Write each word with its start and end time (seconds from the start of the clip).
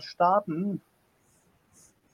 starten. 0.00 0.80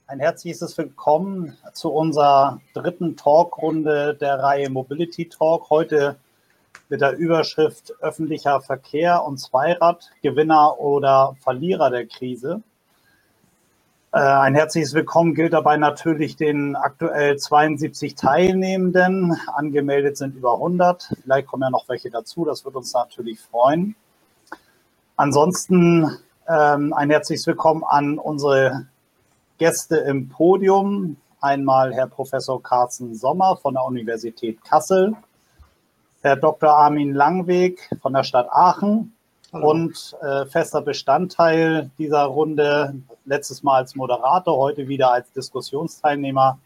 Ein 0.07 0.21
herzliches 0.21 0.77
Willkommen 0.79 1.57
zu 1.73 1.91
unserer 1.91 2.61
dritten 2.75 3.17
Talkrunde 3.17 4.15
der 4.15 4.39
Reihe 4.39 4.71
Mobility 4.71 5.29
Talk. 5.29 5.71
Heute 5.71 6.17
mit 6.89 7.01
der 7.01 7.17
Überschrift 7.17 7.95
öffentlicher 8.01 8.61
Verkehr 8.61 9.25
und 9.25 9.39
Zweirad, 9.39 10.11
Gewinner 10.23 10.79
oder 10.79 11.37
Verlierer 11.41 11.91
der 11.91 12.07
Krise. 12.07 12.63
Äh, 14.13 14.19
ein 14.19 14.55
herzliches 14.55 14.93
Willkommen 14.93 15.35
gilt 15.35 15.55
dabei 15.55 15.77
natürlich 15.79 16.37
den 16.37 16.77
aktuell 16.77 17.39
72 17.39 18.15
Teilnehmenden. 18.15 19.37
Angemeldet 19.55 20.19
sind 20.19 20.37
über 20.37 20.55
100. 20.55 21.17
Vielleicht 21.23 21.47
kommen 21.49 21.63
ja 21.63 21.71
noch 21.71 21.89
welche 21.89 22.11
dazu. 22.11 22.45
Das 22.45 22.65
wird 22.65 22.77
uns 22.77 22.93
natürlich 22.93 23.41
freuen. 23.41 23.97
Ansonsten 25.17 26.19
ähm, 26.49 26.93
ein 26.93 27.11
herzliches 27.11 27.47
Willkommen 27.47 27.85
an 27.85 28.19
unsere 28.19 28.87
Gäste 29.59 29.97
im 29.97 30.29
Podium. 30.29 31.17
Einmal 31.41 31.93
Herr 31.93 32.07
Professor 32.07 32.63
Carsten 32.63 33.15
Sommer 33.15 33.57
von 33.57 33.75
der 33.75 33.85
Universität 33.85 34.63
Kassel, 34.65 35.17
Herr 36.23 36.37
Dr. 36.37 36.71
Armin 36.71 37.15
Langweg 37.15 37.91
von 38.01 38.13
der 38.13 38.23
Stadt 38.23 38.49
Aachen 38.51 39.13
Hallo. 39.53 39.71
und 39.71 40.17
äh, 40.23 40.47
fester 40.47 40.83
Bestandteil 40.83 41.91
dieser 41.99 42.23
Runde, 42.25 42.95
letztes 43.25 43.63
Mal 43.63 43.79
als 43.79 43.97
Moderator, 43.97 44.57
heute 44.57 44.87
wieder 44.89 45.11
als 45.11 45.33
Diskussionsteilnehmer, 45.33 46.59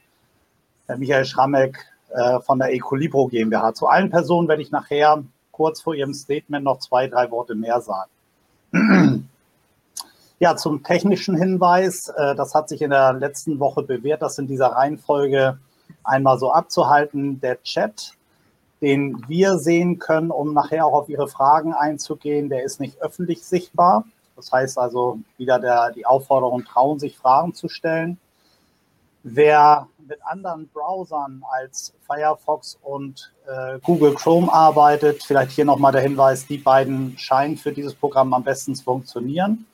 Herr 0.87 0.99
Michael 0.99 1.25
Schrammeck 1.25 1.79
äh, 2.11 2.41
von 2.41 2.59
der 2.59 2.73
Ecolibro 2.73 3.29
GmbH. 3.29 3.75
Zu 3.75 3.87
allen 3.89 4.11
Personen 4.11 4.49
werde 4.49 4.63
ich 4.63 4.71
nachher 4.71 5.23
kurz 5.53 5.81
vor 5.81 5.95
Ihrem 5.95 6.13
Statement 6.13 6.65
noch 6.65 6.79
zwei, 6.81 7.09
drei 7.09 7.31
Worte 7.31 7.55
mehr 7.55 7.81
sagen. 7.81 8.11
Ja, 10.39 10.55
zum 10.55 10.83
technischen 10.83 11.35
Hinweis, 11.35 12.09
äh, 12.09 12.35
das 12.35 12.55
hat 12.55 12.69
sich 12.69 12.83
in 12.83 12.91
der 12.91 13.15
letzten 13.15 13.59
Woche 13.59 13.83
bewährt, 13.83 14.21
das 14.21 14.39
in 14.39 14.47
dieser 14.47 14.67
Reihenfolge 14.67 15.59
einmal 16.05 16.39
so 16.39 16.53
abzuhalten. 16.53 17.41
Der 17.41 17.63
Chat, 17.63 18.13
den 18.83 19.25
wir 19.29 19.57
sehen 19.57 19.99
können, 19.99 20.31
um 20.31 20.53
nachher 20.53 20.85
auch 20.85 20.93
auf 20.93 21.09
Ihre 21.09 21.29
Fragen 21.29 21.73
einzugehen, 21.73 22.51
der 22.51 22.65
ist 22.65 22.81
nicht 22.81 23.01
öffentlich 23.01 23.45
sichtbar. 23.45 24.05
Das 24.37 24.53
heißt 24.53 24.79
also 24.79 25.21
wieder 25.39 25.59
der, 25.59 25.93
die 25.93 26.05
Aufforderung, 26.05 26.65
trauen 26.65 26.99
sich 26.99 27.17
Fragen 27.17 27.55
zu 27.55 27.69
stellen. 27.69 28.19
Wer 29.23 29.89
mit 30.07 30.19
anderen 30.23 30.69
Browsern 30.69 31.43
als 31.51 31.95
Firefox 32.07 32.79
und 32.83 33.33
äh, 33.47 33.79
Google 33.83 34.15
Chrome 34.15 34.53
arbeitet, 34.53 35.25
vielleicht 35.25 35.53
hier 35.53 35.65
nochmal 35.65 35.93
der 35.93 36.03
Hinweis, 36.03 36.47
die 36.47 36.59
beiden 36.59 37.17
scheinen 37.17 37.57
für 37.57 37.73
dieses 37.73 37.95
Programm 37.95 38.35
am 38.35 38.45
besten 38.45 38.75
zu 38.75 38.85
funktionieren. 38.85 39.65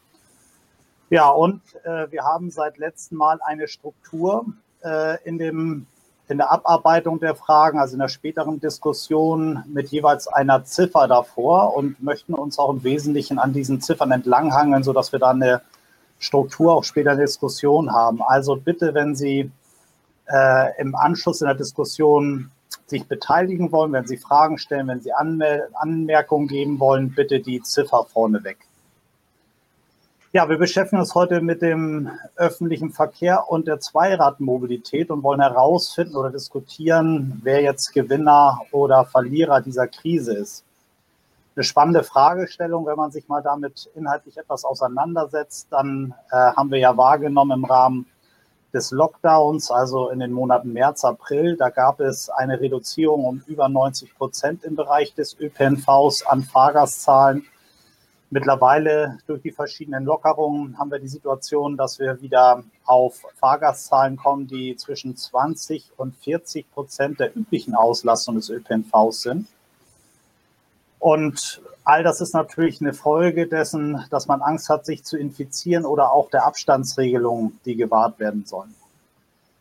Ja, 1.13 1.29
und 1.29 1.61
äh, 1.85 2.11
wir 2.11 2.25
haben 2.25 2.51
seit 2.51 2.79
letztem 2.79 3.19
Mal 3.19 3.39
eine 3.45 3.69
Struktur 3.69 4.47
äh, 4.83 5.23
in, 5.25 5.37
dem, 5.37 5.87
in 6.27 6.39
der 6.39 6.51
Abarbeitung 6.51 7.21
der 7.21 7.35
Fragen, 7.35 7.79
also 7.79 7.93
in 7.93 7.99
der 7.99 8.09
späteren 8.09 8.61
Diskussion 8.61 9.63
mit 9.67 9.89
jeweils 9.89 10.27
einer 10.27 10.65
Ziffer 10.65 11.09
davor 11.09 11.77
und 11.77 12.03
möchten 12.03 12.33
uns 12.33 12.59
auch 12.59 12.71
im 12.71 12.83
Wesentlichen 12.83 13.39
an 13.39 13.53
diesen 13.53 13.83
Ziffern 13.83 14.11
entlanghangeln, 14.11 14.85
sodass 14.85 15.13
wir 15.13 15.19
dann 15.19 15.43
eine 15.43 15.61
Struktur 16.19 16.73
auch 16.73 16.85
später 16.85 17.11
in 17.11 17.19
der 17.19 17.27
Diskussion 17.27 17.93
haben. 17.93 18.23
Also 18.23 18.57
bitte, 18.57 18.95
wenn 18.95 19.15
Sie 19.15 19.51
äh, 20.33 20.81
im 20.81 20.95
Anschluss 20.95 21.43
in 21.43 21.47
der 21.47 21.57
Diskussion 21.57 22.51
sich 22.87 23.07
beteiligen 23.07 23.71
wollen, 23.71 23.93
wenn 23.93 24.07
Sie 24.07 24.17
Fragen 24.17 24.57
stellen, 24.57 24.89
wenn 24.89 25.03
Sie 25.03 25.13
Anmer 25.13 25.65
Anmerkungen 25.75 26.49
geben 26.49 26.81
wollen, 26.81 27.15
bitte 27.15 27.41
die 27.41 27.61
Ziffer 27.61 28.07
vorneweg. 28.11 28.67
Ja, 30.35 30.49
wir 30.49 30.57
beschäftigen 30.57 30.99
uns 30.99 31.15
heute 31.15 31.43
mit 31.43 31.61
dem 31.61 32.11
öffentlichen 32.37 32.91
Verkehr 32.91 33.51
und 33.51 33.69
der 33.69 33.81
Zweiradmobilität 33.81 35.11
und 35.11 35.23
wollen 35.23 35.43
herausfinden 35.43 36.17
oder 36.17 36.31
diskutieren, 36.31 37.39
wer 37.45 37.61
jetzt 37.61 37.93
Gewinner 37.93 38.59
oder 38.71 39.05
Verlierer 39.05 39.61
dieser 39.61 39.89
Krise 39.89 40.33
ist. 40.33 40.65
Eine 41.55 41.65
spannende 41.65 42.03
Fragestellung, 42.03 42.87
wenn 42.87 42.97
man 42.97 43.11
sich 43.11 43.29
mal 43.29 43.43
damit 43.43 43.91
inhaltlich 43.95 44.39
etwas 44.39 44.65
auseinandersetzt, 44.65 45.67
dann 45.69 46.15
äh, 46.31 46.37
haben 46.37 46.71
wir 46.71 46.79
ja 46.79 46.97
wahrgenommen 46.97 47.59
im 47.59 47.65
Rahmen 47.67 48.07
des 48.73 48.91
Lockdowns, 48.91 49.71
also 49.71 50.09
in 50.09 50.21
den 50.21 50.33
Monaten 50.33 50.73
März, 50.73 51.05
April, 51.05 51.59
da 51.59 51.69
gab 51.69 52.01
es 52.01 52.31
eine 52.31 52.59
Reduzierung 52.59 53.27
um 53.27 53.43
über 53.47 53.69
90 53.69 54.17
Prozent 54.17 54.65
im 54.65 54.77
Bereich 54.77 55.15
des 55.15 55.39
ÖPNVs 55.39 56.25
an 56.25 56.43
Fahrgastzahlen 56.43 57.45
Mittlerweile 58.35 59.19
durch 59.27 59.43
die 59.43 59.51
verschiedenen 59.51 60.07
Lockerungen 60.07 60.79
haben 60.79 60.91
wir 60.91 60.99
die 60.99 61.07
Situation, 61.07 61.77
dass 61.77 61.99
wir 61.99 62.23
wieder 62.23 62.65
auf 62.87 63.27
Fahrgastzahlen 63.39 64.17
kommen, 64.17 64.47
die 64.47 64.75
zwischen 64.77 65.15
20 65.15 65.91
und 65.99 66.17
40 66.17 66.73
Prozent 66.73 67.21
der 67.21 67.37
üblichen 67.37 67.75
Auslastung 67.75 68.37
des 68.37 68.49
ÖPNVs 68.49 69.21
sind. 69.21 69.49
Und 70.99 71.61
all 71.85 72.03
das 72.03 72.23
ist 72.23 72.33
natürlich 72.33 72.81
eine 72.81 72.95
Folge 72.95 73.49
dessen, 73.49 74.03
dass 74.09 74.29
man 74.29 74.41
Angst 74.41 74.71
hat, 74.71 74.87
sich 74.87 75.05
zu 75.05 75.19
infizieren 75.19 75.85
oder 75.85 76.11
auch 76.11 76.31
der 76.31 76.47
Abstandsregelungen, 76.47 77.61
die 77.67 77.77
gewahrt 77.77 78.19
werden 78.19 78.47
sollen. 78.47 78.75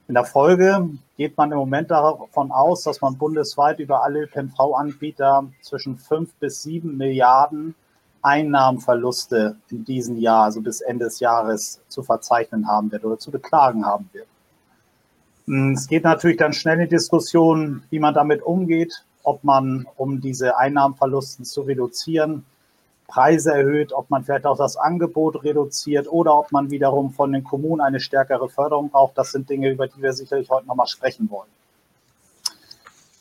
In 0.07 0.13
der 0.13 0.23
Folge 0.23 0.91
geht 1.17 1.35
man 1.35 1.51
im 1.51 1.57
Moment 1.57 1.91
davon 1.91 2.53
aus, 2.53 2.83
dass 2.83 3.01
man 3.01 3.17
bundesweit 3.17 3.79
über 3.79 4.01
alle 4.01 4.21
ÖPNV-Anbieter 4.21 5.43
zwischen 5.61 5.97
5 5.97 6.33
bis 6.35 6.63
7 6.63 6.95
Milliarden 6.95 7.75
Einnahmenverluste 8.21 9.57
in 9.69 9.85
diesem 9.85 10.17
Jahr, 10.17 10.45
also 10.45 10.61
bis 10.61 10.81
Ende 10.81 11.05
des 11.05 11.19
Jahres, 11.19 11.81
zu 11.87 12.03
verzeichnen 12.03 12.67
haben 12.67 12.91
wird 12.91 13.03
oder 13.03 13.17
zu 13.17 13.31
beklagen 13.31 13.85
haben 13.85 14.09
wird. 14.13 14.27
Hm, 15.45 15.73
es 15.73 15.87
geht 15.87 16.03
natürlich 16.03 16.37
dann 16.37 16.53
schnell 16.53 16.75
in 16.75 16.83
die 16.83 16.95
Diskussion, 16.95 17.83
wie 17.89 17.99
man 17.99 18.13
damit 18.13 18.41
umgeht, 18.41 19.05
ob 19.23 19.43
man, 19.43 19.85
um 19.97 20.21
diese 20.21 20.57
Einnahmenverluste 20.57 21.43
zu 21.43 21.61
reduzieren, 21.61 22.45
Preise 23.07 23.51
erhöht, 23.51 23.91
ob 23.91 24.09
man 24.09 24.23
vielleicht 24.23 24.45
auch 24.45 24.57
das 24.57 24.77
Angebot 24.77 25.43
reduziert 25.43 26.07
oder 26.09 26.37
ob 26.37 26.51
man 26.53 26.71
wiederum 26.71 27.11
von 27.11 27.33
den 27.33 27.43
Kommunen 27.43 27.81
eine 27.81 27.99
stärkere 27.99 28.47
Förderung 28.47 28.89
braucht. 28.89 29.17
Das 29.17 29.31
sind 29.31 29.49
Dinge, 29.49 29.69
über 29.69 29.87
die 29.87 30.01
wir 30.01 30.13
sicherlich 30.13 30.49
heute 30.49 30.65
nochmal 30.65 30.87
sprechen 30.87 31.29
wollen. 31.29 31.49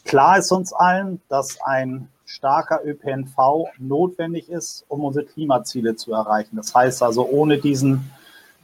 Klar 0.04 0.38
ist 0.38 0.52
uns 0.52 0.72
allen, 0.72 1.20
dass 1.28 1.60
ein 1.62 2.08
starker 2.30 2.80
ÖPNV 2.84 3.68
notwendig 3.78 4.48
ist, 4.48 4.84
um 4.88 5.04
unsere 5.04 5.26
Klimaziele 5.26 5.96
zu 5.96 6.12
erreichen. 6.12 6.56
Das 6.56 6.74
heißt 6.74 7.02
also, 7.02 7.26
ohne 7.28 7.58
diesen 7.58 8.10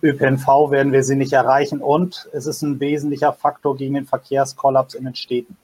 ÖPNV 0.02 0.70
werden 0.70 0.92
wir 0.92 1.02
sie 1.02 1.16
nicht 1.16 1.32
erreichen 1.32 1.80
und 1.80 2.28
es 2.32 2.46
ist 2.46 2.62
ein 2.62 2.78
wesentlicher 2.78 3.32
Faktor 3.32 3.76
gegen 3.76 3.94
den 3.94 4.06
Verkehrskollaps 4.06 4.94
in 4.94 5.04
den 5.04 5.14
Städten. 5.14 5.56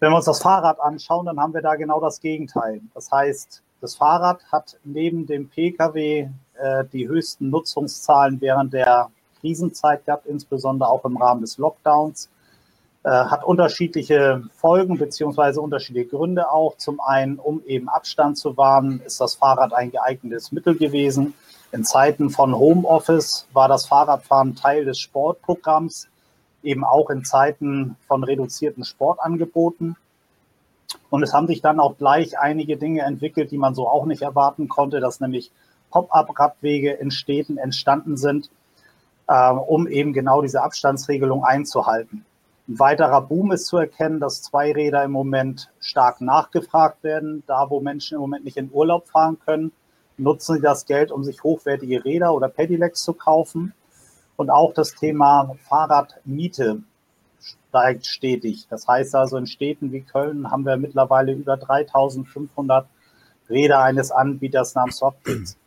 Wenn 0.00 0.10
wir 0.10 0.16
uns 0.16 0.24
das 0.24 0.42
Fahrrad 0.42 0.80
anschauen, 0.80 1.26
dann 1.26 1.38
haben 1.38 1.54
wir 1.54 1.62
da 1.62 1.76
genau 1.76 2.00
das 2.00 2.20
Gegenteil. 2.20 2.80
Das 2.94 3.10
heißt, 3.10 3.62
das 3.80 3.94
Fahrrad 3.94 4.40
hat 4.50 4.76
neben 4.82 5.26
dem 5.26 5.48
Pkw 5.48 6.28
äh, 6.54 6.84
die 6.92 7.06
höchsten 7.06 7.50
Nutzungszahlen 7.50 8.40
während 8.40 8.72
der 8.72 9.10
Krisenzeit 9.40 10.04
gehabt, 10.04 10.26
insbesondere 10.26 10.88
auch 10.88 11.04
im 11.04 11.16
Rahmen 11.16 11.42
des 11.42 11.58
Lockdowns. 11.58 12.28
Äh, 13.04 13.10
hat 13.10 13.44
unterschiedliche 13.44 14.44
Folgen 14.54 14.96
beziehungsweise 14.96 15.60
unterschiedliche 15.60 16.08
Gründe 16.08 16.50
auch. 16.50 16.78
Zum 16.78 17.00
einen, 17.00 17.38
um 17.38 17.62
eben 17.66 17.90
Abstand 17.90 18.38
zu 18.38 18.56
wahren, 18.56 19.02
ist 19.04 19.20
das 19.20 19.34
Fahrrad 19.34 19.74
ein 19.74 19.90
geeignetes 19.90 20.52
Mittel 20.52 20.74
gewesen. 20.74 21.34
In 21.70 21.84
Zeiten 21.84 22.30
von 22.30 22.54
Homeoffice 22.54 23.46
war 23.52 23.68
das 23.68 23.84
Fahrradfahren 23.86 24.56
Teil 24.56 24.86
des 24.86 25.00
Sportprogramms, 25.00 26.08
eben 26.62 26.82
auch 26.82 27.10
in 27.10 27.24
Zeiten 27.24 27.96
von 28.08 28.24
reduzierten 28.24 28.84
Sportangeboten. 28.84 29.96
Und 31.10 31.22
es 31.22 31.34
haben 31.34 31.46
sich 31.46 31.60
dann 31.60 31.80
auch 31.80 31.98
gleich 31.98 32.38
einige 32.38 32.78
Dinge 32.78 33.02
entwickelt, 33.02 33.50
die 33.50 33.58
man 33.58 33.74
so 33.74 33.86
auch 33.86 34.06
nicht 34.06 34.22
erwarten 34.22 34.66
konnte, 34.68 35.00
dass 35.00 35.20
nämlich 35.20 35.52
Pop-up-Radwege 35.90 36.92
in 36.92 37.10
Städten 37.10 37.58
entstanden 37.58 38.16
sind, 38.16 38.48
äh, 39.28 39.50
um 39.50 39.88
eben 39.88 40.14
genau 40.14 40.40
diese 40.40 40.62
Abstandsregelung 40.62 41.44
einzuhalten. 41.44 42.24
Ein 42.66 42.78
weiterer 42.78 43.20
Boom 43.20 43.52
ist 43.52 43.66
zu 43.66 43.76
erkennen, 43.76 44.20
dass 44.20 44.40
Zweiräder 44.40 45.04
im 45.04 45.10
Moment 45.10 45.70
stark 45.80 46.22
nachgefragt 46.22 47.04
werden. 47.04 47.42
Da, 47.46 47.68
wo 47.68 47.80
Menschen 47.80 48.14
im 48.14 48.22
Moment 48.22 48.44
nicht 48.44 48.56
in 48.56 48.70
Urlaub 48.72 49.06
fahren 49.08 49.38
können, 49.44 49.72
nutzen 50.16 50.56
sie 50.56 50.62
das 50.62 50.86
Geld, 50.86 51.12
um 51.12 51.24
sich 51.24 51.42
hochwertige 51.42 52.04
Räder 52.04 52.32
oder 52.32 52.48
Pedelecs 52.48 53.02
zu 53.02 53.12
kaufen. 53.12 53.74
Und 54.36 54.48
auch 54.48 54.72
das 54.72 54.94
Thema 54.94 55.54
Fahrradmiete 55.68 56.82
steigt 57.38 58.06
stetig. 58.06 58.66
Das 58.70 58.88
heißt 58.88 59.14
also, 59.14 59.36
in 59.36 59.46
Städten 59.46 59.92
wie 59.92 60.00
Köln 60.00 60.50
haben 60.50 60.64
wir 60.64 60.78
mittlerweile 60.78 61.32
über 61.32 61.58
3500 61.58 62.86
Räder 63.50 63.80
eines 63.80 64.10
Anbieters 64.10 64.74
namens 64.74 64.96
Softkids. 64.96 65.58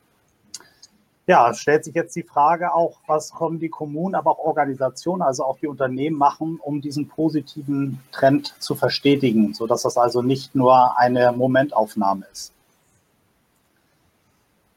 Ja, 1.29 1.53
stellt 1.53 1.83
sich 1.83 1.93
jetzt 1.93 2.15
die 2.15 2.23
Frage 2.23 2.73
auch, 2.73 2.99
was 3.05 3.31
kommen 3.31 3.59
die 3.59 3.67
Kommunen, 3.67 4.15
aber 4.15 4.31
auch 4.31 4.39
Organisationen, 4.39 5.21
also 5.21 5.43
auch 5.43 5.59
die 5.59 5.67
Unternehmen 5.67 6.17
machen, 6.17 6.57
um 6.63 6.79
diesen 6.79 7.09
positiven 7.09 8.01
Trend 8.13 8.55
zu 8.59 8.75
verstetigen, 8.75 9.53
sodass 9.53 9.81
das 9.81 9.97
also 9.97 10.21
nicht 10.21 10.55
nur 10.55 10.97
eine 10.97 11.33
Momentaufnahme 11.33 12.25
ist. 12.31 12.53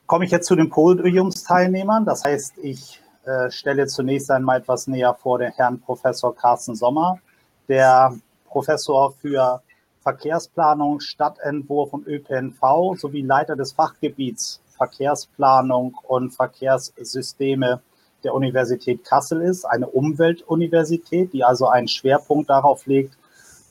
komme 0.09 0.25
ich 0.25 0.33
jetzt 0.33 0.49
zu 0.49 0.57
den 0.57 0.71
Podiumsteilnehmern. 0.71 2.05
Das 2.05 2.25
heißt, 2.25 2.59
ich 2.59 3.01
äh, 3.25 3.49
stelle 3.53 3.87
zunächst 3.87 4.29
einmal 4.33 4.59
etwas 4.59 4.89
näher 4.89 5.15
vor 5.15 5.39
den 5.39 5.53
Herrn 5.53 5.81
Professor 5.81 6.35
Carsten 6.35 6.75
Sommer, 6.75 7.21
der 7.69 8.17
Professor 8.47 9.13
für 9.13 9.63
Verkehrsplanung, 10.03 10.99
Stadtentwurf 10.99 11.93
und 11.93 12.09
ÖPNV 12.09 12.97
sowie 12.97 13.23
Leiter 13.23 13.55
des 13.55 13.71
Fachgebiets 13.71 14.61
Verkehrsplanung 14.81 15.95
und 16.09 16.31
Verkehrssysteme 16.31 17.83
der 18.25 18.33
Universität 18.33 19.05
Kassel 19.05 19.43
ist, 19.43 19.67
eine 19.67 19.89
Umweltuniversität, 19.89 21.35
die 21.35 21.45
also 21.45 21.69
einen 21.69 21.87
Schwerpunkt 21.87 22.49
darauf 22.49 22.87
legt, 22.87 23.15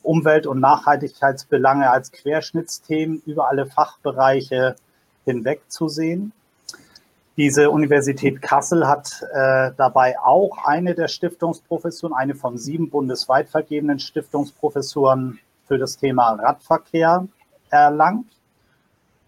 Umwelt- 0.04 0.46
und 0.46 0.60
Nachhaltigkeitsbelange 0.60 1.90
als 1.90 2.12
Querschnittsthemen 2.12 3.24
über 3.26 3.50
alle 3.50 3.66
Fachbereiche 3.66 4.76
hinweg 5.26 5.64
zu 5.68 5.88
sehen. 5.88 6.32
Diese 7.38 7.72
Universität 7.72 8.44
Kassel 8.44 8.88
hat 8.88 9.24
äh, 9.34 9.72
dabei 9.78 10.20
auch 10.20 10.64
eine 10.64 10.94
der 10.94 11.08
Stiftungsprofessuren, 11.08 12.14
eine 12.14 12.36
von 12.36 12.60
sieben 12.60 12.92
bundesweit 12.92 13.50
vergebenen 13.50 13.98
Stiftungsprofessuren 13.98 15.40
für 15.68 15.80
das 15.80 15.98
Thema 15.98 16.34
Radverkehr 16.34 17.28
erlangt. 17.72 18.28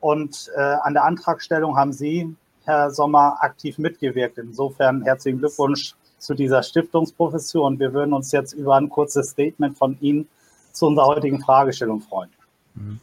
Und 0.02 0.52
äh, 0.56 0.60
an 0.60 0.94
der 0.94 1.06
Antragstellung 1.06 1.78
haben 1.78 1.94
Sie, 1.94 2.36
Herr 2.66 2.92
Sommer, 2.92 3.38
aktiv 3.40 3.78
mitgewirkt. 3.78 4.38
Insofern 4.38 5.04
herzlichen 5.04 5.40
Glückwunsch 5.40 5.96
zu 6.18 6.34
dieser 6.34 6.62
Stiftungsprofessur 6.64 7.66
und 7.66 7.80
wir 7.80 7.94
würden 7.94 8.14
uns 8.14 8.32
jetzt 8.32 8.54
über 8.54 8.76
ein 8.76 8.90
kurzes 8.90 9.30
Statement 9.32 9.78
von 9.78 9.98
Ihnen 10.02 10.28
zu 10.72 10.88
unserer 10.88 11.08
heutigen 11.08 11.42
Fragestellung 11.42 12.02
freuen. 12.02 12.30
Mhm. 12.76 13.00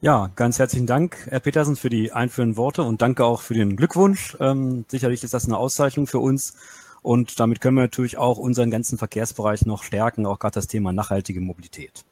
Ja, 0.00 0.30
ganz 0.34 0.58
herzlichen 0.58 0.86
Dank, 0.86 1.26
Herr 1.28 1.40
Petersen, 1.40 1.76
für 1.76 1.90
die 1.90 2.12
einführenden 2.12 2.56
Worte 2.56 2.82
und 2.82 3.02
danke 3.02 3.24
auch 3.24 3.42
für 3.42 3.52
den 3.52 3.76
Glückwunsch. 3.76 4.36
Ähm, 4.40 4.86
sicherlich 4.88 5.22
ist 5.22 5.34
das 5.34 5.44
eine 5.44 5.58
Auszeichnung 5.58 6.06
für 6.06 6.20
uns 6.20 6.54
und 7.02 7.38
damit 7.38 7.60
können 7.60 7.76
wir 7.76 7.82
natürlich 7.82 8.16
auch 8.16 8.38
unseren 8.38 8.70
ganzen 8.70 8.96
Verkehrsbereich 8.96 9.66
noch 9.66 9.82
stärken, 9.82 10.24
auch 10.24 10.38
gerade 10.38 10.54
das 10.54 10.68
Thema 10.68 10.92
nachhaltige 10.92 11.40
Mobilität. 11.40 12.04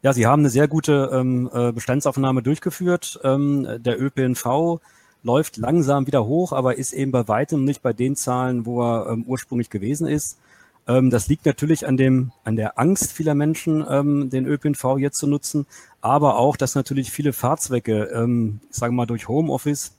Ja, 0.00 0.12
Sie 0.12 0.26
haben 0.26 0.42
eine 0.42 0.50
sehr 0.50 0.68
gute 0.68 1.10
ähm, 1.12 1.50
äh, 1.52 1.72
Bestandsaufnahme 1.72 2.42
durchgeführt. 2.42 3.18
Ähm, 3.24 3.66
der 3.80 4.00
ÖPNV 4.00 4.80
läuft 5.24 5.56
langsam 5.56 6.06
wieder 6.06 6.24
hoch, 6.24 6.52
aber 6.52 6.78
ist 6.78 6.92
eben 6.92 7.10
bei 7.10 7.26
weitem 7.26 7.64
nicht 7.64 7.82
bei 7.82 7.92
den 7.92 8.14
Zahlen, 8.14 8.64
wo 8.64 8.80
er 8.80 9.10
ähm, 9.10 9.24
ursprünglich 9.26 9.70
gewesen 9.70 10.06
ist. 10.06 10.38
Ähm, 10.86 11.10
das 11.10 11.26
liegt 11.26 11.46
natürlich 11.46 11.84
an 11.86 11.96
dem, 11.96 12.30
an 12.44 12.54
der 12.54 12.78
Angst 12.78 13.12
vieler 13.12 13.34
Menschen, 13.34 13.84
ähm, 13.90 14.30
den 14.30 14.46
ÖPNV 14.46 14.98
jetzt 14.98 15.18
zu 15.18 15.26
nutzen, 15.26 15.66
aber 16.00 16.38
auch, 16.38 16.56
dass 16.56 16.76
natürlich 16.76 17.10
viele 17.10 17.32
Fahrzwecke, 17.32 18.04
ähm, 18.14 18.60
sagen 18.70 18.94
wir 18.94 18.98
mal 18.98 19.06
durch 19.06 19.26
Homeoffice, 19.26 19.92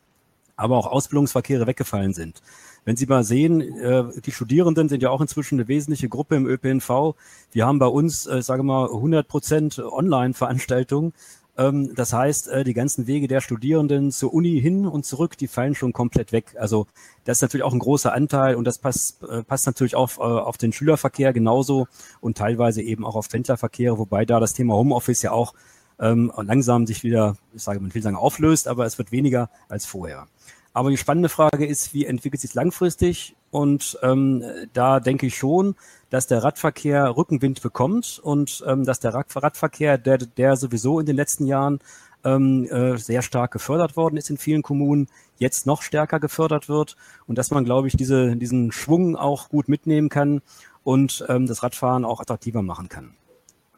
aber 0.55 0.77
auch 0.77 0.87
Ausbildungsverkehre 0.87 1.67
weggefallen 1.67 2.13
sind. 2.13 2.41
Wenn 2.89 2.97
Sie 2.97 3.05
mal 3.05 3.23
sehen, 3.23 3.61
äh, 3.61 4.05
die 4.25 4.31
Studierenden 4.31 4.89
sind 4.89 5.03
ja 5.03 5.11
auch 5.11 5.21
inzwischen 5.21 5.59
eine 5.59 5.67
wesentliche 5.67 6.09
Gruppe 6.09 6.35
im 6.35 6.47
ÖPNV. 6.47 7.13
Wir 7.51 7.67
haben 7.67 7.77
bei 7.77 7.85
uns, 7.85 8.25
äh, 8.25 8.41
sage 8.41 8.63
mal, 8.63 8.87
100 8.87 9.27
Prozent 9.27 9.77
Online-Veranstaltungen. 9.77 11.13
Ähm, 11.55 11.93
das 11.93 12.13
heißt, 12.13 12.47
äh, 12.47 12.63
die 12.63 12.73
ganzen 12.73 13.05
Wege 13.05 13.27
der 13.27 13.41
Studierenden 13.41 14.11
zur 14.11 14.33
Uni 14.33 14.59
hin 14.59 14.87
und 14.87 15.05
zurück, 15.05 15.37
die 15.37 15.45
fallen 15.45 15.75
schon 15.75 15.93
komplett 15.93 16.31
weg. 16.31 16.55
Also 16.57 16.87
das 17.25 17.37
ist 17.37 17.41
natürlich 17.43 17.63
auch 17.63 17.73
ein 17.73 17.77
großer 17.77 18.11
Anteil 18.11 18.55
und 18.55 18.65
das 18.65 18.79
passt, 18.79 19.21
äh, 19.21 19.43
passt 19.43 19.67
natürlich 19.67 19.93
auf, 19.93 20.17
äh, 20.17 20.21
auf 20.21 20.57
den 20.57 20.73
Schülerverkehr 20.73 21.31
genauso 21.31 21.85
und 22.21 22.39
teilweise 22.39 22.81
eben 22.81 23.05
auch 23.05 23.15
auf 23.15 23.29
Pendlerverkehre, 23.29 23.99
wobei 23.99 24.25
da 24.25 24.39
das 24.39 24.53
Thema 24.53 24.73
Homeoffice 24.73 25.21
ja 25.21 25.31
auch 25.31 25.53
ähm, 25.99 26.31
langsam 26.37 26.87
sich 26.87 27.03
wieder, 27.03 27.35
ich 27.53 27.61
sage, 27.61 27.79
man 27.81 27.93
will 27.93 28.01
sagen, 28.01 28.15
auflöst, 28.15 28.67
aber 28.67 28.87
es 28.87 28.97
wird 28.97 29.11
weniger 29.11 29.51
als 29.67 29.85
vorher. 29.85 30.25
Aber 30.73 30.89
die 30.89 30.97
spannende 30.97 31.29
Frage 31.29 31.65
ist, 31.65 31.93
wie 31.93 32.05
entwickelt 32.05 32.41
sich 32.41 32.53
langfristig? 32.53 33.35
Und 33.51 33.97
ähm, 34.03 34.43
da 34.73 34.99
denke 34.99 35.25
ich 35.25 35.35
schon, 35.35 35.75
dass 36.09 36.27
der 36.27 36.43
Radverkehr 36.43 37.17
Rückenwind 37.17 37.61
bekommt 37.61 38.19
und 38.23 38.63
ähm, 38.67 38.85
dass 38.85 38.99
der 38.99 39.13
Radverkehr, 39.13 39.97
der, 39.97 40.19
der 40.19 40.55
sowieso 40.55 40.99
in 40.99 41.07
den 41.07 41.15
letzten 41.15 41.45
Jahren 41.47 41.79
ähm, 42.23 42.65
äh, 42.65 42.97
sehr 42.97 43.21
stark 43.21 43.51
gefördert 43.51 43.95
worden 43.95 44.17
ist 44.17 44.29
in 44.29 44.37
vielen 44.37 44.61
Kommunen, 44.61 45.07
jetzt 45.37 45.65
noch 45.65 45.81
stärker 45.81 46.19
gefördert 46.19 46.69
wird 46.69 46.95
und 47.27 47.37
dass 47.37 47.51
man, 47.51 47.65
glaube 47.65 47.87
ich, 47.87 47.95
diese, 47.95 48.35
diesen 48.35 48.71
Schwung 48.71 49.15
auch 49.15 49.49
gut 49.49 49.69
mitnehmen 49.69 50.09
kann 50.09 50.41
und 50.83 51.25
ähm, 51.29 51.47
das 51.47 51.63
Radfahren 51.63 52.05
auch 52.05 52.19
attraktiver 52.19 52.61
machen 52.61 52.89
kann. 52.89 53.15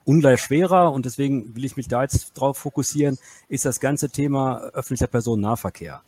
Ungleich 0.04 0.42
schwerer 0.42 0.92
und 0.92 1.06
deswegen 1.06 1.56
will 1.56 1.64
ich 1.64 1.78
mich 1.78 1.88
da 1.88 2.02
jetzt 2.02 2.34
drauf 2.34 2.58
fokussieren, 2.58 3.20
ist 3.48 3.66
das 3.66 3.80
ganze 3.80 4.10
Thema 4.10 4.60
öffentlicher 4.74 5.08
Personennahverkehr. 5.08 6.02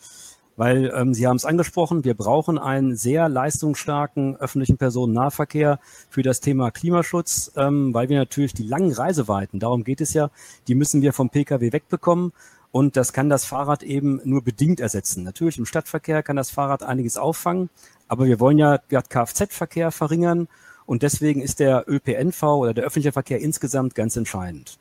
Weil 0.56 0.94
ähm, 0.96 1.14
Sie 1.14 1.28
haben 1.28 1.38
es 1.38 1.46
angesprochen, 1.46 2.04
wir 2.04 2.14
brauchen 2.14 2.58
einen 2.60 2.96
sehr 2.96 3.28
leistungsstarken 3.28 4.36
öffentlichen 4.36 4.78
Personennahverkehr 4.78 5.80
für 6.10 6.22
das 6.22 6.42
Thema 6.42 6.70
Klimaschutz, 6.70 7.52
ähm, 7.56 7.94
weil 7.94 8.10
wir 8.10 8.20
natürlich 8.20 8.54
die 8.54 8.64
langen 8.64 8.92
Reiseweiten, 8.92 9.60
darum 9.60 9.84
geht 9.84 10.02
es 10.02 10.14
ja, 10.14 10.30
die 10.68 10.76
müssen 10.76 11.02
wir 11.02 11.14
vom 11.14 11.30
Pkw 11.30 11.72
wegbekommen. 11.72 12.34
Und 12.72 12.98
das 12.98 13.14
kann 13.14 13.30
das 13.30 13.46
Fahrrad 13.46 13.84
eben 13.84 14.20
nur 14.24 14.44
bedingt 14.44 14.80
ersetzen. 14.80 15.24
Natürlich 15.24 15.60
im 15.60 15.66
Stadtverkehr 15.68 16.24
kann 16.24 16.36
das 16.36 16.50
Fahrrad 16.50 16.82
einiges 16.82 17.18
auffangen, 17.18 17.70
aber 18.08 18.26
wir 18.26 18.40
wollen 18.40 18.58
ja 18.58 18.80
Kfz-Verkehr 18.80 19.92
verringern 19.92 20.48
und 20.88 21.04
deswegen 21.04 21.42
ist 21.42 21.60
der 21.60 21.86
ÖPNV 21.88 22.44
oder 22.44 22.74
der 22.74 22.86
öffentliche 22.86 23.12
Verkehr 23.12 23.40
insgesamt 23.40 23.94
ganz 23.94 24.16
entscheidend. 24.16 24.80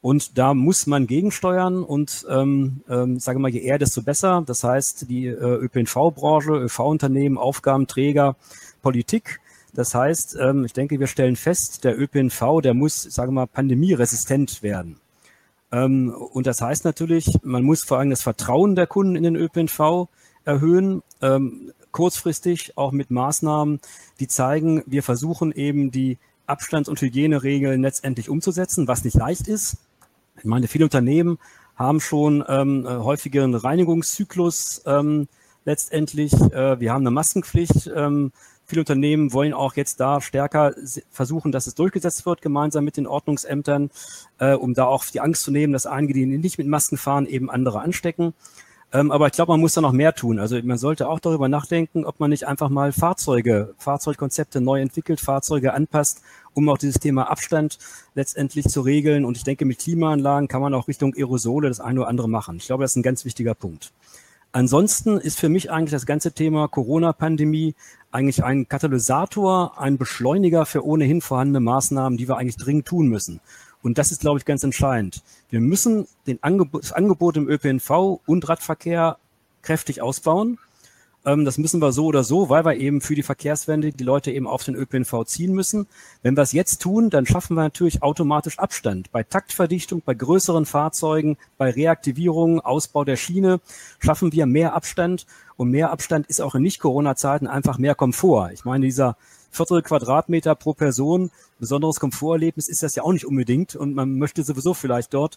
Und 0.00 0.38
da 0.38 0.54
muss 0.54 0.86
man 0.86 1.06
gegensteuern 1.06 1.82
und 1.82 2.24
ähm, 2.30 2.82
ähm, 2.88 3.18
sage 3.18 3.40
mal, 3.40 3.50
je 3.50 3.60
eher, 3.60 3.78
desto 3.78 4.02
besser. 4.02 4.44
Das 4.46 4.62
heißt, 4.62 5.10
die 5.10 5.26
äh, 5.26 5.32
ÖPNV-Branche, 5.34 6.52
ÖV-Unternehmen, 6.52 7.36
Aufgabenträger, 7.36 8.36
Politik. 8.80 9.40
Das 9.74 9.94
heißt, 9.94 10.36
ähm, 10.40 10.64
ich 10.64 10.72
denke, 10.72 11.00
wir 11.00 11.08
stellen 11.08 11.36
fest, 11.36 11.84
der 11.84 11.98
ÖPNV, 11.98 12.60
der 12.62 12.74
muss, 12.74 13.02
sage 13.02 13.32
mal, 13.32 13.46
pandemieresistent 13.46 14.62
werden. 14.62 15.00
Ähm, 15.72 16.14
und 16.14 16.46
das 16.46 16.60
heißt 16.60 16.84
natürlich, 16.84 17.38
man 17.42 17.64
muss 17.64 17.82
vor 17.82 17.98
allem 17.98 18.10
das 18.10 18.22
Vertrauen 18.22 18.76
der 18.76 18.86
Kunden 18.86 19.16
in 19.16 19.24
den 19.24 19.36
ÖPNV 19.36 20.08
erhöhen, 20.44 21.02
ähm, 21.20 21.72
kurzfristig 21.90 22.76
auch 22.76 22.92
mit 22.92 23.10
Maßnahmen, 23.10 23.80
die 24.20 24.28
zeigen, 24.28 24.82
wir 24.86 25.02
versuchen 25.02 25.52
eben 25.52 25.90
die 25.90 26.18
Abstands- 26.46 26.88
und 26.88 27.00
Hygieneregeln 27.00 27.82
letztendlich 27.82 28.28
umzusetzen, 28.28 28.88
was 28.88 29.04
nicht 29.04 29.16
leicht 29.16 29.48
ist. 29.48 29.76
Ich 30.38 30.44
meine, 30.44 30.68
viele 30.68 30.84
Unternehmen 30.84 31.38
haben 31.76 32.00
schon 32.00 32.44
ähm, 32.48 32.86
äh, 32.86 32.90
häufigeren 32.90 33.54
Reinigungszyklus 33.54 34.82
ähm, 34.86 35.28
letztendlich. 35.64 36.32
Äh, 36.32 36.80
wir 36.80 36.92
haben 36.92 37.02
eine 37.02 37.10
Maskenpflicht. 37.10 37.90
Ähm, 37.94 38.32
viele 38.64 38.82
Unternehmen 38.82 39.32
wollen 39.32 39.52
auch 39.52 39.74
jetzt 39.74 40.00
da 40.00 40.20
stärker 40.20 40.74
versuchen, 41.10 41.52
dass 41.52 41.66
es 41.66 41.74
durchgesetzt 41.74 42.26
wird, 42.26 42.42
gemeinsam 42.42 42.84
mit 42.84 42.96
den 42.96 43.06
Ordnungsämtern, 43.06 43.90
äh, 44.38 44.54
um 44.54 44.74
da 44.74 44.86
auch 44.86 45.04
die 45.06 45.20
Angst 45.20 45.42
zu 45.42 45.50
nehmen, 45.50 45.72
dass 45.72 45.86
einige, 45.86 46.14
die 46.14 46.26
nicht 46.26 46.58
mit 46.58 46.66
Masken 46.66 46.98
fahren, 46.98 47.26
eben 47.26 47.50
andere 47.50 47.80
anstecken. 47.80 48.34
Ähm, 48.90 49.12
aber 49.12 49.26
ich 49.26 49.32
glaube, 49.32 49.52
man 49.52 49.60
muss 49.60 49.74
da 49.74 49.82
noch 49.82 49.92
mehr 49.92 50.14
tun. 50.14 50.38
Also 50.38 50.58
man 50.62 50.78
sollte 50.78 51.08
auch 51.08 51.20
darüber 51.20 51.48
nachdenken, 51.48 52.06
ob 52.06 52.20
man 52.20 52.30
nicht 52.30 52.46
einfach 52.46 52.70
mal 52.70 52.92
Fahrzeuge, 52.92 53.74
Fahrzeugkonzepte 53.76 54.62
neu 54.62 54.80
entwickelt, 54.80 55.20
Fahrzeuge 55.20 55.74
anpasst, 55.74 56.22
um 56.54 56.68
auch 56.70 56.78
dieses 56.78 56.98
Thema 56.98 57.30
Abstand 57.30 57.78
letztendlich 58.14 58.66
zu 58.66 58.80
regeln. 58.80 59.26
Und 59.26 59.36
ich 59.36 59.44
denke, 59.44 59.66
mit 59.66 59.78
Klimaanlagen 59.78 60.48
kann 60.48 60.62
man 60.62 60.72
auch 60.72 60.88
Richtung 60.88 61.14
Aerosole 61.14 61.68
das 61.68 61.80
eine 61.80 62.00
oder 62.00 62.08
andere 62.08 62.28
machen. 62.28 62.56
Ich 62.56 62.66
glaube, 62.66 62.82
das 62.82 62.92
ist 62.92 62.96
ein 62.96 63.02
ganz 63.02 63.26
wichtiger 63.26 63.54
Punkt. 63.54 63.92
Ansonsten 64.52 65.18
ist 65.18 65.38
für 65.38 65.50
mich 65.50 65.70
eigentlich 65.70 65.90
das 65.90 66.06
ganze 66.06 66.32
Thema 66.32 66.68
Corona-Pandemie 66.68 67.74
eigentlich 68.10 68.42
ein 68.42 68.66
Katalysator, 68.66 69.78
ein 69.78 69.98
Beschleuniger 69.98 70.64
für 70.64 70.86
ohnehin 70.86 71.20
vorhandene 71.20 71.60
Maßnahmen, 71.60 72.16
die 72.16 72.26
wir 72.26 72.38
eigentlich 72.38 72.56
dringend 72.56 72.86
tun 72.86 73.08
müssen. 73.08 73.40
Und 73.82 73.98
das 73.98 74.10
ist, 74.10 74.20
glaube 74.20 74.38
ich, 74.38 74.44
ganz 74.44 74.62
entscheidend. 74.62 75.22
Wir 75.50 75.60
müssen 75.60 76.06
den 76.26 76.42
Angebot, 76.42 76.82
das 76.82 76.92
Angebot 76.92 77.36
im 77.36 77.48
ÖPNV 77.48 78.20
und 78.26 78.48
Radverkehr 78.48 79.18
kräftig 79.62 80.02
ausbauen. 80.02 80.58
Ähm, 81.24 81.44
das 81.44 81.58
müssen 81.58 81.80
wir 81.80 81.92
so 81.92 82.06
oder 82.06 82.24
so, 82.24 82.48
weil 82.48 82.64
wir 82.64 82.76
eben 82.76 83.00
für 83.00 83.14
die 83.14 83.22
Verkehrswende 83.22 83.92
die 83.92 84.04
Leute 84.04 84.30
eben 84.30 84.46
auf 84.46 84.64
den 84.64 84.74
ÖPNV 84.74 85.24
ziehen 85.26 85.52
müssen. 85.52 85.86
Wenn 86.22 86.36
wir 86.36 86.42
es 86.42 86.52
jetzt 86.52 86.80
tun, 86.80 87.10
dann 87.10 87.26
schaffen 87.26 87.54
wir 87.54 87.62
natürlich 87.62 88.02
automatisch 88.02 88.58
Abstand. 88.58 89.10
Bei 89.12 89.22
Taktverdichtung, 89.22 90.02
bei 90.04 90.14
größeren 90.14 90.64
Fahrzeugen, 90.66 91.36
bei 91.56 91.70
Reaktivierung, 91.70 92.60
Ausbau 92.60 93.04
der 93.04 93.16
Schiene 93.16 93.60
schaffen 93.98 94.32
wir 94.32 94.46
mehr 94.46 94.74
Abstand. 94.74 95.26
Und 95.56 95.70
mehr 95.70 95.90
Abstand 95.90 96.26
ist 96.28 96.40
auch 96.40 96.54
in 96.54 96.62
Nicht-Corona-Zeiten 96.62 97.48
einfach 97.48 97.78
mehr 97.78 97.96
Komfort. 97.96 98.52
Ich 98.52 98.64
meine, 98.64 98.86
dieser 98.86 99.16
Viertel 99.58 99.82
Quadratmeter 99.82 100.54
pro 100.54 100.72
Person, 100.72 101.32
besonderes 101.58 101.98
Komforterlebnis 101.98 102.68
ist 102.68 102.84
das 102.84 102.94
ja 102.94 103.02
auch 103.02 103.12
nicht 103.12 103.26
unbedingt. 103.26 103.74
Und 103.74 103.92
man 103.92 104.16
möchte 104.16 104.44
sowieso 104.44 104.72
vielleicht 104.72 105.12
dort 105.12 105.36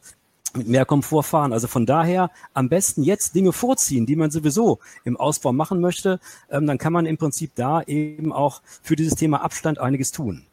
mit 0.54 0.68
mehr 0.68 0.86
Komfort 0.86 1.24
fahren. 1.24 1.54
Also 1.54 1.68
von 1.68 1.88
daher 1.88 2.30
am 2.54 2.70
besten 2.70 3.02
jetzt 3.02 3.34
Dinge 3.34 3.52
vorziehen, 3.52 4.06
die 4.06 4.16
man 4.16 4.30
sowieso 4.30 4.78
im 5.06 5.18
Ausbau 5.18 5.54
machen 5.54 5.82
möchte. 5.82 6.20
Ähm, 6.52 6.68
dann 6.68 6.78
kann 6.78 6.94
man 6.94 7.08
im 7.08 7.18
Prinzip 7.18 7.54
da 7.56 7.82
eben 7.82 8.32
auch 8.32 8.62
für 8.84 8.96
dieses 8.96 9.16
Thema 9.16 9.42
Abstand 9.42 9.80
einiges 9.80 10.12
tun. 10.12 10.46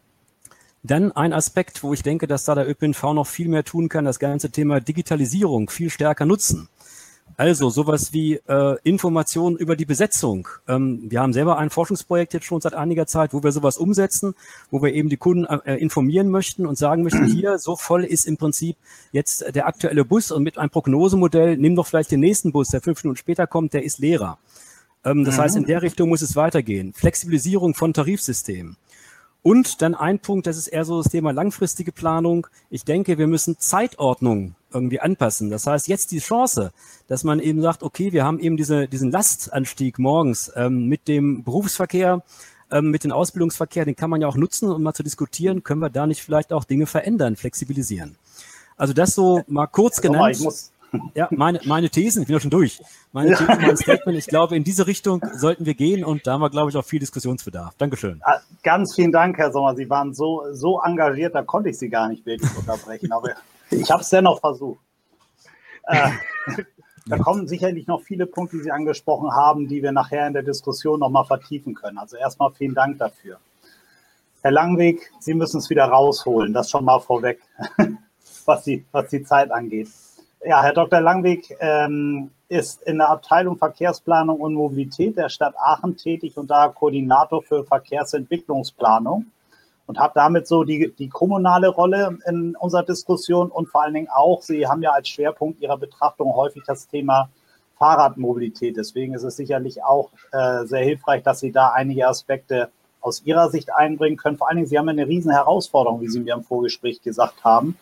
Dann 0.83 1.13
ein 1.13 1.35
Aspekt, 1.35 1.83
wo 1.83 1.93
ich 1.93 2.03
denke, 2.03 2.27
dass 2.27 2.47
da 2.47 2.55
der 2.55 2.67
ÖPNV 2.71 3.03
noch 3.13 3.27
viel 3.27 3.49
mehr 3.49 3.65
tun 3.65 3.91
kann, 3.91 4.07
das 4.07 4.19
ganze 4.19 4.49
Thema 4.49 4.81
Digitalisierung 4.81 5.69
viel 5.69 5.91
stärker 5.91 6.25
nutzen. 6.25 6.71
Also 7.37 7.71
sowas 7.71 8.13
wie 8.13 8.35
äh, 8.49 8.77
Informationen 8.83 9.57
über 9.57 9.77
die 9.77 9.85
Besetzung. 9.85 10.49
Ähm, 10.67 11.03
wir 11.09 11.21
haben 11.21 11.33
selber 11.33 11.59
ein 11.59 11.71
Forschungsprojekt 11.71 12.35
jetzt 12.35 12.47
schon 12.47 12.61
seit 12.61 12.75
einiger 12.75 13.07
Zeit, 13.07 13.33
wo 13.33 13.43
wir 13.43 13.53
sowas 13.53 13.77
umsetzen, 13.77 14.35
wo 14.71 14.83
wir 14.83 14.93
eben 14.93 15.09
die 15.09 15.17
Kunden 15.17 15.45
äh, 15.45 15.77
informieren 15.77 16.31
möchten 16.31 16.67
und 16.67 16.77
sagen 16.77 17.05
möchten, 17.05 17.27
hier, 17.33 17.59
so 17.59 17.77
voll 17.77 18.05
ist 18.05 18.27
im 18.27 18.37
Prinzip 18.37 18.77
jetzt 19.13 19.55
der 19.55 19.69
aktuelle 19.69 20.05
Bus 20.05 20.33
und 20.33 20.43
mit 20.43 20.59
einem 20.59 20.71
Prognosemodell, 20.71 21.57
nimm 21.57 21.77
doch 21.77 21.87
vielleicht 21.87 22.11
den 22.11 22.21
nächsten 22.21 22.51
Bus, 22.51 22.69
der 22.69 22.81
fünf 22.81 23.05
Minuten 23.05 23.19
später 23.19 23.47
kommt, 23.47 23.73
der 23.73 23.85
ist 23.85 23.99
leerer. 23.99 24.39
Ähm, 25.05 25.25
das 25.25 25.37
mhm. 25.37 25.41
heißt, 25.41 25.57
in 25.57 25.65
der 25.65 25.83
Richtung 25.83 26.09
muss 26.09 26.23
es 26.23 26.35
weitergehen. 26.35 26.93
Flexibilisierung 26.93 27.75
von 27.75 27.93
Tarifsystemen. 27.93 28.77
Und 29.43 29.83
dann 29.83 29.95
ein 29.95 30.19
Punkt, 30.19 30.47
das 30.47 30.57
ist 30.57 30.69
eher 30.69 30.85
so 30.85 31.01
das 31.01 31.13
Thema 31.13 31.33
langfristige 31.33 31.93
Planung. 31.93 32.49
Ich 32.71 32.85
denke, 32.85 33.19
wir 33.19 33.29
müssen 33.29 33.59
Zeitordnung 33.59 34.57
irgendwie 34.73 35.01
anpassen. 35.01 35.51
Das 35.51 35.67
heißt, 35.67 35.89
jetzt 35.89 36.11
die 36.11 36.19
Chance, 36.19 36.73
dass 37.07 37.25
man 37.25 37.41
eben 37.41 37.63
sagt, 37.63 37.83
okay, 37.83 38.13
wir 38.13 38.25
haben 38.25 38.39
eben 38.39 38.57
diese, 38.57 38.89
diesen 38.89 39.11
Lastanstieg 39.11 39.99
morgens 39.99 40.53
ähm, 40.57 40.87
mit 40.87 41.09
dem 41.09 41.43
Berufsverkehr, 41.43 42.23
ähm, 42.71 42.91
mit 42.91 43.05
dem 43.05 43.13
Ausbildungsverkehr, 43.13 43.85
den 43.85 43.97
kann 43.97 44.11
man 44.11 44.21
ja 44.21 44.29
auch 44.29 44.37
nutzen, 44.37 44.71
um 44.71 44.83
mal 44.83 44.95
zu 44.95 45.03
diskutieren, 45.03 45.63
können 45.63 45.81
wir 45.81 45.91
da 45.91 46.07
nicht 46.07 46.23
vielleicht 46.23 46.53
auch 46.53 46.65
Dinge 46.65 46.87
verändern, 46.87 47.37
flexibilisieren. 47.37 48.17
Also 48.77 48.93
das 48.93 49.15
so 49.15 49.43
mal 49.47 49.67
kurz 49.67 50.01
genannt. 50.01 50.41
Mal, 50.41 50.53
ja, 51.15 51.29
meine, 51.31 51.61
meine 51.65 51.91
Thesen, 51.91 52.23
ich 52.23 52.29
bin 52.29 52.35
ja 52.35 52.41
schon 52.41 52.51
durch. 52.51 52.81
Meine 53.13 53.31
ja. 53.31 53.37
Thesen, 53.37 53.61
mein 53.61 53.77
Statement, 53.77 54.19
ich 54.19 54.27
glaube, 54.27 54.57
in 54.57 54.65
diese 54.65 54.87
Richtung 54.87 55.23
sollten 55.35 55.67
wir 55.67 55.75
gehen 55.75 56.05
und 56.05 56.27
da 56.27 56.35
haben 56.35 56.41
wir, 56.41 56.51
glaube 56.51 56.71
ich, 56.71 56.77
auch 56.77 56.85
viel 56.85 57.01
Diskussionsbedarf. 57.01 57.75
Dankeschön. 57.77 58.21
Ah, 58.25 58.41
ganz 58.63 58.95
vielen 58.95 59.13
Dank, 59.13 59.37
Herr 59.39 59.53
Sommer. 59.53 59.75
Sie 59.75 59.89
waren 59.91 60.15
so, 60.15 60.45
so 60.53 60.81
engagiert, 60.83 61.35
da 61.35 61.43
konnte 61.43 61.71
ich 61.71 61.79
Sie 61.79 61.89
gar 61.89 62.09
nicht 62.09 62.25
wirklich 62.25 62.51
unterbrechen, 62.57 63.13
aber 63.13 63.31
ich 63.71 63.91
habe 63.91 64.03
es 64.03 64.11
dennoch 64.11 64.41
versucht. 64.41 64.81
Äh, 65.91 66.11
da 67.07 67.17
kommen 67.17 67.49
sicherlich 67.49 67.87
noch 67.87 68.03
viele 68.03 68.27
Punkte, 68.27 68.59
die 68.59 68.65
Sie 68.65 68.71
angesprochen 68.71 69.33
haben, 69.33 69.69
die 69.69 69.83
wir 69.83 69.91
nachher 69.91 70.27
in 70.27 70.35
der 70.35 70.43
Diskussion 70.43 71.01
nochmal 71.01 71.25
vertiefen 71.25 71.75
können. 71.75 71.97
Also 71.97 72.19
erstmal 72.19 72.51
vielen 72.53 72.75
Dank 72.75 72.99
dafür. 72.99 73.39
Herr 74.43 74.51
Langweg, 74.51 75.11
Sie 75.19 75.33
müssen 75.33 75.59
es 75.59 75.71
wieder 75.71 75.87
rausholen, 75.87 76.53
das 76.53 76.69
schon 76.71 76.85
mal 76.85 77.01
vorweg, 77.01 77.41
was 78.45 78.65
die, 78.65 78.85
was 78.93 79.09
die 79.09 79.23
Zeit 79.23 79.51
angeht. 79.51 79.89
Ja, 80.45 80.63
Herr 80.63 80.75
Dr. 80.75 81.01
Langweg 81.01 81.57
ähm, 81.61 82.31
ist 82.49 82.83
in 82.83 82.99
der 82.99 83.09
Abteilung 83.09 83.57
Verkehrsplanung 83.57 84.39
und 84.41 84.55
Mobilität 84.55 85.17
der 85.17 85.31
Stadt 85.31 85.55
Aachen 85.59 85.97
tätig 85.97 86.37
und 86.37 86.51
da 86.51 86.69
Koordinator 86.69 87.43
für 87.43 87.65
Verkehrsentwicklungsplanung 87.65 89.27
und 89.89 89.99
hat 89.99 90.15
damit 90.15 90.47
so 90.47 90.63
die, 90.63 90.95
die 90.97 91.09
kommunale 91.09 91.69
Rolle 91.69 92.19
in 92.29 92.55
unserer 92.55 92.85
Diskussion 92.85 93.51
und 93.51 93.69
vor 93.69 93.83
allen 93.83 93.95
Dingen 93.95 94.09
auch, 94.15 94.43
Sie 94.43 94.69
haben 94.69 94.83
ja 94.83 94.93
als 94.93 95.09
Schwerpunkt 95.09 95.61
Ihrer 95.61 95.79
Betrachtung 95.79 96.33
häufig 96.37 96.63
das 96.65 96.87
Thema 96.87 97.31
Fahrradmobilität. 97.79 98.77
Deswegen 98.77 99.15
ist 99.15 99.25
es 99.25 99.37
sicherlich 99.37 99.83
auch 99.83 100.11
äh, 100.31 100.65
sehr 100.67 100.85
hilfreich, 100.85 101.25
dass 101.25 101.41
Sie 101.41 101.51
da 101.51 101.71
einige 101.71 102.07
Aspekte 102.07 102.69
aus 103.01 103.23
Ihrer 103.25 103.51
Sicht 103.51 103.75
einbringen 103.75 104.17
können. 104.17 104.37
Vor 104.37 104.49
allen 104.49 104.59
Dingen, 104.59 104.69
Sie 104.69 104.79
haben 104.79 104.89
eine 104.89 105.09
riesen 105.09 105.33
Herausforderung, 105.33 106.01
wie 106.01 106.09
Sie 106.09 106.21
mir 106.21 106.35
im 106.35 106.45
Vorgespräch 106.45 107.03
gesagt 107.03 107.43
haben 107.43 107.77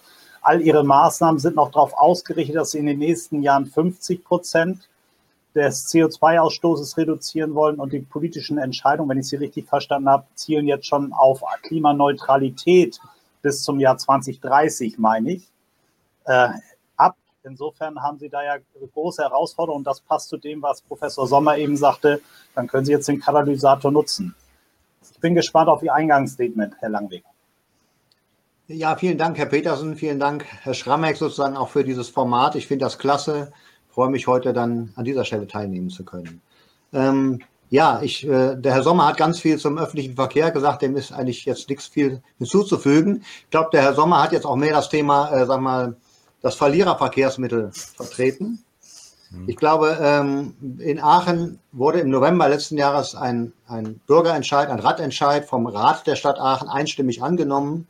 all 0.46 0.62
ihre 0.62 0.84
Maßnahmen 0.84 1.40
sind 1.40 1.56
noch 1.56 1.72
darauf 1.72 1.92
ausgerichtet, 1.94 2.54
dass 2.54 2.70
sie 2.70 2.78
in 2.78 2.86
den 2.86 3.00
nächsten 3.00 3.42
Jahren 3.42 3.66
50 3.66 4.24
Prozent 4.24 4.88
des 5.56 5.86
CO2-Ausstoßes 5.88 6.98
reduzieren 6.98 7.54
wollen 7.54 7.80
und 7.80 7.94
die 7.94 8.00
politischen 8.00 8.58
Entscheidungen, 8.58 9.08
wenn 9.08 9.18
ich 9.18 9.28
sie 9.28 9.36
richtig 9.36 9.66
verstanden 9.66 10.10
habe, 10.10 10.26
zielen 10.34 10.66
jetzt 10.66 10.86
schon 10.86 11.14
auf 11.14 11.42
Klimaneutralität 11.62 13.00
bis 13.40 13.62
zum 13.62 13.80
Jahr 13.80 13.96
2030, 13.96 14.98
meine 14.98 15.32
ich, 15.32 15.48
äh, 16.26 16.50
ab. 16.96 17.16
Insofern 17.42 18.02
haben 18.02 18.18
Sie 18.18 18.28
da 18.28 18.44
ja 18.44 18.56
große 18.92 19.22
Herausforderungen. 19.22 19.82
Das 19.82 20.00
passt 20.00 20.28
zu 20.28 20.36
dem, 20.36 20.60
was 20.60 20.82
Professor 20.82 21.26
Sommer 21.26 21.56
eben 21.56 21.78
sagte. 21.78 22.20
Dann 22.54 22.66
können 22.66 22.84
Sie 22.84 22.92
jetzt 22.92 23.08
den 23.08 23.20
Katalysator 23.20 23.90
nutzen. 23.90 24.34
Ich 25.10 25.20
bin 25.20 25.34
gespannt 25.34 25.68
auf 25.68 25.82
Ihr 25.82 25.94
Eingangsstatement, 25.94 26.74
Herr 26.80 26.90
Langweg. 26.90 27.24
Ja, 28.68 28.96
vielen 28.96 29.16
Dank, 29.16 29.38
Herr 29.38 29.46
Petersen. 29.46 29.96
Vielen 29.96 30.18
Dank, 30.20 30.44
Herr 30.44 30.74
Schrammeck, 30.74 31.16
sozusagen 31.16 31.56
auch 31.56 31.68
für 31.68 31.84
dieses 31.84 32.10
Format. 32.10 32.56
Ich 32.56 32.66
finde 32.66 32.84
das 32.84 32.98
klasse. 32.98 33.52
Ich 33.96 33.98
freue 33.98 34.10
mich 34.10 34.26
heute 34.26 34.52
dann 34.52 34.92
an 34.96 35.06
dieser 35.06 35.24
Stelle 35.24 35.46
teilnehmen 35.46 35.88
zu 35.88 36.04
können. 36.04 36.42
Ähm, 36.92 37.40
ja, 37.70 38.02
ich, 38.02 38.28
äh, 38.28 38.54
der 38.54 38.74
Herr 38.74 38.82
Sommer 38.82 39.06
hat 39.06 39.16
ganz 39.16 39.40
viel 39.40 39.56
zum 39.56 39.78
öffentlichen 39.78 40.16
Verkehr 40.16 40.50
gesagt. 40.50 40.82
Dem 40.82 40.98
ist 40.98 41.12
eigentlich 41.12 41.46
jetzt 41.46 41.70
nichts 41.70 41.86
viel 41.86 42.20
hinzuzufügen. 42.36 43.24
Ich 43.44 43.50
glaube, 43.50 43.70
der 43.72 43.80
Herr 43.80 43.94
Sommer 43.94 44.22
hat 44.22 44.32
jetzt 44.32 44.44
auch 44.44 44.56
mehr 44.56 44.74
das 44.74 44.90
Thema, 44.90 45.30
äh, 45.32 45.46
sag 45.46 45.62
mal, 45.62 45.96
das 46.42 46.56
Verliererverkehrsmittel 46.56 47.70
vertreten. 47.72 48.62
Mhm. 49.30 49.48
Ich 49.48 49.56
glaube, 49.56 49.96
ähm, 49.98 50.52
in 50.78 51.00
Aachen 51.00 51.58
wurde 51.72 52.00
im 52.00 52.10
November 52.10 52.50
letzten 52.50 52.76
Jahres 52.76 53.14
ein, 53.14 53.54
ein 53.66 53.98
Bürgerentscheid, 54.06 54.68
ein 54.68 54.78
Radentscheid 54.80 55.46
vom 55.46 55.66
Rat 55.66 56.06
der 56.06 56.16
Stadt 56.16 56.38
Aachen 56.38 56.68
einstimmig 56.68 57.22
angenommen 57.22 57.88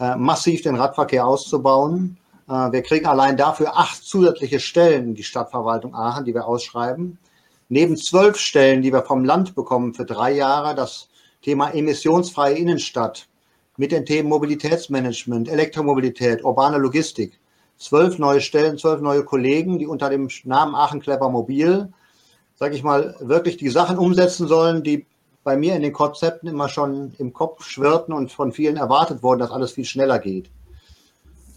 äh, 0.00 0.16
massiv 0.16 0.62
den 0.62 0.76
Radverkehr 0.76 1.26
auszubauen. 1.26 2.18
Äh, 2.48 2.72
wir 2.72 2.82
kriegen 2.82 3.06
allein 3.06 3.36
dafür 3.36 3.76
acht 3.76 4.02
zusätzliche 4.02 4.60
Stellen 4.60 5.14
die 5.14 5.22
Stadtverwaltung 5.22 5.94
Aachen, 5.94 6.24
die 6.24 6.34
wir 6.34 6.46
ausschreiben. 6.46 7.18
Neben 7.68 7.96
zwölf 7.96 8.38
Stellen, 8.38 8.82
die 8.82 8.92
wir 8.92 9.02
vom 9.02 9.24
Land 9.24 9.54
bekommen 9.54 9.94
für 9.94 10.06
drei 10.06 10.32
Jahre, 10.32 10.74
das 10.74 11.08
Thema 11.42 11.70
emissionsfreie 11.70 12.56
Innenstadt 12.56 13.28
mit 13.76 13.92
den 13.92 14.06
Themen 14.06 14.28
Mobilitätsmanagement, 14.28 15.48
Elektromobilität, 15.48 16.42
urbane 16.42 16.78
Logistik. 16.78 17.38
Zwölf 17.76 18.18
neue 18.18 18.40
Stellen, 18.40 18.78
zwölf 18.78 19.00
neue 19.00 19.22
Kollegen, 19.22 19.78
die 19.78 19.86
unter 19.86 20.10
dem 20.10 20.28
Namen 20.44 20.74
Aachen 20.74 21.00
Clever 21.00 21.28
Mobil, 21.30 21.92
sage 22.56 22.74
ich 22.74 22.82
mal, 22.82 23.14
wirklich 23.20 23.56
die 23.56 23.68
Sachen 23.68 23.98
umsetzen 23.98 24.48
sollen, 24.48 24.82
die 24.82 25.06
bei 25.44 25.56
mir 25.56 25.76
in 25.76 25.82
den 25.82 25.92
Konzepten 25.92 26.48
immer 26.48 26.68
schon 26.68 27.14
im 27.18 27.32
Kopf 27.32 27.64
schwirrten 27.64 28.12
und 28.12 28.32
von 28.32 28.50
vielen 28.50 28.76
erwartet 28.76 29.22
wurden, 29.22 29.38
dass 29.38 29.52
alles 29.52 29.72
viel 29.72 29.84
schneller 29.84 30.18
geht. 30.18 30.50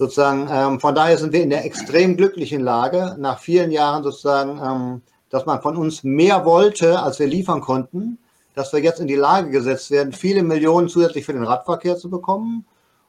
Sozusagen, 0.01 0.49
ähm, 0.51 0.79
von 0.79 0.95
daher 0.95 1.15
sind 1.19 1.31
wir 1.31 1.43
in 1.43 1.51
der 1.51 1.63
extrem 1.63 2.17
glücklichen 2.17 2.61
Lage, 2.61 3.15
nach 3.19 3.37
vielen 3.37 3.69
Jahren 3.69 4.01
sozusagen, 4.01 4.59
ähm, 4.59 5.01
dass 5.29 5.45
man 5.45 5.61
von 5.61 5.77
uns 5.77 6.03
mehr 6.03 6.43
wollte, 6.43 6.99
als 6.99 7.19
wir 7.19 7.27
liefern 7.27 7.61
konnten, 7.61 8.17
dass 8.55 8.73
wir 8.73 8.79
jetzt 8.79 8.99
in 8.99 9.05
die 9.05 9.13
Lage 9.13 9.51
gesetzt 9.51 9.91
werden, 9.91 10.11
viele 10.11 10.41
Millionen 10.41 10.89
zusätzlich 10.89 11.23
für 11.23 11.33
den 11.33 11.43
Radverkehr 11.43 11.97
zu 11.97 12.09
bekommen 12.09 12.65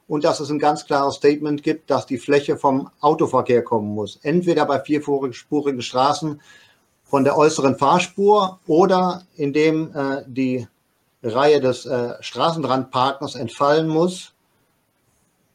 und 0.07 0.23
dass 0.23 0.39
es 0.39 0.51
ein 0.51 0.59
ganz 0.59 0.85
klares 0.85 1.15
Statement 1.15 1.63
gibt, 1.63 1.89
dass 1.89 2.05
die 2.05 2.19
Fläche 2.19 2.57
vom 2.57 2.91
Autoverkehr 3.01 3.63
kommen 3.63 3.95
muss. 3.95 4.19
Entweder 4.21 4.67
bei 4.67 4.79
vierspurigen 4.79 5.81
Straßen 5.81 6.39
von 7.05 7.23
der 7.23 7.35
äußeren 7.35 7.75
Fahrspur 7.75 8.59
oder 8.67 9.23
indem 9.35 9.89
äh, 9.95 10.21
die 10.27 10.67
Reihe 11.23 11.59
des 11.59 11.87
äh, 11.87 12.21
Straßenrandparkens 12.21 13.33
entfallen 13.33 13.87
muss, 13.87 14.32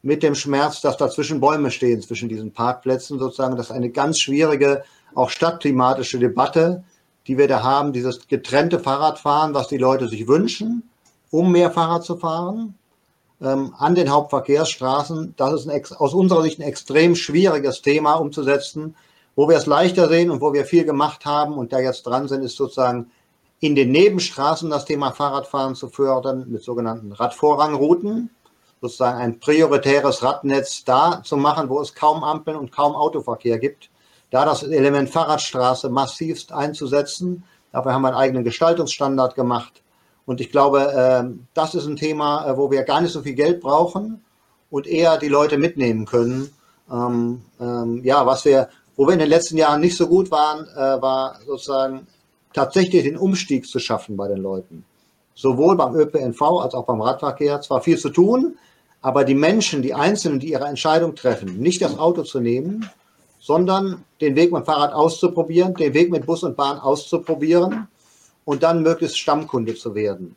mit 0.01 0.23
dem 0.23 0.35
Schmerz, 0.35 0.81
dass 0.81 0.97
dazwischen 0.97 1.39
Bäume 1.39 1.71
stehen, 1.71 2.01
zwischen 2.01 2.29
diesen 2.29 2.51
Parkplätzen 2.51 3.19
sozusagen. 3.19 3.55
Das 3.55 3.67
ist 3.67 3.75
eine 3.75 3.89
ganz 3.89 4.19
schwierige, 4.19 4.83
auch 5.15 5.29
stadtklimatische 5.29 6.19
Debatte, 6.19 6.83
die 7.27 7.37
wir 7.37 7.47
da 7.47 7.63
haben, 7.63 7.93
dieses 7.93 8.27
getrennte 8.27 8.79
Fahrradfahren, 8.79 9.53
was 9.53 9.67
die 9.67 9.77
Leute 9.77 10.07
sich 10.07 10.27
wünschen, 10.27 10.89
um 11.31 11.51
mehr 11.51 11.71
Fahrrad 11.71 12.03
zu 12.03 12.17
fahren, 12.17 12.75
ähm, 13.41 13.73
an 13.77 13.95
den 13.95 14.09
Hauptverkehrsstraßen. 14.09 15.33
Das 15.37 15.53
ist 15.53 15.69
ein, 15.69 15.83
aus 15.97 16.13
unserer 16.13 16.43
Sicht 16.43 16.59
ein 16.59 16.67
extrem 16.67 17.15
schwieriges 17.15 17.81
Thema 17.81 18.15
umzusetzen. 18.15 18.95
Wo 19.35 19.47
wir 19.47 19.57
es 19.57 19.67
leichter 19.67 20.09
sehen 20.09 20.31
und 20.31 20.41
wo 20.41 20.53
wir 20.53 20.65
viel 20.65 20.83
gemacht 20.83 21.25
haben 21.25 21.53
und 21.53 21.71
da 21.71 21.79
jetzt 21.79 22.05
dran 22.05 22.27
sind, 22.27 22.43
ist 22.43 22.57
sozusagen 22.57 23.11
in 23.61 23.75
den 23.75 23.91
Nebenstraßen 23.91 24.69
das 24.69 24.85
Thema 24.85 25.11
Fahrradfahren 25.11 25.75
zu 25.75 25.87
fördern 25.87 26.45
mit 26.49 26.63
sogenannten 26.63 27.11
Radvorrangrouten, 27.11 28.29
sozusagen 28.81 29.19
ein 29.19 29.39
prioritäres 29.39 30.23
Radnetz 30.23 30.83
da 30.83 31.21
zu 31.23 31.37
machen, 31.37 31.69
wo 31.69 31.81
es 31.81 31.93
kaum 31.93 32.23
Ampeln 32.23 32.57
und 32.57 32.71
kaum 32.71 32.95
Autoverkehr 32.95 33.59
gibt, 33.59 33.89
da 34.31 34.45
das 34.45 34.63
Element 34.63 35.09
Fahrradstraße 35.09 35.89
massivst 35.89 36.51
einzusetzen. 36.51 37.43
Dafür 37.71 37.93
haben 37.93 38.01
wir 38.01 38.09
einen 38.09 38.17
eigenen 38.17 38.43
Gestaltungsstandard 38.43 39.35
gemacht. 39.35 39.81
Und 40.25 40.41
ich 40.41 40.51
glaube, 40.51 40.93
ähm, 40.95 41.47
das 41.53 41.75
ist 41.75 41.87
ein 41.87 41.95
Thema, 41.95 42.47
äh, 42.47 42.57
wo 42.57 42.69
wir 42.69 42.83
gar 42.83 43.01
nicht 43.01 43.11
so 43.11 43.21
viel 43.21 43.33
Geld 43.33 43.61
brauchen 43.61 44.23
und 44.69 44.87
eher 44.87 45.17
die 45.17 45.27
Leute 45.27 45.57
mitnehmen 45.57 46.05
können. 46.05 46.53
Ähm, 46.91 47.41
ähm, 47.59 48.01
ja, 48.03 48.25
was 48.25 48.45
wir, 48.45 48.69
wo 48.95 49.07
wir 49.07 49.13
in 49.13 49.19
den 49.19 49.29
letzten 49.29 49.57
Jahren 49.57 49.81
nicht 49.81 49.97
so 49.97 50.07
gut 50.07 50.29
waren, 50.31 50.67
äh, 50.75 51.01
war 51.01 51.39
sozusagen 51.45 52.07
tatsächlich 52.53 53.03
den 53.03 53.17
Umstieg 53.17 53.67
zu 53.67 53.79
schaffen 53.79 54.17
bei 54.17 54.27
den 54.27 54.37
Leuten. 54.37 54.85
Sowohl 55.35 55.75
beim 55.75 55.95
ÖPNV 55.95 56.41
als 56.61 56.73
auch 56.73 56.85
beim 56.85 57.01
Radverkehr. 57.01 57.61
Zwar 57.61 57.81
viel 57.81 57.97
zu 57.97 58.09
tun, 58.09 58.57
aber 59.01 59.23
die 59.23 59.35
Menschen, 59.35 59.81
die 59.81 59.93
Einzelnen, 59.93 60.39
die 60.39 60.51
ihre 60.51 60.65
Entscheidung 60.65 61.15
treffen, 61.15 61.59
nicht 61.59 61.81
das 61.81 61.97
Auto 61.97 62.23
zu 62.23 62.39
nehmen, 62.39 62.89
sondern 63.39 64.03
den 64.19 64.35
Weg 64.35 64.51
mit 64.51 64.63
dem 64.63 64.65
Fahrrad 64.65 64.93
auszuprobieren, 64.93 65.73
den 65.73 65.93
Weg 65.93 66.11
mit 66.11 66.25
Bus 66.25 66.43
und 66.43 66.57
Bahn 66.57 66.79
auszuprobieren 66.79 67.87
und 68.45 68.63
dann 68.63 68.83
möglichst 68.83 69.17
Stammkunde 69.17 69.75
zu 69.75 69.95
werden. 69.95 70.35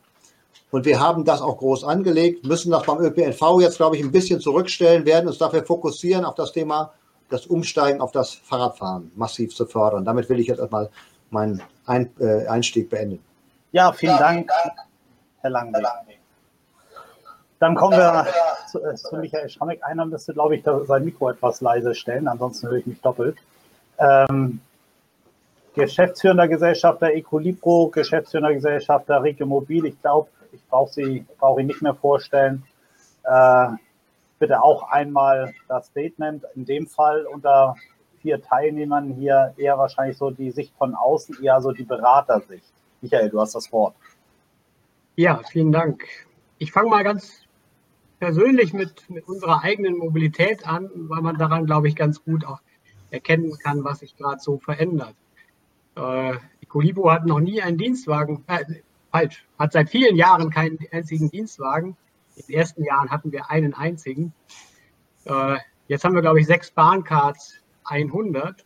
Und 0.70 0.86
wir 0.86 1.00
haben 1.00 1.24
das 1.24 1.42
auch 1.42 1.58
groß 1.58 1.84
angelegt, 1.84 2.46
müssen 2.46 2.70
das 2.70 2.84
beim 2.84 2.98
ÖPNV 2.98 3.60
jetzt, 3.60 3.76
glaube 3.76 3.96
ich, 3.96 4.02
ein 4.02 4.12
bisschen 4.12 4.40
zurückstellen, 4.40 5.04
werden 5.04 5.26
uns 5.28 5.38
dafür 5.38 5.64
fokussieren 5.64 6.24
auf 6.24 6.34
das 6.34 6.52
Thema 6.52 6.92
das 7.32 7.46
Umsteigen 7.46 8.00
auf 8.00 8.12
das 8.12 8.34
Fahrradfahren 8.34 9.10
massiv 9.16 9.54
zu 9.54 9.66
fördern. 9.66 10.04
Damit 10.04 10.28
will 10.28 10.38
ich 10.38 10.46
jetzt 10.46 10.60
erstmal 10.60 10.90
meinen 11.30 11.62
Ein 11.86 12.10
äh, 12.20 12.46
Einstieg 12.46 12.90
beenden. 12.90 13.18
Ja, 13.72 13.92
vielen 13.92 14.18
Dank, 14.18 14.50
Herr 15.40 15.50
Lange. 15.50 15.82
Dann 17.62 17.76
kommen 17.76 17.96
wir 17.96 18.26
zu, 18.68 18.82
äh, 18.82 18.96
zu 18.96 19.16
Michael 19.18 19.48
Schrammeck. 19.48 19.84
Einer 19.84 20.04
müsste, 20.04 20.32
glaube 20.32 20.56
ich, 20.56 20.64
sein 20.64 21.04
Mikro 21.04 21.30
etwas 21.30 21.60
leise 21.60 21.94
stellen, 21.94 22.26
ansonsten 22.26 22.66
höre 22.66 22.78
ich 22.78 22.86
mich 22.86 23.00
doppelt. 23.00 23.36
Ähm, 23.98 24.60
Geschäftsführender 25.72 26.48
Gesellschafter 26.48 27.12
Ecolibro, 27.12 27.86
Geschäftsführender 27.86 28.52
Gesellschafter 28.52 29.22
Regio 29.22 29.46
Mobil. 29.46 29.86
Ich 29.86 30.02
glaube, 30.02 30.28
ich 30.50 30.60
brauche 30.68 30.92
Sie, 30.92 31.24
brauche 31.38 31.60
ihn 31.60 31.68
nicht 31.68 31.82
mehr 31.82 31.94
vorstellen. 31.94 32.64
Äh, 33.22 33.68
bitte 34.40 34.60
auch 34.60 34.90
einmal 34.90 35.54
das 35.68 35.86
Statement. 35.86 36.44
In 36.56 36.64
dem 36.64 36.88
Fall 36.88 37.26
unter 37.26 37.76
vier 38.22 38.42
Teilnehmern 38.42 39.12
hier 39.12 39.54
eher 39.56 39.78
wahrscheinlich 39.78 40.18
so 40.18 40.32
die 40.32 40.50
Sicht 40.50 40.74
von 40.76 40.96
außen, 40.96 41.40
eher 41.40 41.60
so 41.60 41.70
die 41.70 41.84
Beratersicht. 41.84 42.72
Michael, 43.02 43.30
du 43.30 43.40
hast 43.40 43.54
das 43.54 43.70
Wort. 43.70 43.94
Ja, 45.14 45.40
vielen 45.48 45.70
Dank. 45.70 46.02
Ich 46.58 46.72
fange 46.72 46.90
mal 46.90 47.04
ganz 47.04 47.41
persönlich 48.22 48.72
mit, 48.72 49.10
mit 49.10 49.26
unserer 49.26 49.64
eigenen 49.64 49.98
Mobilität 49.98 50.64
an, 50.64 50.88
weil 50.94 51.22
man 51.22 51.38
daran, 51.38 51.66
glaube 51.66 51.88
ich, 51.88 51.96
ganz 51.96 52.22
gut 52.22 52.44
auch 52.44 52.60
erkennen 53.10 53.58
kann, 53.58 53.82
was 53.82 53.98
sich 53.98 54.16
gerade 54.16 54.38
so 54.38 54.60
verändert. 54.60 55.16
Äh, 55.96 56.34
Colibro 56.68 57.10
hat 57.10 57.26
noch 57.26 57.40
nie 57.40 57.60
einen 57.60 57.78
Dienstwagen, 57.78 58.44
äh, 58.46 58.64
falsch, 59.10 59.44
hat 59.58 59.72
seit 59.72 59.90
vielen 59.90 60.14
Jahren 60.14 60.50
keinen 60.50 60.78
einzigen 60.92 61.32
Dienstwagen. 61.32 61.96
In 62.36 62.46
den 62.46 62.54
ersten 62.54 62.84
Jahren 62.84 63.10
hatten 63.10 63.32
wir 63.32 63.50
einen 63.50 63.74
einzigen. 63.74 64.32
Äh, 65.24 65.56
jetzt 65.88 66.04
haben 66.04 66.14
wir, 66.14 66.22
glaube 66.22 66.38
ich, 66.38 66.46
sechs 66.46 66.70
Bahncards 66.70 67.56
100. 67.86 68.64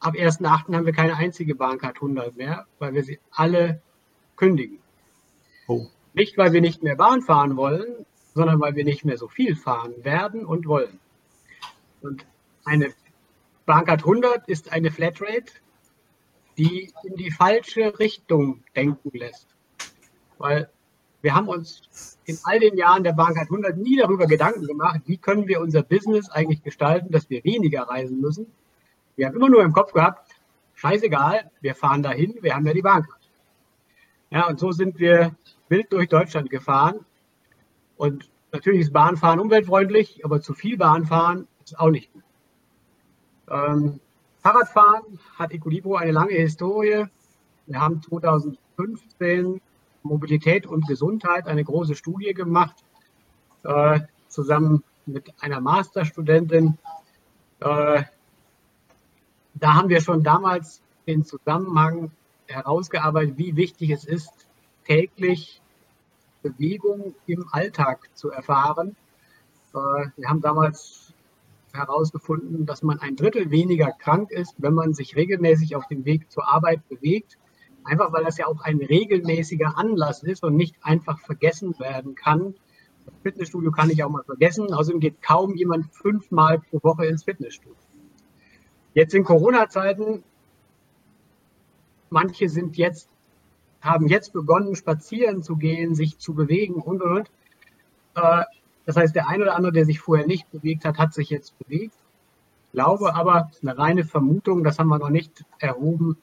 Ab 0.00 0.12
1.8. 0.12 0.74
haben 0.74 0.84
wir 0.84 0.92
keine 0.92 1.16
einzige 1.16 1.54
Bahncard 1.54 1.94
100 1.96 2.36
mehr, 2.36 2.66
weil 2.78 2.92
wir 2.92 3.04
sie 3.04 3.18
alle 3.30 3.80
kündigen. 4.36 4.80
Oh. 5.66 5.86
Nicht, 6.14 6.36
weil 6.36 6.52
wir 6.52 6.60
nicht 6.60 6.82
mehr 6.82 6.96
Bahn 6.96 7.22
fahren 7.22 7.56
wollen, 7.56 8.04
sondern 8.34 8.60
weil 8.60 8.76
wir 8.76 8.84
nicht 8.84 9.04
mehr 9.04 9.16
so 9.16 9.28
viel 9.28 9.56
fahren 9.56 10.04
werden 10.04 10.44
und 10.44 10.66
wollen. 10.66 10.98
Und 12.02 12.26
eine 12.64 12.92
Bahncard 13.66 14.00
100 14.00 14.48
ist 14.48 14.72
eine 14.72 14.90
Flatrate, 14.90 15.52
die 16.58 16.92
in 17.04 17.16
die 17.16 17.30
falsche 17.30 17.98
Richtung 17.98 18.62
denken 18.76 19.10
lässt. 19.16 19.46
Weil 20.38 20.70
wir 21.22 21.34
haben 21.34 21.48
uns 21.48 22.18
in 22.24 22.38
all 22.44 22.58
den 22.58 22.76
Jahren 22.76 23.04
der 23.04 23.12
Bank 23.12 23.38
100 23.38 23.76
nie 23.76 23.96
darüber 23.96 24.26
Gedanken 24.26 24.66
gemacht, 24.66 25.00
wie 25.06 25.16
können 25.16 25.46
wir 25.46 25.60
unser 25.60 25.82
Business 25.82 26.28
eigentlich 26.30 26.62
gestalten, 26.62 27.12
dass 27.12 27.30
wir 27.30 27.44
weniger 27.44 27.82
reisen 27.82 28.20
müssen. 28.20 28.46
Wir 29.16 29.26
haben 29.26 29.36
immer 29.36 29.48
nur 29.48 29.62
im 29.62 29.72
Kopf 29.72 29.92
gehabt, 29.92 30.32
scheißegal, 30.74 31.50
wir 31.60 31.74
fahren 31.74 32.02
dahin, 32.02 32.38
wir 32.40 32.54
haben 32.54 32.66
ja 32.66 32.72
die 32.72 32.82
Bahn. 32.82 33.06
Ja, 34.30 34.48
und 34.48 34.58
so 34.58 34.72
sind 34.72 34.98
wir 34.98 35.36
wild 35.72 35.92
durch 35.92 36.08
Deutschland 36.08 36.50
gefahren. 36.50 37.04
Und 37.96 38.30
natürlich 38.52 38.82
ist 38.82 38.92
Bahnfahren 38.92 39.40
umweltfreundlich, 39.40 40.24
aber 40.24 40.40
zu 40.40 40.52
viel 40.52 40.76
Bahnfahren 40.76 41.48
ist 41.64 41.80
auch 41.80 41.90
nicht 41.90 42.12
gut. 42.12 42.22
Ähm, 43.50 44.00
Fahrradfahren 44.42 45.18
hat 45.38 45.52
Ecolibro 45.52 45.96
eine 45.96 46.12
lange 46.12 46.34
Historie. 46.34 47.06
Wir 47.66 47.80
haben 47.80 48.02
2015 48.02 49.60
Mobilität 50.02 50.66
und 50.66 50.86
Gesundheit 50.86 51.46
eine 51.46 51.64
große 51.64 51.94
Studie 51.94 52.34
gemacht, 52.34 52.76
äh, 53.64 54.00
zusammen 54.28 54.82
mit 55.06 55.32
einer 55.40 55.60
Masterstudentin. 55.60 56.76
Äh, 57.60 58.02
da 59.54 59.74
haben 59.74 59.88
wir 59.88 60.00
schon 60.00 60.22
damals 60.22 60.82
den 61.06 61.24
Zusammenhang 61.24 62.10
herausgearbeitet, 62.46 63.38
wie 63.38 63.56
wichtig 63.56 63.90
es 63.90 64.04
ist, 64.04 64.46
täglich 64.84 65.61
Bewegung 66.42 67.14
im 67.26 67.46
Alltag 67.50 68.08
zu 68.14 68.30
erfahren. 68.30 68.96
Äh, 69.74 70.06
wir 70.16 70.28
haben 70.28 70.40
damals 70.40 71.14
herausgefunden, 71.72 72.66
dass 72.66 72.82
man 72.82 72.98
ein 72.98 73.16
Drittel 73.16 73.50
weniger 73.50 73.92
krank 73.92 74.30
ist, 74.30 74.54
wenn 74.58 74.74
man 74.74 74.94
sich 74.94 75.16
regelmäßig 75.16 75.76
auf 75.76 75.86
dem 75.88 76.04
Weg 76.04 76.30
zur 76.30 76.48
Arbeit 76.48 76.86
bewegt. 76.88 77.38
Einfach 77.84 78.12
weil 78.12 78.24
das 78.24 78.38
ja 78.38 78.46
auch 78.46 78.60
ein 78.60 78.78
regelmäßiger 78.78 79.76
Anlass 79.76 80.22
ist 80.22 80.44
und 80.44 80.54
nicht 80.56 80.76
einfach 80.82 81.18
vergessen 81.20 81.78
werden 81.78 82.14
kann. 82.14 82.54
Das 83.04 83.14
Fitnessstudio 83.22 83.72
kann 83.72 83.90
ich 83.90 84.04
auch 84.04 84.10
mal 84.10 84.22
vergessen. 84.22 84.72
Außerdem 84.72 85.00
geht 85.00 85.22
kaum 85.22 85.56
jemand 85.56 85.92
fünfmal 85.92 86.60
pro 86.60 86.80
Woche 86.82 87.06
ins 87.06 87.24
Fitnessstudio. 87.24 87.76
Jetzt 88.94 89.14
in 89.14 89.24
Corona-Zeiten, 89.24 90.22
manche 92.10 92.48
sind 92.48 92.76
jetzt, 92.76 93.08
haben 93.82 94.06
jetzt 94.06 94.32
begonnen, 94.32 94.76
spazieren 94.76 95.42
zu 95.42 95.56
gehen, 95.56 95.94
sich 95.94 96.18
zu 96.18 96.34
bewegen 96.34 96.74
und 96.74 97.02
und 97.02 97.10
und. 97.18 97.30
Äh, 98.14 98.44
das 98.86 98.96
heißt, 98.96 99.14
der 99.14 99.28
eine 99.28 99.44
oder 99.44 99.56
andere, 99.56 99.72
der 99.72 99.84
sich 99.84 100.00
vorher 100.00 100.26
nicht 100.26 100.50
bewegt 100.50 100.84
hat, 100.84 100.98
hat 100.98 101.12
sich 101.12 101.30
jetzt 101.30 101.58
bewegt. 101.58 101.94
Ich 102.66 102.72
glaube 102.72 103.14
aber, 103.14 103.50
eine 103.60 103.76
reine 103.76 104.04
Vermutung, 104.04 104.64
das 104.64 104.78
haben 104.78 104.88
wir 104.88 104.98
noch 104.98 105.10
nicht 105.10 105.44
erhoben. 105.58 106.16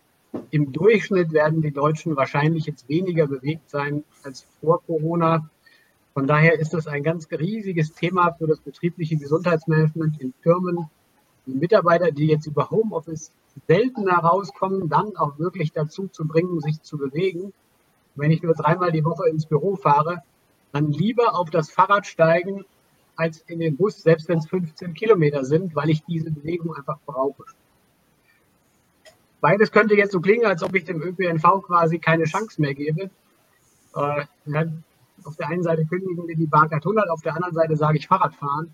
Im 0.51 0.71
Durchschnitt 0.71 1.31
werden 1.31 1.61
die 1.61 1.71
Deutschen 1.71 2.15
wahrscheinlich 2.15 2.65
jetzt 2.65 2.87
weniger 2.89 3.27
bewegt 3.27 3.69
sein 3.69 4.03
als 4.23 4.45
vor 4.59 4.81
Corona. 4.83 5.49
Von 6.13 6.27
daher 6.27 6.59
ist 6.59 6.73
das 6.73 6.87
ein 6.87 7.03
ganz 7.03 7.27
riesiges 7.31 7.93
Thema 7.93 8.33
für 8.33 8.47
das 8.47 8.59
betriebliche 8.59 9.17
Gesundheitsmanagement 9.17 10.19
in 10.21 10.33
Firmen. 10.41 10.89
Die 11.45 11.53
Mitarbeiter, 11.53 12.11
die 12.11 12.27
jetzt 12.27 12.47
über 12.47 12.69
Homeoffice 12.69 13.31
seltener 13.67 14.17
rauskommen, 14.17 14.89
dann 14.89 15.15
auch 15.15 15.37
wirklich 15.39 15.71
dazu 15.71 16.07
zu 16.07 16.25
bringen, 16.27 16.59
sich 16.61 16.81
zu 16.81 16.97
bewegen. 16.97 17.53
Wenn 18.15 18.31
ich 18.31 18.41
nur 18.41 18.53
dreimal 18.53 18.91
die 18.91 19.05
Woche 19.05 19.29
ins 19.29 19.45
Büro 19.45 19.75
fahre, 19.75 20.23
dann 20.71 20.91
lieber 20.91 21.35
auf 21.35 21.49
das 21.49 21.71
Fahrrad 21.71 22.05
steigen 22.05 22.65
als 23.15 23.39
in 23.47 23.59
den 23.59 23.75
Bus, 23.75 24.01
selbst 24.01 24.29
wenn 24.29 24.39
es 24.39 24.47
15 24.47 24.93
Kilometer 24.93 25.43
sind, 25.43 25.75
weil 25.75 25.89
ich 25.89 26.03
diese 26.05 26.31
Bewegung 26.31 26.75
einfach 26.75 26.99
brauche. 27.05 27.43
Beides 29.41 29.71
könnte 29.71 29.95
jetzt 29.95 30.11
so 30.11 30.19
klingen, 30.19 30.45
als 30.45 30.63
ob 30.63 30.75
ich 30.75 30.85
dem 30.85 31.01
ÖPNV 31.01 31.63
quasi 31.65 31.99
keine 31.99 32.25
Chance 32.25 32.61
mehr 32.61 32.73
gebe. 32.73 33.09
Äh, 33.95 34.25
auf 35.23 35.35
der 35.35 35.47
einen 35.47 35.63
Seite 35.63 35.85
kündigen 35.85 36.27
wir 36.27 36.35
die 36.35 36.45
Bahncard 36.45 36.83
100, 36.83 37.09
auf 37.09 37.21
der 37.21 37.35
anderen 37.35 37.53
Seite 37.53 37.75
sage 37.75 37.97
ich 37.97 38.07
Fahrradfahren. 38.07 38.73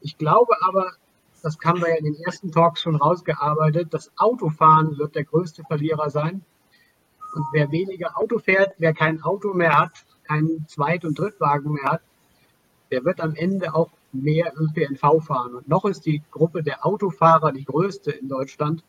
Ich 0.00 0.18
glaube 0.18 0.54
aber, 0.62 0.92
das 1.42 1.58
haben 1.64 1.80
wir 1.80 1.90
ja 1.90 1.96
in 1.96 2.04
den 2.04 2.16
ersten 2.22 2.52
Talks 2.52 2.80
schon 2.80 2.96
rausgearbeitet, 2.96 3.92
das 3.92 4.10
Autofahren 4.16 4.96
wird 4.98 5.14
der 5.14 5.24
größte 5.24 5.64
Verlierer 5.64 6.08
sein. 6.10 6.42
Und 7.34 7.46
wer 7.52 7.70
weniger 7.70 8.18
Auto 8.18 8.38
fährt, 8.38 8.74
wer 8.78 8.92
kein 8.92 9.22
Auto 9.22 9.52
mehr 9.54 9.78
hat, 9.78 10.04
keinen 10.24 10.66
Zweit- 10.68 11.04
und 11.04 11.18
Drittwagen 11.18 11.72
mehr 11.72 11.84
hat, 11.84 12.02
der 12.90 13.04
wird 13.04 13.20
am 13.20 13.34
Ende 13.34 13.74
auch 13.74 13.90
mehr 14.12 14.52
ÖPNV 14.56 15.24
fahren. 15.24 15.54
Und 15.54 15.68
noch 15.68 15.84
ist 15.86 16.04
die 16.04 16.22
Gruppe 16.30 16.62
der 16.62 16.84
Autofahrer 16.86 17.52
die 17.52 17.64
größte 17.64 18.12
in 18.12 18.28
Deutschland. 18.28 18.84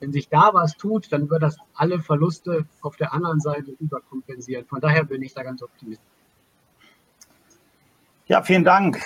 Wenn 0.00 0.12
sich 0.12 0.28
da 0.28 0.50
was 0.52 0.76
tut, 0.76 1.10
dann 1.10 1.28
wird 1.30 1.42
das 1.42 1.56
alle 1.74 2.00
Verluste 2.00 2.66
auf 2.82 2.96
der 2.96 3.12
anderen 3.12 3.40
Seite 3.40 3.72
überkompensieren. 3.80 4.66
Von 4.66 4.80
daher 4.80 5.04
bin 5.04 5.22
ich 5.22 5.34
da 5.34 5.42
ganz 5.42 5.62
optimistisch. 5.62 6.06
Ja, 8.26 8.42
vielen 8.42 8.64
Dank. 8.64 9.02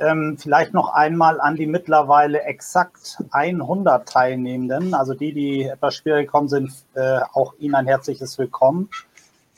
Ähm, 0.00 0.38
vielleicht 0.38 0.74
noch 0.74 0.92
einmal 0.92 1.40
an 1.40 1.56
die 1.56 1.66
mittlerweile 1.66 2.42
exakt 2.42 3.18
100 3.30 4.08
Teilnehmenden, 4.08 4.94
also 4.94 5.14
die, 5.14 5.32
die 5.32 5.64
etwas 5.64 5.96
schwieriger 5.96 6.24
gekommen 6.24 6.48
sind, 6.48 6.72
äh, 6.94 7.20
auch 7.32 7.54
Ihnen 7.58 7.74
ein 7.74 7.86
herzliches 7.86 8.38
Willkommen. 8.38 8.90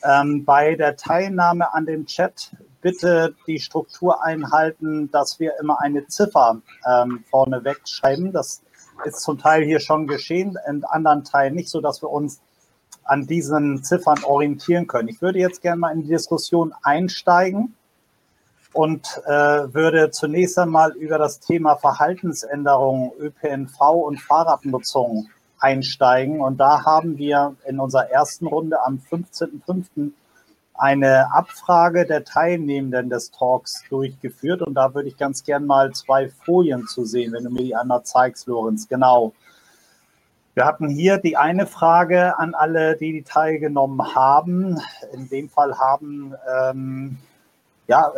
Ähm, 0.03 0.46
bei 0.46 0.76
der 0.76 0.96
Teilnahme 0.96 1.74
an 1.74 1.85
dem 1.85 2.07
Chat 2.07 2.53
bitte 2.81 3.35
die 3.46 3.59
Struktur 3.59 4.24
einhalten, 4.24 5.11
dass 5.11 5.40
wir 5.40 5.59
immer 5.61 5.81
eine 5.83 6.07
Ziffer 6.07 6.62
ähm, 6.90 7.22
vorneweg 7.29 7.87
schreiben. 7.87 8.33
Das 8.33 8.62
ist 9.05 9.20
zum 9.20 9.38
Teil 9.38 9.62
hier 9.62 9.81
schon 9.81 10.07
geschehen, 10.07 10.57
in 10.66 10.85
anderen 10.85 11.24
Teilen 11.24 11.55
nicht, 11.55 11.68
so 11.68 11.83
dass 11.83 12.03
wir 12.03 12.09
uns 12.09 12.40
an 13.05 13.26
diesen 13.26 13.83
Ziffern 13.85 14.24
orientieren 14.24 14.87
können. 14.87 15.09
Ich 15.09 15.20
würde 15.20 15.38
jetzt 15.38 15.61
gerne 15.61 15.81
mal 15.81 15.92
in 15.92 16.03
die 16.03 16.09
Diskussion 16.09 16.72
einsteigen 16.83 17.74
und 18.72 19.20
äh, 19.26 19.30
würde 19.74 20.11
zunächst 20.11 20.59
einmal 20.59 20.92
über 20.92 21.18
das 21.18 21.40
Thema 21.40 21.76
Verhaltensänderung, 21.76 23.12
ÖPNV 23.18 23.80
und 23.80 24.20
Fahrradnutzung 24.20 25.28
einsteigen. 25.59 26.40
Und 26.40 26.59
da 26.59 26.85
haben 26.85 27.18
wir 27.18 27.56
in 27.66 27.80
unserer 27.80 28.11
ersten 28.11 28.46
Runde 28.46 28.83
am 28.85 29.00
15.05. 29.11 30.12
eine 30.74 31.33
Abfrage 31.35 32.06
der 32.06 32.24
Teilnehmenden 32.24 33.11
des 33.11 33.30
Talks 33.30 33.83
durchgeführt. 33.90 34.62
Und 34.62 34.74
da 34.74 34.94
würde 34.94 35.09
ich 35.09 35.16
ganz 35.16 35.44
gern 35.44 35.66
mal 35.66 35.92
zwei 35.92 36.28
Folien 36.28 36.87
zu 36.87 37.04
sehen, 37.04 37.33
wenn 37.33 37.44
du 37.44 37.50
mir 37.50 37.62
die 37.62 37.76
einmal 37.76 38.04
zeigst, 38.04 38.46
Lorenz. 38.46 38.88
Genau. 38.88 39.33
Wir 40.54 40.64
hatten 40.64 40.88
hier 40.88 41.18
die 41.18 41.37
eine 41.37 41.66
Frage 41.66 42.38
an 42.38 42.54
alle, 42.54 42.96
die, 42.96 43.12
die 43.12 43.22
teilgenommen 43.22 44.14
haben. 44.14 44.80
In 45.12 45.28
dem 45.28 45.48
Fall 45.48 45.78
haben, 45.78 46.35
ähm, 46.52 47.18
ja, 47.87 48.12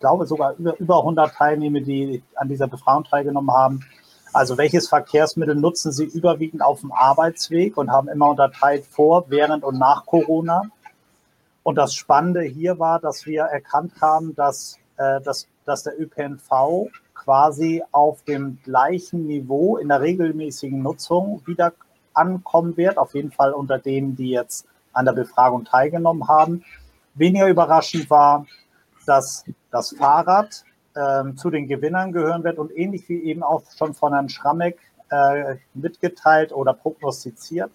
glaube 0.00 0.26
sogar 0.26 0.54
über, 0.58 0.78
über 0.78 0.98
100 0.98 1.34
Teilnehmer, 1.34 1.80
die 1.80 2.22
an 2.34 2.48
dieser 2.48 2.66
Befragung 2.66 3.04
teilgenommen 3.04 3.52
haben. 3.52 3.84
Also 4.32 4.58
welches 4.58 4.88
Verkehrsmittel 4.88 5.54
nutzen 5.54 5.90
Sie 5.92 6.04
überwiegend 6.04 6.62
auf 6.62 6.80
dem 6.80 6.92
Arbeitsweg 6.92 7.76
und 7.76 7.90
haben 7.90 8.08
immer 8.08 8.28
unterteilt 8.28 8.84
vor, 8.86 9.24
während 9.28 9.64
und 9.64 9.78
nach 9.78 10.04
Corona. 10.06 10.62
Und 11.62 11.76
das 11.76 11.94
Spannende 11.94 12.42
hier 12.42 12.78
war, 12.78 13.00
dass 13.00 13.26
wir 13.26 13.42
erkannt 13.42 13.92
haben, 14.00 14.34
dass, 14.34 14.78
äh, 14.96 15.20
dass, 15.20 15.48
dass 15.64 15.82
der 15.82 16.00
ÖPNV 16.00 16.90
quasi 17.14 17.82
auf 17.90 18.22
dem 18.22 18.58
gleichen 18.62 19.26
Niveau 19.26 19.76
in 19.76 19.88
der 19.88 20.00
regelmäßigen 20.00 20.82
Nutzung 20.82 21.42
wieder 21.46 21.72
ankommen 22.14 22.76
wird, 22.76 22.98
auf 22.98 23.14
jeden 23.14 23.32
Fall 23.32 23.52
unter 23.52 23.78
denen, 23.78 24.16
die 24.16 24.30
jetzt 24.30 24.66
an 24.92 25.04
der 25.04 25.12
Befragung 25.12 25.64
teilgenommen 25.64 26.28
haben. 26.28 26.64
Weniger 27.14 27.48
überraschend 27.48 28.08
war, 28.10 28.46
dass 29.06 29.44
das 29.70 29.94
Fahrrad 29.96 30.64
äh, 30.94 31.34
zu 31.34 31.50
den 31.50 31.66
Gewinnern 31.66 32.12
gehören 32.12 32.44
wird 32.44 32.58
und 32.58 32.76
ähnlich 32.76 33.08
wie 33.08 33.22
eben 33.22 33.42
auch 33.42 33.62
schon 33.76 33.94
von 33.94 34.12
Herrn 34.12 34.28
Schrammeck 34.28 34.78
äh, 35.10 35.56
mitgeteilt 35.74 36.52
oder 36.52 36.74
prognostiziert, 36.74 37.70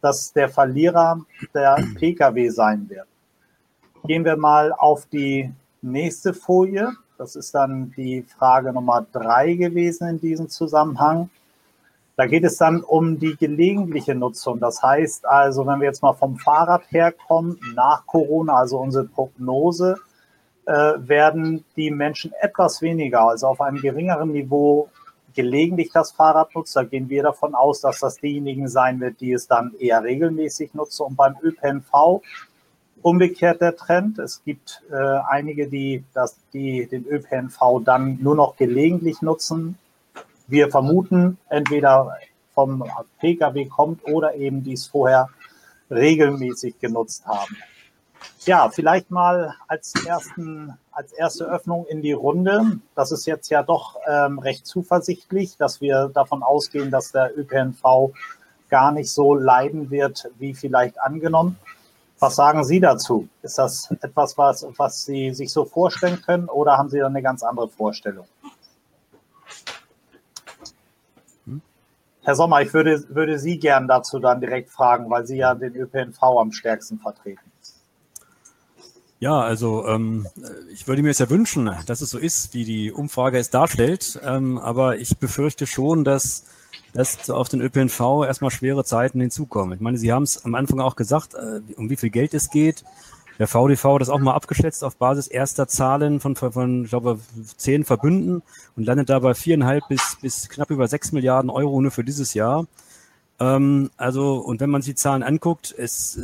dass 0.00 0.32
der 0.32 0.48
Verlierer 0.48 1.20
der 1.54 1.76
Pkw 1.96 2.48
sein 2.48 2.88
wird. 2.88 3.06
Gehen 4.04 4.24
wir 4.24 4.36
mal 4.36 4.72
auf 4.72 5.06
die 5.06 5.52
nächste 5.80 6.34
Folie. 6.34 6.92
Das 7.18 7.36
ist 7.36 7.54
dann 7.54 7.92
die 7.96 8.22
Frage 8.22 8.72
Nummer 8.72 9.06
drei 9.12 9.54
gewesen 9.54 10.08
in 10.08 10.20
diesem 10.20 10.48
Zusammenhang. 10.48 11.30
Da 12.16 12.26
geht 12.26 12.44
es 12.44 12.56
dann 12.56 12.82
um 12.82 13.18
die 13.18 13.36
gelegentliche 13.36 14.14
Nutzung. 14.14 14.60
Das 14.60 14.82
heißt 14.82 15.26
also, 15.26 15.66
wenn 15.66 15.80
wir 15.80 15.86
jetzt 15.86 16.02
mal 16.02 16.12
vom 16.12 16.36
Fahrrad 16.36 16.82
herkommen, 16.90 17.58
nach 17.74 18.06
Corona, 18.06 18.54
also 18.54 18.78
unsere 18.78 19.04
Prognose, 19.04 19.98
werden 20.64 21.64
die 21.76 21.90
Menschen 21.90 22.32
etwas 22.40 22.82
weniger, 22.82 23.22
also 23.22 23.48
auf 23.48 23.60
einem 23.60 23.80
geringeren 23.80 24.30
Niveau 24.30 24.88
gelegentlich 25.34 25.90
das 25.92 26.12
Fahrrad 26.12 26.54
nutzen. 26.54 26.74
Da 26.74 26.84
gehen 26.84 27.08
wir 27.08 27.22
davon 27.22 27.54
aus, 27.54 27.80
dass 27.80 28.00
das 28.00 28.16
diejenigen 28.16 28.68
sein 28.68 29.00
wird, 29.00 29.20
die 29.20 29.32
es 29.32 29.46
dann 29.46 29.74
eher 29.78 30.02
regelmäßig 30.02 30.74
nutzen. 30.74 31.02
Und 31.02 31.16
beim 31.16 31.36
ÖPNV 31.42 32.22
umgekehrt 33.02 33.60
der 33.60 33.76
Trend. 33.76 34.18
Es 34.18 34.42
gibt 34.44 34.82
äh, 34.90 34.94
einige, 35.28 35.68
die, 35.68 36.04
das, 36.14 36.36
die 36.52 36.86
den 36.86 37.04
ÖPNV 37.06 37.82
dann 37.84 38.18
nur 38.22 38.36
noch 38.36 38.56
gelegentlich 38.56 39.22
nutzen, 39.22 39.78
wir 40.46 40.70
vermuten, 40.70 41.38
entweder 41.48 42.16
vom 42.54 42.84
Pkw 43.20 43.64
kommt 43.66 44.04
oder 44.06 44.34
eben 44.34 44.62
dies 44.62 44.86
vorher 44.86 45.28
regelmäßig 45.90 46.78
genutzt 46.78 47.26
haben. 47.26 47.56
Ja, 48.44 48.70
vielleicht 48.70 49.10
mal 49.10 49.54
als, 49.68 49.92
ersten, 50.06 50.76
als 50.90 51.12
erste 51.12 51.44
Öffnung 51.44 51.86
in 51.86 52.02
die 52.02 52.12
Runde. 52.12 52.80
Das 52.94 53.12
ist 53.12 53.26
jetzt 53.26 53.50
ja 53.50 53.62
doch 53.62 53.96
ähm, 54.08 54.38
recht 54.38 54.66
zuversichtlich, 54.66 55.56
dass 55.56 55.80
wir 55.80 56.10
davon 56.12 56.42
ausgehen, 56.42 56.90
dass 56.90 57.12
der 57.12 57.36
ÖPNV 57.38 58.12
gar 58.68 58.90
nicht 58.90 59.10
so 59.10 59.34
leiden 59.34 59.90
wird, 59.90 60.30
wie 60.38 60.54
vielleicht 60.54 61.00
angenommen. 61.00 61.58
Was 62.18 62.36
sagen 62.36 62.64
Sie 62.64 62.80
dazu? 62.80 63.28
Ist 63.42 63.58
das 63.58 63.90
etwas, 64.00 64.38
was, 64.38 64.66
was 64.76 65.04
Sie 65.04 65.34
sich 65.34 65.52
so 65.52 65.64
vorstellen 65.64 66.20
können 66.22 66.48
oder 66.48 66.78
haben 66.78 66.88
Sie 66.88 66.98
da 66.98 67.06
eine 67.06 67.22
ganz 67.22 67.42
andere 67.42 67.68
Vorstellung? 67.68 68.26
Herr 72.24 72.36
Sommer, 72.36 72.62
ich 72.62 72.72
würde, 72.72 73.04
würde 73.08 73.38
Sie 73.38 73.58
gern 73.58 73.88
dazu 73.88 74.20
dann 74.20 74.40
direkt 74.40 74.70
fragen, 74.70 75.10
weil 75.10 75.26
Sie 75.26 75.36
ja 75.36 75.54
den 75.54 75.74
ÖPNV 75.74 76.22
am 76.22 76.52
stärksten 76.52 76.98
vertreten. 76.98 77.51
Ja, 79.22 79.40
also 79.40 79.86
ähm, 79.86 80.26
ich 80.72 80.88
würde 80.88 81.00
mir 81.00 81.10
es 81.10 81.20
ja 81.20 81.30
wünschen, 81.30 81.70
dass 81.86 82.00
es 82.00 82.10
so 82.10 82.18
ist, 82.18 82.54
wie 82.54 82.64
die 82.64 82.90
Umfrage 82.90 83.38
es 83.38 83.50
darstellt. 83.50 84.18
Ähm, 84.24 84.58
aber 84.58 84.98
ich 84.98 85.16
befürchte 85.16 85.68
schon, 85.68 86.02
dass, 86.02 86.42
dass 86.92 87.30
auf 87.30 87.48
den 87.48 87.60
ÖPNV 87.60 88.24
erstmal 88.26 88.50
schwere 88.50 88.84
Zeiten 88.84 89.20
hinzukommen. 89.20 89.74
Ich 89.74 89.80
meine, 89.80 89.96
Sie 89.96 90.12
haben 90.12 90.24
es 90.24 90.44
am 90.44 90.56
Anfang 90.56 90.80
auch 90.80 90.96
gesagt, 90.96 91.34
äh, 91.34 91.60
um 91.76 91.88
wie 91.88 91.94
viel 91.94 92.10
Geld 92.10 92.34
es 92.34 92.50
geht. 92.50 92.82
Der 93.38 93.46
VDV 93.46 93.94
hat 93.94 94.00
das 94.00 94.08
auch 94.08 94.18
mal 94.18 94.34
abgeschätzt 94.34 94.82
auf 94.82 94.96
Basis 94.96 95.28
erster 95.28 95.68
Zahlen 95.68 96.18
von, 96.18 96.34
von, 96.34 96.50
von 96.50 96.82
ich 96.82 96.90
glaube, 96.90 97.20
zehn 97.56 97.84
Verbünden 97.84 98.42
und 98.74 98.86
landet 98.86 99.08
dabei 99.08 99.34
viereinhalb 99.34 99.86
bis, 99.86 100.18
bis 100.20 100.48
knapp 100.48 100.70
über 100.72 100.88
sechs 100.88 101.12
Milliarden 101.12 101.48
Euro 101.48 101.80
nur 101.80 101.92
für 101.92 102.02
dieses 102.02 102.34
Jahr. 102.34 102.66
Ähm, 103.38 103.90
also, 103.96 104.38
und 104.38 104.58
wenn 104.58 104.70
man 104.70 104.82
sich 104.82 104.94
die 104.94 105.00
Zahlen 105.00 105.22
anguckt, 105.22 105.72
es, 105.78 106.16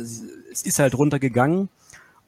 es 0.51 0.63
ist 0.63 0.79
halt 0.79 0.97
runtergegangen. 0.97 1.69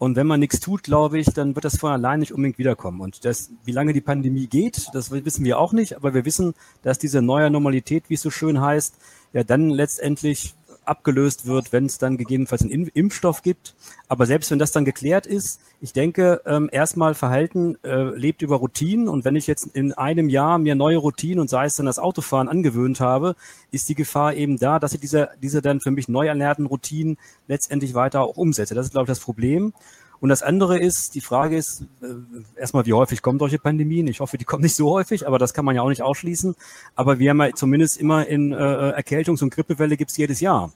Und 0.01 0.15
wenn 0.15 0.25
man 0.25 0.39
nichts 0.39 0.59
tut, 0.59 0.81
glaube 0.81 1.19
ich, 1.19 1.27
dann 1.27 1.53
wird 1.53 1.63
das 1.63 1.77
von 1.77 1.91
allein 1.91 2.21
nicht 2.21 2.31
unbedingt 2.31 2.57
wiederkommen. 2.57 3.01
Und 3.01 3.23
das, 3.23 3.51
wie 3.65 3.71
lange 3.71 3.93
die 3.93 4.01
Pandemie 4.01 4.47
geht, 4.47 4.87
das 4.93 5.11
wissen 5.11 5.45
wir 5.45 5.59
auch 5.59 5.73
nicht. 5.73 5.95
Aber 5.95 6.15
wir 6.15 6.25
wissen, 6.25 6.55
dass 6.81 6.97
diese 6.97 7.21
neue 7.21 7.51
Normalität, 7.51 8.05
wie 8.07 8.15
es 8.15 8.21
so 8.23 8.31
schön 8.31 8.59
heißt, 8.59 8.95
ja 9.33 9.43
dann 9.43 9.69
letztendlich 9.69 10.55
abgelöst 10.85 11.45
wird, 11.45 11.71
wenn 11.71 11.85
es 11.85 11.97
dann 11.97 12.17
gegebenenfalls 12.17 12.61
einen 12.63 12.87
Impfstoff 12.87 13.41
gibt. 13.41 13.75
Aber 14.07 14.25
selbst 14.25 14.51
wenn 14.51 14.59
das 14.59 14.71
dann 14.71 14.85
geklärt 14.85 15.25
ist, 15.25 15.61
ich 15.79 15.93
denke, 15.93 16.41
ähm, 16.45 16.69
erstmal 16.71 17.13
Verhalten 17.13 17.77
äh, 17.83 18.15
lebt 18.15 18.41
über 18.41 18.57
Routinen. 18.57 19.07
Und 19.07 19.25
wenn 19.25 19.35
ich 19.35 19.47
jetzt 19.47 19.67
in 19.67 19.93
einem 19.93 20.29
Jahr 20.29 20.57
mir 20.57 20.75
neue 20.75 20.97
Routinen 20.97 21.39
und 21.39 21.49
sei 21.49 21.65
es 21.65 21.75
dann 21.75 21.85
das 21.85 21.99
Autofahren 21.99 22.49
angewöhnt 22.49 22.99
habe, 22.99 23.35
ist 23.71 23.89
die 23.89 23.95
Gefahr 23.95 24.33
eben 24.33 24.57
da, 24.57 24.79
dass 24.79 24.93
ich 24.93 24.99
diese, 24.99 25.29
diese 25.41 25.61
dann 25.61 25.81
für 25.81 25.91
mich 25.91 26.07
neu 26.07 26.27
erlernten 26.27 26.65
Routinen 26.65 27.17
letztendlich 27.47 27.93
weiter 27.93 28.21
auch 28.21 28.37
umsetze. 28.37 28.75
Das 28.75 28.87
ist, 28.87 28.91
glaube 28.91 29.05
ich, 29.05 29.17
das 29.17 29.19
Problem. 29.19 29.73
Und 30.21 30.29
das 30.29 30.43
andere 30.43 30.79
ist, 30.79 31.15
die 31.15 31.21
Frage 31.21 31.57
ist, 31.57 31.81
äh, 32.01 32.59
erstmal, 32.59 32.85
wie 32.85 32.93
häufig 32.93 33.23
kommen 33.23 33.39
solche 33.39 33.57
Pandemien? 33.57 34.07
Ich 34.07 34.19
hoffe, 34.19 34.37
die 34.37 34.45
kommen 34.45 34.61
nicht 34.61 34.75
so 34.75 34.91
häufig, 34.91 35.27
aber 35.27 35.39
das 35.39 35.53
kann 35.53 35.65
man 35.65 35.75
ja 35.75 35.81
auch 35.81 35.89
nicht 35.89 36.03
ausschließen. 36.03 36.55
Aber 36.95 37.17
wir 37.17 37.31
haben 37.31 37.41
ja 37.41 37.53
zumindest 37.53 37.97
immer 37.97 38.27
in 38.27 38.53
äh, 38.53 38.55
Erkältungs- 38.55 39.41
und 39.41 39.49
Grippewelle 39.49 39.97
gibt's 39.97 40.15
jedes 40.17 40.39
Jahr. 40.39 40.71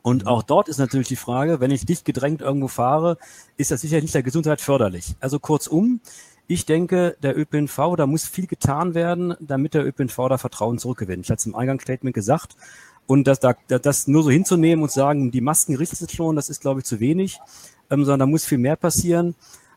Und 0.00 0.26
auch 0.26 0.42
dort 0.42 0.68
ist 0.68 0.78
natürlich 0.78 1.08
die 1.08 1.16
Frage, 1.16 1.60
wenn 1.60 1.70
ich 1.70 1.84
dicht 1.84 2.06
gedrängt 2.06 2.40
irgendwo 2.40 2.68
fahre, 2.68 3.18
ist 3.58 3.70
das 3.70 3.82
sicher 3.82 4.00
nicht 4.00 4.14
der 4.14 4.22
Gesundheit 4.22 4.62
förderlich. 4.62 5.16
Also 5.20 5.38
kurzum, 5.38 6.00
ich 6.46 6.64
denke, 6.64 7.18
der 7.22 7.36
ÖPNV, 7.36 7.94
da 7.94 8.06
muss 8.06 8.26
viel 8.26 8.46
getan 8.46 8.94
werden, 8.94 9.34
damit 9.38 9.74
der 9.74 9.86
ÖPNV 9.86 10.16
da 10.30 10.38
Vertrauen 10.38 10.78
zurückgewinnt. 10.78 11.26
Ich 11.26 11.30
hatte 11.30 11.40
es 11.40 11.46
im 11.46 11.54
Eingangsstatement 11.54 12.14
gesagt. 12.14 12.56
Und 13.06 13.26
das, 13.26 13.38
da, 13.40 13.54
das 13.66 14.06
nur 14.06 14.22
so 14.22 14.30
hinzunehmen 14.30 14.82
und 14.82 14.90
sagen, 14.90 15.30
die 15.30 15.42
Masken 15.42 15.76
richten 15.76 15.96
sich 15.96 16.10
schon, 16.10 16.36
das 16.36 16.48
ist, 16.48 16.62
glaube 16.62 16.80
ich, 16.80 16.86
zu 16.86 17.00
wenig 17.00 17.38
ähm, 17.90 18.04
sondern 18.04 18.20
da 18.20 18.26
muss 18.26 18.44
viel 18.44 18.58
mehr 18.58 18.76
passieren. 18.76 19.34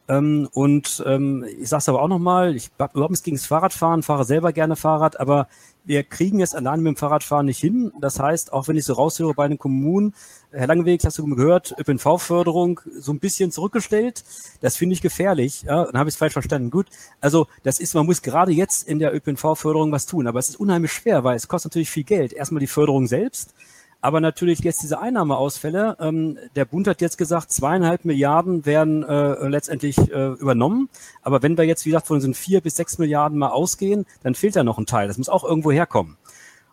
Ähm, 0.07 0.49
und 0.53 1.03
ähm, 1.05 1.45
ich 1.59 1.69
sage 1.69 1.79
es 1.79 1.89
aber 1.89 2.01
auch 2.01 2.07
nochmal, 2.07 2.55
ich 2.55 2.71
habe 2.79 2.93
überhaupt 2.93 3.11
nichts 3.11 3.23
gegen 3.23 3.37
das 3.37 3.45
Fahrradfahren, 3.45 4.03
fahre 4.03 4.25
selber 4.25 4.51
gerne 4.51 4.75
Fahrrad, 4.75 5.19
aber 5.19 5.47
wir 5.83 6.03
kriegen 6.03 6.41
es 6.41 6.53
allein 6.53 6.81
mit 6.81 6.95
dem 6.95 6.97
Fahrradfahren 6.97 7.45
nicht 7.45 7.59
hin. 7.59 7.91
Das 8.01 8.19
heißt, 8.19 8.51
auch 8.53 8.67
wenn 8.67 8.75
ich 8.75 8.85
so 8.85 8.93
raushöre 8.93 9.33
bei 9.33 9.47
den 9.47 9.57
Kommunen, 9.57 10.13
Herr 10.51 10.67
Langeweg, 10.67 11.03
hast 11.05 11.17
du 11.17 11.25
gehört, 11.35 11.73
ÖPNV-Förderung 11.79 12.81
so 12.99 13.13
ein 13.13 13.19
bisschen 13.19 13.51
zurückgestellt. 13.51 14.23
Das 14.59 14.75
finde 14.75 14.93
ich 14.93 15.01
gefährlich. 15.01 15.63
Ja, 15.63 15.85
dann 15.85 15.97
habe 15.97 16.09
ich 16.09 16.15
es 16.15 16.19
falsch 16.19 16.33
verstanden. 16.33 16.71
Gut, 16.71 16.87
also 17.19 17.47
das 17.63 17.79
ist, 17.79 17.95
man 17.95 18.05
muss 18.05 18.21
gerade 18.21 18.51
jetzt 18.51 18.87
in 18.87 18.99
der 18.99 19.15
ÖPNV-Förderung 19.15 19.91
was 19.91 20.07
tun, 20.07 20.27
aber 20.27 20.39
es 20.39 20.49
ist 20.49 20.59
unheimlich 20.59 20.91
schwer, 20.91 21.23
weil 21.23 21.35
es 21.35 21.47
kostet 21.47 21.71
natürlich 21.71 21.89
viel 21.89 22.03
Geld. 22.03 22.33
Erstmal 22.33 22.59
die 22.59 22.67
Förderung 22.67 23.07
selbst, 23.07 23.53
aber 24.01 24.19
natürlich 24.19 24.59
jetzt 24.59 24.81
diese 24.81 24.99
Einnahmeausfälle. 24.99 25.97
Ähm, 25.99 26.37
der 26.55 26.65
Bund 26.65 26.87
hat 26.87 27.01
jetzt 27.01 27.17
gesagt, 27.17 27.51
zweieinhalb 27.51 28.03
Milliarden 28.03 28.65
werden 28.65 29.03
äh, 29.03 29.47
letztendlich 29.47 29.97
äh, 29.97 30.31
übernommen. 30.33 30.89
Aber 31.21 31.43
wenn 31.43 31.57
wir 31.57 31.65
jetzt, 31.65 31.85
wie 31.85 31.89
gesagt, 31.91 32.07
von 32.07 32.17
diesen 32.17 32.33
vier 32.33 32.61
bis 32.61 32.75
sechs 32.75 32.97
Milliarden 32.97 33.37
mal 33.37 33.49
ausgehen, 33.49 34.05
dann 34.23 34.35
fehlt 34.35 34.55
da 34.55 34.63
noch 34.63 34.79
ein 34.79 34.87
Teil. 34.87 35.07
Das 35.07 35.17
muss 35.17 35.29
auch 35.29 35.43
irgendwo 35.43 35.71
herkommen. 35.71 36.17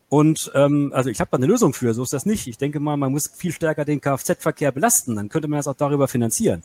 Und 0.08 0.50
ähm, 0.54 0.90
also 0.94 1.10
ich 1.10 1.20
habe 1.20 1.30
da 1.30 1.36
eine 1.36 1.46
Lösung 1.46 1.74
für, 1.74 1.92
so 1.92 2.02
ist 2.02 2.14
das 2.14 2.24
nicht. 2.24 2.46
Ich 2.46 2.56
denke 2.56 2.80
mal, 2.80 2.96
man 2.96 3.12
muss 3.12 3.28
viel 3.28 3.52
stärker 3.52 3.84
den 3.84 4.00
Kfz-Verkehr 4.00 4.72
belasten, 4.72 5.16
dann 5.16 5.28
könnte 5.28 5.48
man 5.48 5.58
das 5.58 5.68
auch 5.68 5.74
darüber 5.74 6.08
finanzieren. 6.08 6.62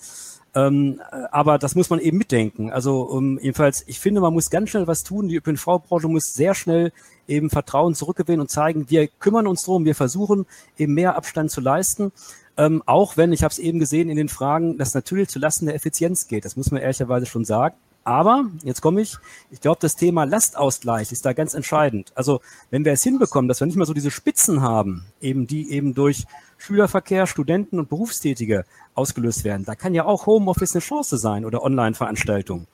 Ähm, 0.55 1.01
aber 1.31 1.57
das 1.57 1.75
muss 1.75 1.89
man 1.89 1.99
eben 1.99 2.17
mitdenken. 2.17 2.71
Also 2.71 3.01
um, 3.01 3.39
jedenfalls, 3.39 3.83
ich 3.87 3.99
finde, 3.99 4.21
man 4.21 4.33
muss 4.33 4.49
ganz 4.49 4.69
schnell 4.69 4.87
was 4.87 5.03
tun. 5.03 5.27
Die 5.27 5.35
ÖPNV-Branche 5.35 6.07
muss 6.07 6.33
sehr 6.33 6.53
schnell 6.53 6.93
eben 7.27 7.49
Vertrauen 7.49 7.95
zurückgewinnen 7.95 8.41
und 8.41 8.49
zeigen, 8.49 8.89
wir 8.89 9.07
kümmern 9.07 9.47
uns 9.47 9.63
drum, 9.63 9.85
wir 9.85 9.95
versuchen 9.95 10.45
eben 10.77 10.93
mehr 10.93 11.15
Abstand 11.15 11.51
zu 11.51 11.61
leisten. 11.61 12.11
Ähm, 12.55 12.83
auch 12.85 13.17
wenn, 13.17 13.33
ich 13.33 13.43
habe 13.43 13.51
es 13.51 13.59
eben 13.59 13.79
gesehen 13.79 14.09
in 14.09 14.17
den 14.17 14.29
Fragen, 14.29 14.77
das 14.77 14.93
natürlich 14.93 15.29
zu 15.29 15.39
Lasten 15.39 15.65
der 15.65 15.75
Effizienz 15.75 16.27
geht. 16.27 16.45
Das 16.45 16.55
muss 16.55 16.71
man 16.71 16.81
ehrlicherweise 16.81 17.25
schon 17.25 17.45
sagen. 17.45 17.75
Aber, 18.05 18.45
jetzt 18.63 18.81
komme 18.81 19.01
ich, 19.01 19.17
ich 19.49 19.61
glaube, 19.61 19.77
das 19.79 19.95
Thema 19.95 20.25
Lastausgleich 20.25 21.11
ist 21.11 21.25
da 21.25 21.31
ganz 21.31 21.53
entscheidend. 21.53 22.11
Also, 22.15 22.41
wenn 22.69 22.83
wir 22.83 22.91
es 22.91 23.01
hinbekommen, 23.01 23.47
dass 23.47 23.61
wir 23.61 23.65
nicht 23.65 23.77
mehr 23.77 23.85
so 23.85 23.93
diese 23.93 24.11
Spitzen 24.11 24.61
haben, 24.61 25.05
eben 25.21 25.47
die 25.47 25.71
eben 25.71 25.93
durch 25.93 26.25
Schülerverkehr, 26.63 27.27
Studenten 27.27 27.77
und 27.77 27.89
Berufstätige 27.89 28.63
ausgelöst 28.95 29.43
werden, 29.43 29.65
da 29.65 29.75
kann 29.75 29.93
ja 29.93 30.05
auch 30.05 30.25
Homeoffice 30.27 30.73
eine 30.73 30.81
Chance 30.81 31.17
sein 31.17 31.43
oder 31.43 31.61
Online-Veranstaltungen. 31.61 32.67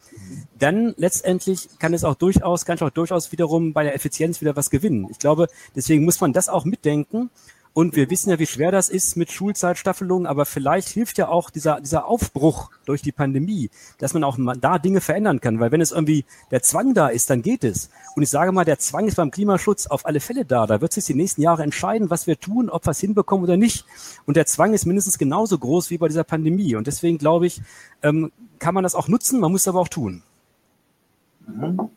Dann 0.60 0.94
letztendlich 0.98 1.70
kann 1.80 1.96
es 1.96 2.04
auch 2.04 2.14
durchaus, 2.14 2.66
kann 2.66 2.76
ich 2.76 2.84
auch 2.84 2.92
durchaus 2.92 3.32
wiederum 3.32 3.74
bei 3.74 3.84
der 3.84 3.96
Effizienz 3.96 4.42
wieder 4.42 4.56
was 4.56 4.70
gewinnen. 4.70 5.08
Ich 5.10 5.18
glaube, 5.18 5.48
deswegen 5.76 6.06
muss 6.06 6.22
man 6.22 6.34
das 6.34 6.50
auch 6.50 6.66
mitdenken 6.66 7.32
Und 7.80 7.96
wir 7.96 8.10
wissen 8.10 8.30
ja, 8.30 8.38
wie 8.40 8.46
schwer 8.46 8.74
das 8.74 8.90
ist 8.90 9.16
mit 9.16 9.32
Schulzeitstaffelungen, 9.32 10.28
aber 10.28 10.46
vielleicht 10.46 10.90
hilft 10.90 11.18
ja 11.18 11.30
auch 11.30 11.50
dieser, 11.50 11.80
dieser 11.80 12.08
Aufbruch 12.08 12.72
durch 12.84 13.02
die 13.02 13.14
Pandemie, 13.14 13.70
dass 14.00 14.14
man 14.14 14.26
auch 14.26 14.38
da 14.60 14.80
Dinge 14.80 15.00
verändern 15.00 15.40
kann. 15.40 15.62
Weil 15.62 15.72
wenn 15.72 15.80
es 15.80 15.94
irgendwie 15.94 16.26
der 16.52 16.62
Zwang 16.62 16.94
da 16.94 17.08
ist, 17.08 17.30
dann 17.30 17.42
geht 17.42 17.64
es. 17.64 17.90
Und 18.18 18.24
ich 18.24 18.30
sage 18.30 18.52
mal, 18.52 18.66
der 18.66 18.80
Zwang 18.80 19.08
ist 19.08 19.16
beim 19.16 19.32
Klimaschutz 19.32 19.88
auf 19.88 20.06
alle 20.06 20.20
Fälle 20.20 20.44
da. 20.44 20.68
Da 20.68 20.82
wird 20.82 20.92
sich 20.92 21.06
die 21.06 21.14
nächsten 21.14 21.42
Jahre 21.42 21.64
entscheiden, 21.64 22.10
was 22.10 22.28
wir 22.28 22.38
tun, 22.38 22.70
ob 22.70 22.86
wir 22.86 22.92
es 22.92 23.00
hinbekommen 23.00 23.46
oder 23.46 23.56
nicht. 23.56 23.86
Und 24.26 24.36
der 24.36 24.46
Zwang 24.46 24.74
ist 24.74 24.86
mindestens 24.86 25.18
genauso 25.18 25.58
groß 25.58 25.90
wie 25.90 25.98
bei 25.98 26.10
dieser 26.10 26.26
Pandemie. 26.26 26.76
Und 26.76 26.86
deswegen 26.86 27.18
glaube 27.18 27.48
ich, 27.48 27.62
ähm, 28.04 28.34
kann 28.60 28.74
man 28.74 28.84
das 28.84 28.94
auch 28.94 29.08
nutzen, 29.08 29.40
man 29.40 29.54
muss 29.54 29.62
es 29.62 29.70
aber 29.70 29.80
auch 29.80 29.88
tun. 29.88 30.22
Mhm. 31.48 31.90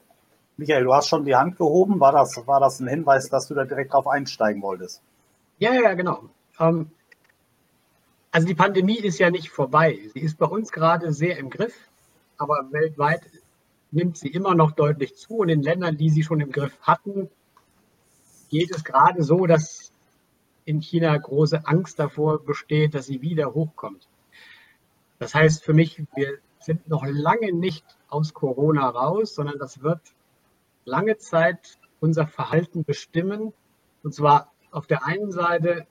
Michael, 0.59 0.85
du 0.85 0.95
hast 0.95 1.09
schon 1.09 1.25
die 1.25 1.35
Hand 1.35 1.59
gehoben. 1.59 1.99
War 1.99 2.13
das, 2.13 2.41
war 2.47 2.61
das 2.61 2.79
ein 2.79 2.87
Hinweis, 2.87 3.29
dass 3.31 3.49
du 3.49 3.55
da 3.55 3.65
direkt 3.65 3.93
drauf 3.95 4.07
einsteigen 4.07 4.63
wolltest? 4.63 5.03
Ja, 5.59 5.75
ja, 5.75 5.95
genau. 5.95 6.31
Ähm, 6.59 6.91
also 8.31 8.47
die 8.47 8.55
Pandemie 8.55 8.99
ist 8.99 9.19
ja 9.19 9.31
nicht 9.31 9.51
vorbei. 9.51 9.99
Sie 10.15 10.21
ist 10.21 10.39
bei 10.39 10.47
uns 10.47 10.73
gerade 10.73 11.13
sehr 11.13 11.39
im 11.39 11.51
Griff, 11.51 11.75
aber 12.39 12.69
weltweit 12.71 13.23
nimmt 13.91 14.17
sie 14.17 14.29
immer 14.29 14.55
noch 14.55 14.73
deutlich 14.73 15.17
zu. 15.17 15.39
Und 15.39 15.51
in 15.51 15.63
Ländern, 15.63 15.97
die 15.97 16.11
sie 16.11 16.23
schon 16.23 16.41
im 16.41 16.51
Griff 16.51 16.79
hatten, 16.81 17.29
geht 18.49 18.75
es 18.75 18.85
gerade 18.85 19.23
so, 19.23 19.47
dass 19.47 19.93
in 20.65 20.81
China 20.81 21.17
große 21.17 21.67
Angst 21.67 21.99
davor 21.99 22.43
besteht, 22.43 22.95
dass 22.95 23.07
sie 23.07 23.21
wieder 23.21 23.55
hochkommt. 23.55 24.09
Das 25.19 25.35
heißt 25.35 25.65
für 25.65 25.75
mich, 25.75 26.03
wir 26.15 26.39
sind 26.59 26.89
noch 26.89 27.05
lange 27.07 27.53
nicht 27.53 27.85
aus 28.09 28.35
Corona 28.35 28.89
raus, 28.89 29.35
sondern 29.35 29.59
das 29.59 29.83
wird 29.83 30.01
lange 30.85 31.19
Zeit 31.19 31.79
unser 32.01 32.27
Verhalten 32.27 32.85
bestimmen. 32.85 33.53
Und 34.03 34.15
zwar 34.15 34.52
auf 34.73 34.87
der 34.87 35.07
einen 35.07 35.31
Seite 35.31 35.87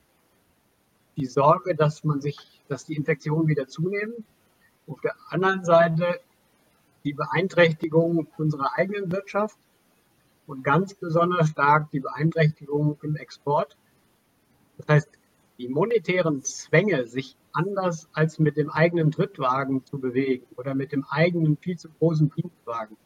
die 1.16 1.26
Sorge, 1.26 1.74
dass 1.74 2.04
man 2.04 2.20
sich, 2.20 2.36
dass 2.68 2.84
die 2.84 2.96
Infektionen 2.96 3.48
wieder 3.48 3.68
zunehmen. 3.68 4.24
Auf 4.86 5.00
der 5.00 5.14
anderen 5.28 5.64
Seite 5.64 6.20
die 7.04 7.12
Beeinträchtigung 7.14 8.26
unserer 8.36 8.76
eigenen 8.76 9.10
Wirtschaft 9.10 9.56
und 10.46 10.64
ganz 10.64 10.94
besonders 10.94 11.48
stark 11.48 11.90
die 11.90 12.00
Beeinträchtigung 12.00 12.98
im 13.02 13.16
Export. 13.16 13.76
Das 14.78 14.88
heißt, 14.88 15.08
die 15.58 15.68
monetären 15.68 16.42
Zwänge, 16.42 17.06
sich 17.06 17.36
anders 17.52 18.08
als 18.12 18.38
mit 18.38 18.56
dem 18.56 18.70
eigenen 18.70 19.10
Drittwagen 19.10 19.84
zu 19.84 19.98
bewegen 19.98 20.46
oder 20.56 20.74
mit 20.74 20.92
dem 20.92 21.04
eigenen 21.08 21.56
viel 21.56 21.78
zu 21.78 21.88
großen 21.88 22.32
Dienstwagen, 22.34 22.96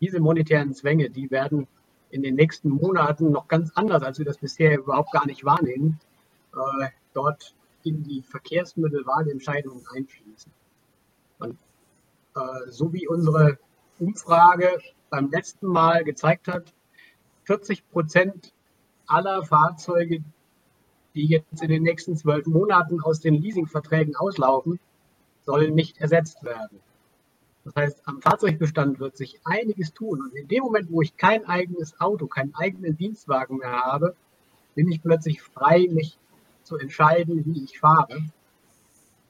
diese 0.00 0.20
monetären 0.20 0.74
Zwänge, 0.74 1.10
die 1.10 1.30
werden 1.30 1.66
in 2.14 2.22
den 2.22 2.36
nächsten 2.36 2.70
Monaten 2.70 3.32
noch 3.32 3.48
ganz 3.48 3.72
anders, 3.74 4.04
als 4.04 4.18
wir 4.18 4.24
das 4.24 4.38
bisher 4.38 4.78
überhaupt 4.78 5.10
gar 5.10 5.26
nicht 5.26 5.44
wahrnehmen, 5.44 5.98
äh, 6.54 6.86
dort 7.12 7.56
in 7.82 8.04
die 8.04 8.22
Verkehrsmittelwahlentscheidungen 8.22 9.84
einfließen. 9.92 10.52
Und 11.40 11.58
äh, 12.36 12.70
so 12.70 12.92
wie 12.92 13.08
unsere 13.08 13.58
Umfrage 13.98 14.78
beim 15.10 15.28
letzten 15.28 15.66
Mal 15.66 16.04
gezeigt 16.04 16.46
hat, 16.46 16.72
40 17.46 17.90
Prozent 17.90 18.52
aller 19.08 19.42
Fahrzeuge, 19.42 20.22
die 21.16 21.26
jetzt 21.26 21.62
in 21.62 21.68
den 21.68 21.82
nächsten 21.82 22.16
zwölf 22.16 22.46
Monaten 22.46 23.00
aus 23.02 23.18
den 23.18 23.34
Leasingverträgen 23.34 24.14
auslaufen, 24.14 24.78
sollen 25.44 25.74
nicht 25.74 25.98
ersetzt 25.98 26.44
werden. 26.44 26.78
Das 27.64 27.74
heißt, 27.76 28.02
am 28.04 28.20
Fahrzeugbestand 28.20 29.00
wird 29.00 29.16
sich 29.16 29.40
einiges 29.44 29.94
tun. 29.94 30.20
Und 30.20 30.34
in 30.34 30.48
dem 30.48 30.62
Moment, 30.62 30.90
wo 30.90 31.00
ich 31.00 31.16
kein 31.16 31.46
eigenes 31.46 31.98
Auto, 32.00 32.26
keinen 32.26 32.54
eigenen 32.54 32.96
Dienstwagen 32.96 33.58
mehr 33.58 33.72
habe, 33.72 34.14
bin 34.74 34.90
ich 34.90 35.02
plötzlich 35.02 35.40
frei, 35.40 35.88
mich 35.90 36.18
zu 36.62 36.76
entscheiden, 36.76 37.44
wie 37.46 37.64
ich 37.64 37.78
fahre. 37.78 38.22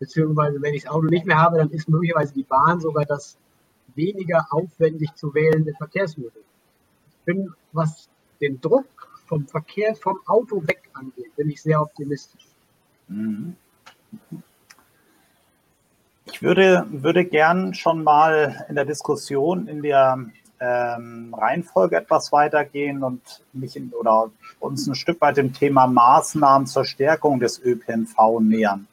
Beziehungsweise, 0.01 0.61
wenn 0.61 0.75
ich 0.75 0.83
das 0.83 0.92
Auto 0.92 1.07
nicht 1.07 1.27
mehr 1.27 1.38
habe, 1.38 1.59
dann 1.59 1.70
ist 1.70 1.88
möglicherweise 1.88 2.35
die 2.35 2.42
Bahn 2.42 2.81
sogar 2.81 3.05
das 3.05 3.38
weniger 3.94 4.47
aufwendig 4.51 5.14
zu 5.14 5.33
wählende 5.35 5.73
Verkehrsmittel. 5.75 6.42
Ich 7.09 7.25
bin, 7.25 7.55
was 7.73 8.09
den 8.40 8.61
Druck 8.61 8.87
vom 9.27 9.47
Verkehr, 9.47 9.94
vom 9.94 10.18
Auto 10.27 10.66
weg 10.66 10.90
angeht, 10.92 11.35
bin 11.37 11.51
ich 11.51 11.62
sehr 11.62 11.81
optimistisch. 11.81 12.47
Mhm. 13.09 13.57
Würde, 16.45 16.85
würde 16.91 17.25
gern 17.25 17.73
schon 17.73 18.05
mal 18.05 18.67
in 18.69 18.75
der 18.75 18.85
Diskussion 18.85 19.67
in 19.67 19.81
der 19.81 20.19
ähm, 20.61 21.35
Reihenfolge 21.35 21.97
etwas 21.97 22.33
weitergehen 22.33 23.03
und 23.03 23.23
mich 23.55 23.77
in, 23.77 23.95
oder 23.99 24.31
uns 24.61 24.87
ein 24.87 24.95
Stück 24.95 25.23
weit 25.23 25.39
dem 25.39 25.55
Thema 25.55 25.87
Maßnahmen 25.87 26.67
zur 26.67 26.85
Stärkung 26.85 27.41
des 27.41 27.59
ÖPNV 27.65 28.41
nähern. 28.43 28.87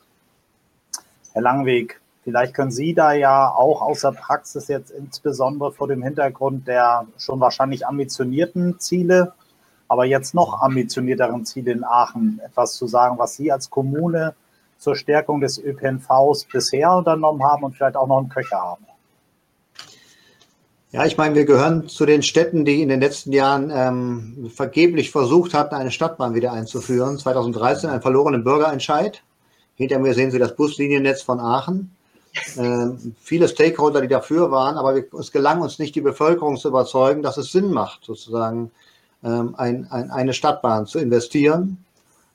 Herr 1.33 1.41
Langweg, 1.41 1.99
vielleicht 2.23 2.53
können 2.53 2.71
Sie 2.71 2.93
da 2.93 3.11
ja 3.11 3.51
auch 3.51 3.81
aus 3.81 3.99
der 3.99 4.13
Praxis 4.13 4.69
jetzt 4.69 4.91
insbesondere 4.91 5.73
vor 5.73 5.89
dem 5.89 6.03
Hintergrund 6.03 6.69
der 6.69 7.05
schon 7.17 7.41
wahrscheinlich 7.41 7.85
ambitionierten 7.85 8.79
Ziele, 8.79 9.33
aber 9.89 10.05
jetzt 10.05 10.33
noch 10.33 10.61
ambitionierteren 10.61 11.43
Ziele 11.43 11.73
in 11.73 11.83
Aachen 11.83 12.39
etwas 12.45 12.75
zu 12.75 12.87
sagen, 12.87 13.17
was 13.17 13.35
Sie 13.35 13.51
als 13.51 13.69
Kommune 13.69 14.35
zur 14.81 14.95
Stärkung 14.95 15.41
des 15.41 15.59
ÖPNVs 15.59 16.45
bisher 16.51 16.91
unternommen 16.91 17.43
haben 17.43 17.63
und 17.63 17.75
vielleicht 17.75 17.95
auch 17.95 18.07
noch 18.07 18.17
einen 18.17 18.29
Köcher 18.29 18.57
haben? 18.57 18.85
Ja, 20.91 21.05
ich 21.05 21.17
meine, 21.17 21.35
wir 21.35 21.45
gehören 21.45 21.87
zu 21.87 22.05
den 22.05 22.23
Städten, 22.23 22.65
die 22.65 22.81
in 22.81 22.89
den 22.89 22.99
letzten 22.99 23.31
Jahren 23.31 23.71
ähm, 23.73 24.51
vergeblich 24.53 25.11
versucht 25.11 25.53
hatten, 25.53 25.75
eine 25.75 25.91
Stadtbahn 25.91 26.33
wieder 26.33 26.51
einzuführen. 26.51 27.17
2013 27.17 27.89
ein 27.89 28.01
verlorener 28.01 28.39
Bürgerentscheid. 28.39 29.21
Hinter 29.75 29.99
mir 29.99 30.13
sehen 30.15 30.31
Sie 30.31 30.39
das 30.39 30.55
Busliniennetz 30.55 31.21
von 31.21 31.39
Aachen. 31.39 31.95
Ähm, 32.57 33.15
viele 33.21 33.47
Stakeholder, 33.47 34.01
die 34.01 34.07
dafür 34.07 34.51
waren, 34.51 34.77
aber 34.77 34.95
wir, 34.95 35.05
es 35.19 35.31
gelang 35.31 35.61
uns 35.61 35.79
nicht, 35.79 35.95
die 35.95 36.01
Bevölkerung 36.01 36.57
zu 36.57 36.69
überzeugen, 36.69 37.21
dass 37.21 37.37
es 37.37 37.51
Sinn 37.51 37.71
macht, 37.71 38.03
sozusagen 38.03 38.71
ähm, 39.23 39.53
ein, 39.57 39.87
ein, 39.91 40.09
eine 40.11 40.33
Stadtbahn 40.33 40.87
zu 40.87 40.99
investieren. 40.99 41.85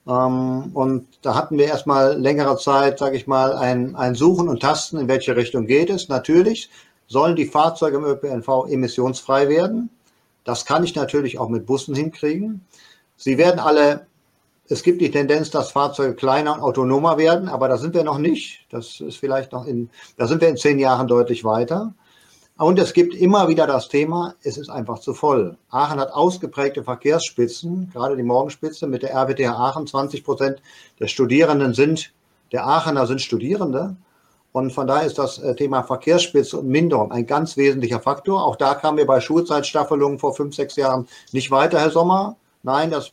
Ähm, 0.06 0.70
und 0.74 1.06
da 1.22 1.34
hatten 1.34 1.58
wir 1.58 1.66
erstmal 1.66 2.18
längere 2.18 2.56
Zeit, 2.58 2.98
sage 2.98 3.16
ich 3.16 3.26
mal, 3.26 3.54
ein, 3.54 3.96
ein 3.96 4.14
Suchen 4.14 4.48
und 4.48 4.60
Tasten, 4.60 4.98
in 4.98 5.08
welche 5.08 5.36
Richtung 5.36 5.66
geht 5.66 5.90
es. 5.90 6.08
Natürlich 6.08 6.70
sollen 7.08 7.36
die 7.36 7.46
Fahrzeuge 7.46 7.98
im 7.98 8.04
ÖPNV 8.04 8.66
emissionsfrei 8.68 9.48
werden. 9.48 9.90
Das 10.44 10.64
kann 10.64 10.84
ich 10.84 10.94
natürlich 10.94 11.38
auch 11.38 11.48
mit 11.48 11.66
Bussen 11.66 11.94
hinkriegen. 11.94 12.64
Sie 13.16 13.38
werden 13.38 13.58
alle, 13.58 14.06
es 14.68 14.82
gibt 14.82 15.00
die 15.00 15.10
Tendenz, 15.10 15.50
dass 15.50 15.72
Fahrzeuge 15.72 16.14
kleiner 16.14 16.54
und 16.54 16.60
autonomer 16.60 17.18
werden, 17.18 17.48
aber 17.48 17.68
da 17.68 17.76
sind 17.76 17.94
wir 17.94 18.04
noch 18.04 18.18
nicht. 18.18 18.66
Das 18.70 19.00
ist 19.00 19.16
vielleicht 19.16 19.52
noch 19.52 19.66
in, 19.66 19.90
da 20.16 20.26
sind 20.26 20.40
wir 20.40 20.48
in 20.48 20.56
zehn 20.56 20.78
Jahren 20.78 21.08
deutlich 21.08 21.44
weiter. 21.44 21.94
Und 22.58 22.78
es 22.78 22.94
gibt 22.94 23.14
immer 23.14 23.48
wieder 23.48 23.66
das 23.66 23.88
Thema, 23.88 24.34
es 24.42 24.56
ist 24.56 24.70
einfach 24.70 24.98
zu 25.00 25.12
voll. 25.12 25.58
Aachen 25.68 26.00
hat 26.00 26.10
ausgeprägte 26.12 26.84
Verkehrsspitzen, 26.84 27.90
gerade 27.92 28.16
die 28.16 28.22
Morgenspitze 28.22 28.86
mit 28.86 29.02
der 29.02 29.14
RWTH 29.14 29.50
Aachen. 29.50 29.86
20 29.86 30.24
Prozent 30.24 30.62
der 30.98 31.06
Studierenden 31.06 31.74
sind, 31.74 32.14
der 32.52 32.66
Aachener 32.66 33.06
sind 33.06 33.20
Studierende. 33.20 33.96
Und 34.52 34.70
von 34.70 34.86
daher 34.86 35.06
ist 35.06 35.18
das 35.18 35.38
äh, 35.38 35.54
Thema 35.54 35.82
Verkehrsspitze 35.82 36.58
und 36.58 36.68
Minderung 36.68 37.12
ein 37.12 37.26
ganz 37.26 37.58
wesentlicher 37.58 38.00
Faktor. 38.00 38.42
Auch 38.42 38.56
da 38.56 38.74
kamen 38.74 38.96
wir 38.96 39.06
bei 39.06 39.20
Schulzeitstaffelungen 39.20 40.18
vor 40.18 40.34
fünf, 40.34 40.54
sechs 40.54 40.76
Jahren 40.76 41.06
nicht 41.32 41.50
weiter, 41.50 41.78
Herr 41.78 41.90
Sommer. 41.90 42.36
Nein, 42.62 42.90
das 42.90 43.12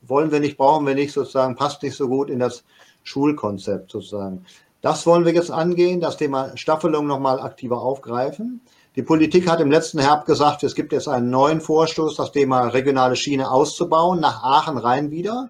wollen 0.00 0.32
wir 0.32 0.40
nicht, 0.40 0.56
brauchen 0.56 0.86
wir 0.86 0.94
nicht, 0.94 1.12
sozusagen, 1.12 1.54
passt 1.54 1.82
nicht 1.82 1.96
so 1.96 2.08
gut 2.08 2.30
in 2.30 2.38
das 2.38 2.64
Schulkonzept 3.02 3.90
sozusagen. 3.90 4.46
Das 4.84 5.06
wollen 5.06 5.24
wir 5.24 5.32
jetzt 5.32 5.50
angehen, 5.50 5.98
das 5.98 6.18
Thema 6.18 6.54
Staffelung 6.58 7.06
nochmal 7.06 7.40
aktiver 7.40 7.80
aufgreifen. 7.80 8.60
Die 8.96 9.02
Politik 9.02 9.48
hat 9.48 9.62
im 9.62 9.70
letzten 9.70 9.98
Herbst 9.98 10.26
gesagt, 10.26 10.62
es 10.62 10.74
gibt 10.74 10.92
jetzt 10.92 11.08
einen 11.08 11.30
neuen 11.30 11.62
Vorstoß, 11.62 12.16
das 12.16 12.32
Thema 12.32 12.68
regionale 12.68 13.16
Schiene 13.16 13.50
auszubauen, 13.50 14.20
nach 14.20 14.42
Aachen 14.42 14.76
rein 14.76 15.10
wieder. 15.10 15.48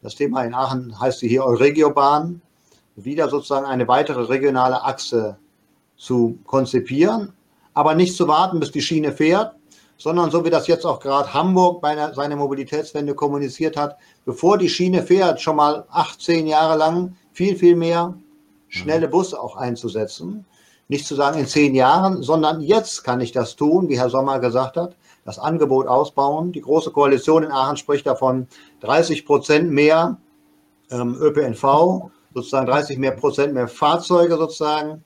Das 0.00 0.14
Thema 0.14 0.42
in 0.44 0.54
Aachen 0.54 0.98
heißt 0.98 1.18
sie 1.18 1.28
hier 1.28 1.44
Euregiobahn, 1.44 2.40
wieder 2.96 3.28
sozusagen 3.28 3.66
eine 3.66 3.88
weitere 3.88 4.22
regionale 4.22 4.82
Achse 4.82 5.36
zu 5.98 6.38
konzipieren, 6.46 7.34
aber 7.74 7.94
nicht 7.94 8.16
zu 8.16 8.26
warten, 8.26 8.58
bis 8.58 8.72
die 8.72 8.80
Schiene 8.80 9.12
fährt, 9.12 9.54
sondern 9.98 10.30
so 10.30 10.46
wie 10.46 10.50
das 10.50 10.66
jetzt 10.66 10.86
auch 10.86 10.98
gerade 10.98 11.34
Hamburg 11.34 11.82
bei 11.82 12.14
seiner 12.14 12.36
Mobilitätswende 12.36 13.14
kommuniziert 13.14 13.76
hat, 13.76 13.98
bevor 14.24 14.56
die 14.56 14.70
Schiene 14.70 15.02
fährt, 15.02 15.42
schon 15.42 15.56
mal 15.56 15.84
18 15.90 16.46
Jahre 16.46 16.78
lang 16.78 17.16
viel, 17.34 17.54
viel 17.54 17.76
mehr 17.76 18.14
schnelle 18.72 19.06
Busse 19.06 19.40
auch 19.40 19.56
einzusetzen. 19.56 20.46
Nicht 20.88 21.06
zu 21.06 21.14
sagen 21.14 21.38
in 21.38 21.46
zehn 21.46 21.74
Jahren, 21.74 22.22
sondern 22.22 22.60
jetzt 22.60 23.04
kann 23.04 23.20
ich 23.20 23.32
das 23.32 23.54
tun, 23.54 23.88
wie 23.88 23.98
Herr 23.98 24.10
Sommer 24.10 24.40
gesagt 24.40 24.76
hat, 24.76 24.96
das 25.24 25.38
Angebot 25.38 25.86
ausbauen. 25.86 26.52
Die 26.52 26.62
Große 26.62 26.90
Koalition 26.90 27.44
in 27.44 27.52
Aachen 27.52 27.76
spricht 27.76 28.06
davon 28.06 28.48
30 28.80 29.26
Prozent 29.26 29.70
mehr 29.70 30.16
ähm, 30.90 31.16
ÖPNV, 31.20 32.10
sozusagen 32.34 32.66
30 32.66 32.98
mehr 32.98 33.12
Prozent 33.12 33.52
mehr 33.52 33.68
Fahrzeuge 33.68 34.36
sozusagen, 34.36 35.04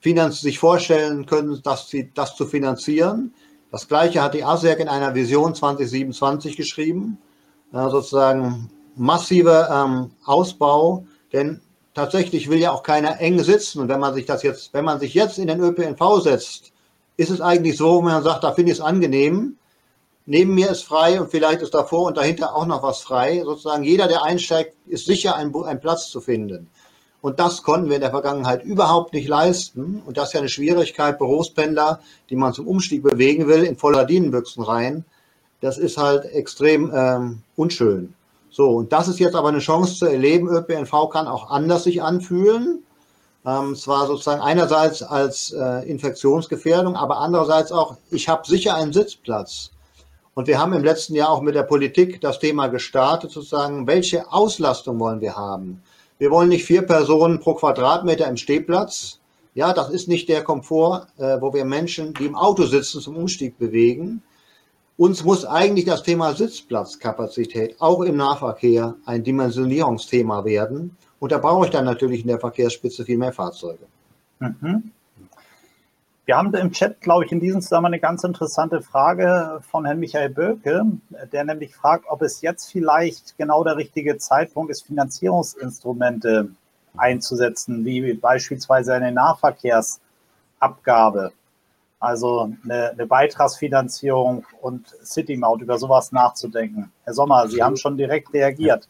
Finanz 0.00 0.40
sich 0.40 0.58
vorstellen 0.58 1.26
können, 1.26 1.60
das, 1.62 1.94
das 2.14 2.36
zu 2.36 2.46
finanzieren. 2.46 3.34
Das 3.70 3.88
Gleiche 3.88 4.22
hat 4.22 4.34
die 4.34 4.44
ASEC 4.44 4.80
in 4.80 4.88
einer 4.88 5.14
Vision 5.14 5.54
2027 5.54 6.56
geschrieben, 6.56 7.18
äh, 7.72 7.88
sozusagen 7.90 8.70
massive 8.94 9.68
ähm, 9.70 10.12
Ausbau, 10.24 11.04
denn 11.32 11.60
tatsächlich 11.94 12.48
will 12.48 12.58
ja 12.58 12.70
auch 12.72 12.82
keiner 12.82 13.20
eng 13.20 13.42
sitzen. 13.42 13.80
Und 13.80 13.88
wenn 13.88 14.00
man 14.00 14.14
sich 14.14 14.26
das 14.26 14.42
jetzt, 14.42 14.72
wenn 14.72 14.84
man 14.84 15.00
sich 15.00 15.14
jetzt 15.14 15.38
in 15.38 15.46
den 15.46 15.60
ÖPNV 15.60 16.20
setzt, 16.22 16.72
ist 17.16 17.30
es 17.30 17.40
eigentlich 17.40 17.76
so, 17.76 17.98
wenn 17.98 18.12
man 18.12 18.22
sagt, 18.22 18.44
da 18.44 18.52
finde 18.52 18.72
ich 18.72 18.78
es 18.78 18.84
angenehm, 18.84 19.56
neben 20.26 20.54
mir 20.54 20.70
ist 20.70 20.84
frei 20.84 21.20
und 21.20 21.30
vielleicht 21.30 21.60
ist 21.60 21.74
davor 21.74 22.06
und 22.06 22.16
dahinter 22.16 22.54
auch 22.54 22.66
noch 22.66 22.82
was 22.82 23.00
frei. 23.00 23.42
Sozusagen 23.44 23.84
jeder, 23.84 24.08
der 24.08 24.22
einsteigt, 24.22 24.74
ist 24.86 25.06
sicher 25.06 25.36
ein, 25.36 25.54
ein 25.54 25.80
Platz 25.80 26.08
zu 26.08 26.20
finden. 26.20 26.68
Und 27.22 27.38
das 27.38 27.62
konnten 27.62 27.88
wir 27.88 27.96
in 27.96 28.02
der 28.02 28.10
Vergangenheit 28.10 28.64
überhaupt 28.64 29.12
nicht 29.12 29.28
leisten. 29.28 30.02
Und 30.06 30.16
das 30.16 30.28
ist 30.28 30.34
ja 30.34 30.40
eine 30.40 30.48
Schwierigkeit, 30.48 31.18
Berufspendler, 31.18 32.00
die 32.30 32.36
man 32.36 32.54
zum 32.54 32.66
Umstieg 32.66 33.02
bewegen 33.02 33.46
will, 33.46 33.64
in 33.64 33.76
voller 33.76 34.06
Dienenbüchsen 34.06 34.62
rein. 34.62 35.04
Das 35.60 35.76
ist 35.76 35.98
halt 35.98 36.24
extrem 36.24 36.90
ähm, 36.94 37.42
unschön. 37.56 38.14
So, 38.50 38.70
und 38.70 38.92
das 38.92 39.08
ist 39.08 39.20
jetzt 39.20 39.36
aber 39.36 39.48
eine 39.48 39.60
Chance 39.60 39.94
zu 39.94 40.06
erleben. 40.06 40.48
ÖPNV 40.48 41.08
kann 41.10 41.28
auch 41.28 41.50
anders 41.50 41.84
sich 41.84 42.02
anfühlen. 42.02 42.82
Ähm, 43.46 43.74
zwar 43.74 44.06
sozusagen 44.06 44.42
einerseits 44.42 45.02
als 45.02 45.52
äh, 45.52 45.88
Infektionsgefährdung, 45.88 46.94
aber 46.94 47.18
andererseits 47.18 47.72
auch, 47.72 47.96
ich 48.10 48.28
habe 48.28 48.46
sicher 48.46 48.74
einen 48.74 48.92
Sitzplatz. 48.92 49.70
Und 50.34 50.46
wir 50.46 50.58
haben 50.58 50.72
im 50.74 50.84
letzten 50.84 51.14
Jahr 51.14 51.30
auch 51.30 51.40
mit 51.40 51.54
der 51.54 51.62
Politik 51.62 52.20
das 52.20 52.38
Thema 52.38 52.66
gestartet, 52.66 53.30
sozusagen, 53.30 53.86
welche 53.86 54.30
Auslastung 54.30 55.00
wollen 55.00 55.20
wir 55.20 55.36
haben? 55.36 55.82
Wir 56.18 56.30
wollen 56.30 56.50
nicht 56.50 56.64
vier 56.64 56.82
Personen 56.82 57.40
pro 57.40 57.54
Quadratmeter 57.54 58.28
im 58.28 58.36
Stehplatz. 58.36 59.20
Ja, 59.54 59.72
das 59.72 59.88
ist 59.88 60.06
nicht 60.06 60.28
der 60.28 60.44
Komfort, 60.44 61.06
äh, 61.16 61.40
wo 61.40 61.54
wir 61.54 61.64
Menschen, 61.64 62.12
die 62.14 62.26
im 62.26 62.36
Auto 62.36 62.64
sitzen, 62.64 63.00
zum 63.00 63.16
Umstieg 63.16 63.58
bewegen. 63.58 64.22
Uns 65.00 65.24
muss 65.24 65.46
eigentlich 65.46 65.86
das 65.86 66.02
Thema 66.02 66.34
Sitzplatzkapazität 66.34 67.80
auch 67.80 68.02
im 68.02 68.18
Nahverkehr 68.18 68.96
ein 69.06 69.24
Dimensionierungsthema 69.24 70.44
werden. 70.44 70.94
Und 71.18 71.32
da 71.32 71.38
brauche 71.38 71.64
ich 71.64 71.70
dann 71.70 71.86
natürlich 71.86 72.20
in 72.20 72.28
der 72.28 72.38
Verkehrsspitze 72.38 73.06
viel 73.06 73.16
mehr 73.16 73.32
Fahrzeuge. 73.32 73.86
Mhm. 74.40 74.90
Wir 76.26 76.36
haben 76.36 76.52
im 76.52 76.70
Chat, 76.72 77.00
glaube 77.00 77.24
ich, 77.24 77.32
in 77.32 77.40
diesem 77.40 77.62
Zusammenhang 77.62 77.94
eine 77.94 78.00
ganz 78.00 78.24
interessante 78.24 78.82
Frage 78.82 79.62
von 79.70 79.86
Herrn 79.86 80.00
Michael 80.00 80.28
Böke, 80.28 80.84
der 81.32 81.44
nämlich 81.44 81.74
fragt, 81.74 82.04
ob 82.10 82.20
es 82.20 82.42
jetzt 82.42 82.70
vielleicht 82.70 83.38
genau 83.38 83.64
der 83.64 83.78
richtige 83.78 84.18
Zeitpunkt 84.18 84.70
ist, 84.70 84.82
Finanzierungsinstrumente 84.82 86.50
einzusetzen, 86.94 87.86
wie 87.86 88.12
beispielsweise 88.12 88.92
eine 88.92 89.12
Nahverkehrsabgabe, 89.12 91.32
also 92.00 92.50
eine, 92.64 92.90
eine 92.90 93.06
Beitragsfinanzierung 93.06 94.44
und 94.60 94.88
City-Maut, 95.04 95.60
über 95.60 95.78
sowas 95.78 96.12
nachzudenken. 96.12 96.90
Herr 97.04 97.14
Sommer, 97.14 97.46
Sie 97.48 97.62
haben 97.62 97.76
schon 97.76 97.96
direkt 97.96 98.32
reagiert. 98.32 98.88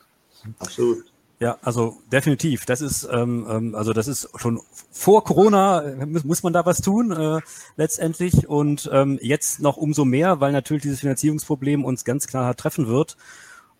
Absolut. 0.60 1.04
Ja, 1.40 1.56
also 1.62 1.96
definitiv. 2.12 2.66
Das 2.66 2.82
ist 2.82 3.08
ähm, 3.10 3.46
ähm, 3.48 3.74
also 3.74 3.94
das 3.94 4.08
ist 4.08 4.28
schon 4.36 4.60
vor 4.90 5.24
Corona 5.24 5.82
äh, 5.82 6.06
muss, 6.06 6.24
muss 6.24 6.42
man 6.42 6.52
da 6.52 6.66
was 6.66 6.82
tun 6.82 7.12
äh, 7.12 7.40
letztendlich 7.76 8.46
und 8.46 8.90
ähm, 8.92 9.18
jetzt 9.22 9.58
noch 9.60 9.78
umso 9.78 10.04
mehr, 10.04 10.40
weil 10.40 10.52
natürlich 10.52 10.82
dieses 10.82 11.00
Finanzierungsproblem 11.00 11.82
uns 11.82 12.04
ganz 12.04 12.26
klar 12.26 12.54
treffen 12.56 12.88
wird. 12.88 13.16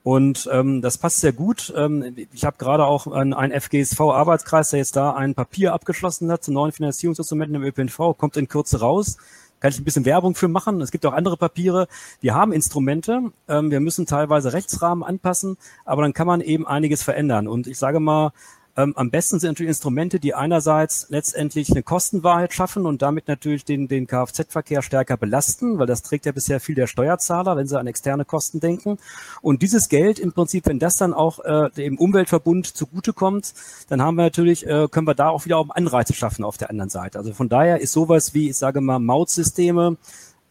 Und 0.02 0.48
ähm, 0.50 0.80
das 0.80 0.98
passt 0.98 1.20
sehr 1.20 1.32
gut. 1.32 1.72
Ähm, 1.76 2.16
ich 2.32 2.44
habe 2.44 2.56
gerade 2.58 2.86
auch 2.86 3.06
einen, 3.06 3.34
einen 3.34 3.58
FGSV-Arbeitskreis, 3.58 4.70
der 4.70 4.78
jetzt 4.78 4.96
da 4.96 5.12
ein 5.12 5.34
Papier 5.34 5.74
abgeschlossen 5.74 6.30
hat 6.32 6.42
zu 6.42 6.52
neuen 6.52 6.72
Finanzierungsinstrumenten 6.72 7.56
im 7.56 7.62
ÖPNV, 7.62 8.16
kommt 8.16 8.36
in 8.36 8.48
Kürze 8.48 8.80
raus 8.80 9.18
kann 9.60 9.70
ich 9.70 9.78
ein 9.78 9.84
bisschen 9.84 10.06
Werbung 10.06 10.34
für 10.34 10.48
machen. 10.48 10.80
Es 10.80 10.90
gibt 10.90 11.06
auch 11.06 11.12
andere 11.12 11.36
Papiere. 11.36 11.86
Wir 12.20 12.34
haben 12.34 12.52
Instrumente. 12.52 13.30
Ähm, 13.46 13.70
wir 13.70 13.80
müssen 13.80 14.06
teilweise 14.06 14.52
Rechtsrahmen 14.52 15.04
anpassen, 15.04 15.56
aber 15.84 16.02
dann 16.02 16.14
kann 16.14 16.26
man 16.26 16.40
eben 16.40 16.66
einiges 16.66 17.02
verändern. 17.02 17.46
Und 17.46 17.66
ich 17.66 17.78
sage 17.78 18.00
mal, 18.00 18.32
ähm, 18.76 18.94
am 18.96 19.10
besten 19.10 19.40
sind 19.40 19.50
natürlich 19.50 19.70
Instrumente, 19.70 20.20
die 20.20 20.34
einerseits 20.34 21.06
letztendlich 21.08 21.70
eine 21.70 21.82
Kostenwahrheit 21.82 22.52
schaffen 22.52 22.86
und 22.86 23.02
damit 23.02 23.26
natürlich 23.28 23.64
den, 23.64 23.88
den 23.88 24.06
Kfz-Verkehr 24.06 24.82
stärker 24.82 25.16
belasten, 25.16 25.78
weil 25.78 25.86
das 25.86 26.02
trägt 26.02 26.26
ja 26.26 26.32
bisher 26.32 26.60
viel 26.60 26.74
der 26.74 26.86
Steuerzahler, 26.86 27.56
wenn 27.56 27.66
sie 27.66 27.78
an 27.78 27.86
externe 27.86 28.24
Kosten 28.24 28.60
denken. 28.60 28.98
Und 29.42 29.62
dieses 29.62 29.88
Geld 29.88 30.18
im 30.18 30.32
Prinzip, 30.32 30.66
wenn 30.66 30.78
das 30.78 30.96
dann 30.96 31.12
auch 31.12 31.40
äh, 31.40 31.70
dem 31.70 31.98
Umweltverbund 31.98 32.66
zugutekommt, 32.66 33.54
dann 33.88 34.02
haben 34.02 34.16
wir 34.16 34.22
natürlich, 34.22 34.66
äh, 34.66 34.88
können 34.90 35.06
wir 35.06 35.14
da 35.14 35.28
auch 35.28 35.44
wieder 35.44 35.58
auch 35.58 35.68
Anreize 35.70 36.14
schaffen 36.14 36.44
auf 36.44 36.56
der 36.56 36.70
anderen 36.70 36.90
Seite. 36.90 37.18
Also 37.18 37.32
von 37.32 37.48
daher 37.48 37.80
ist 37.80 37.92
sowas 37.92 38.34
wie, 38.34 38.50
ich 38.50 38.56
sage 38.56 38.80
mal, 38.80 38.98
Mautsysteme, 38.98 39.96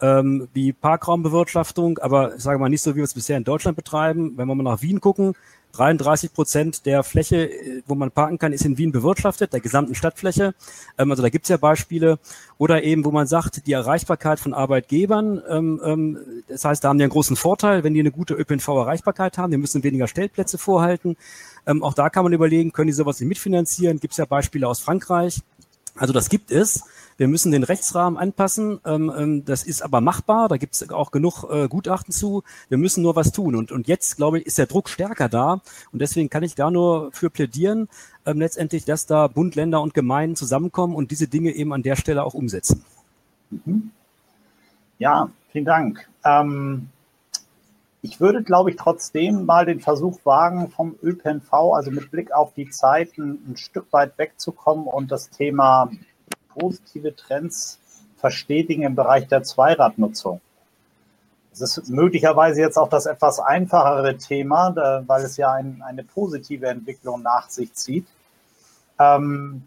ähm, 0.02 0.48
wie 0.54 0.72
Parkraumbewirtschaftung, 0.74 1.98
aber 2.00 2.36
ich 2.36 2.44
sage 2.44 2.60
mal 2.60 2.70
nicht 2.70 2.82
so, 2.82 2.92
wie 2.92 2.98
wir 2.98 3.04
es 3.04 3.14
bisher 3.14 3.38
in 3.38 3.44
Deutschland 3.44 3.76
betreiben. 3.76 4.34
Wenn 4.36 4.48
wir 4.48 4.56
mal 4.56 4.64
nach 4.64 4.82
Wien 4.82 5.02
gucken, 5.02 5.36
33 5.74 6.34
Prozent 6.34 6.86
der 6.86 7.04
Fläche, 7.04 7.50
äh, 7.50 7.84
wo 7.86 7.96
man 7.96 8.12
parken 8.12 8.38
kann, 8.38 8.54
ist 8.54 8.66
in 8.66 8.78
Wien 8.78 8.92
bewirtschaftet, 8.92 9.54
der 9.54 9.60
gesamten 9.60 9.96
Stadtfläche. 9.96 10.54
Ähm, 10.98 11.12
also 11.12 11.22
da 11.24 11.30
gibt's 11.30 11.50
ja 11.50 11.58
Beispiele. 11.58 12.20
Oder 12.58 12.84
eben, 12.84 13.06
wo 13.06 13.12
man 13.12 13.28
sagt, 13.28 13.66
die 13.68 13.74
Erreichbarkeit 13.74 14.40
von 14.40 14.54
Arbeitgebern. 14.54 15.42
Ähm, 15.50 15.82
ähm, 15.84 16.18
das 16.48 16.66
heißt, 16.66 16.84
da 16.84 16.90
haben 16.90 16.98
die 16.98 17.04
einen 17.04 17.12
großen 17.12 17.36
Vorteil, 17.36 17.84
wenn 17.84 17.94
die 17.94 18.00
eine 18.00 18.12
gute 18.12 18.34
ÖPNV-Erreichbarkeit 18.34 19.38
haben. 19.38 19.52
Die 19.52 19.58
müssen 19.58 19.84
weniger 19.84 20.08
Stellplätze 20.08 20.58
vorhalten. 20.58 21.16
auch 21.66 21.94
da 21.94 22.10
kann 22.10 22.24
man 22.24 22.34
überlegen, 22.34 22.72
können 22.72 22.88
die 22.88 22.94
sowas 22.94 23.20
nicht 23.20 23.30
mitfinanzieren? 23.30 24.00
Gibt's 24.00 24.18
ja 24.18 24.26
Beispiele 24.26 24.68
aus 24.68 24.80
Frankreich. 24.80 25.42
Also 25.96 26.14
das 26.14 26.30
gibt 26.30 26.52
es. 26.52 26.84
Wir 27.18 27.28
müssen 27.28 27.52
den 27.52 27.64
Rechtsrahmen 27.64 28.18
anpassen. 28.18 28.80
Ähm, 28.86 29.12
ähm, 29.16 29.46
das 29.46 29.64
ist 29.64 29.82
aber 29.82 30.00
machbar. 30.00 30.48
Da 30.48 30.56
gibt 30.56 30.74
es 30.74 30.90
auch 30.90 31.12
genug 31.12 31.44
äh, 31.52 31.68
Gutachten 31.68 32.14
zu. 32.14 32.44
Wir 32.70 32.78
müssen 32.78 33.04
nur 33.04 33.18
was 33.18 33.34
tun. 33.34 33.56
Und, 33.56 33.88
jetzt, 33.88 34.16
glaube 34.16 34.40
ich, 34.40 34.46
ist 34.46 34.58
der 34.58 34.68
Druck 34.68 34.88
stärker 34.88 35.28
da. 35.28 35.62
Und 35.92 36.00
deswegen 36.02 36.30
kann 36.30 36.44
ich 36.44 36.56
da 36.56 36.72
nur 36.72 37.12
für 37.12 37.30
plädieren, 37.30 37.90
ähm, 38.26 38.40
letztendlich, 38.40 38.86
dass 38.86 39.06
da 39.06 39.28
Bund, 39.28 39.56
Länder 39.56 39.82
und 39.82 39.94
Gemeinden 39.94 40.38
zusammenkommen 40.38 40.96
und 40.96 41.12
diese 41.12 41.28
Dinge 41.28 41.52
eben 41.52 41.74
an 41.74 41.84
der 41.84 41.98
Stelle 41.98 42.24
auch 42.24 42.34
umsetzen. 42.34 42.86
Mhm. 43.50 43.92
Ja, 44.98 45.30
vielen 45.52 45.66
Dank. 45.66 46.08
Ich 48.02 48.22
würde, 48.22 48.44
glaube 48.44 48.70
ich, 48.70 48.78
trotzdem 48.78 49.46
mal 49.46 49.66
den 49.66 49.82
Versuch 49.82 50.20
wagen, 50.24 50.70
vom 50.70 50.96
ÖPNV, 51.04 51.52
also 51.52 51.92
mit 51.92 52.12
Blick 52.12 52.32
auf 52.32 52.54
die 52.54 52.70
Zeiten, 52.70 53.44
ein 53.48 53.58
Stück 53.58 53.92
weit 53.92 54.18
wegzukommen 54.18 54.88
und 54.88 55.12
das 55.12 55.30
Thema 55.30 55.92
positive 56.58 57.16
Trends 57.16 57.80
verstetigen 58.18 58.84
im 58.84 58.96
Bereich 58.96 59.28
der 59.28 59.44
Zweiradnutzung. 59.44 60.42
Das 61.52 61.78
ist 61.78 61.90
möglicherweise 61.90 62.62
jetzt 62.62 62.78
auch 62.78 62.90
das 62.90 63.06
etwas 63.06 63.40
einfachere 63.40 64.18
Thema, 64.18 64.72
da, 64.72 65.04
weil 65.08 65.24
es 65.24 65.36
ja 65.36 65.52
ein, 65.52 65.82
eine 65.86 66.04
positive 66.04 66.68
Entwicklung 66.68 67.22
nach 67.22 67.50
sich 67.50 67.74
zieht. 67.74 68.08
Ähm, 68.98 69.64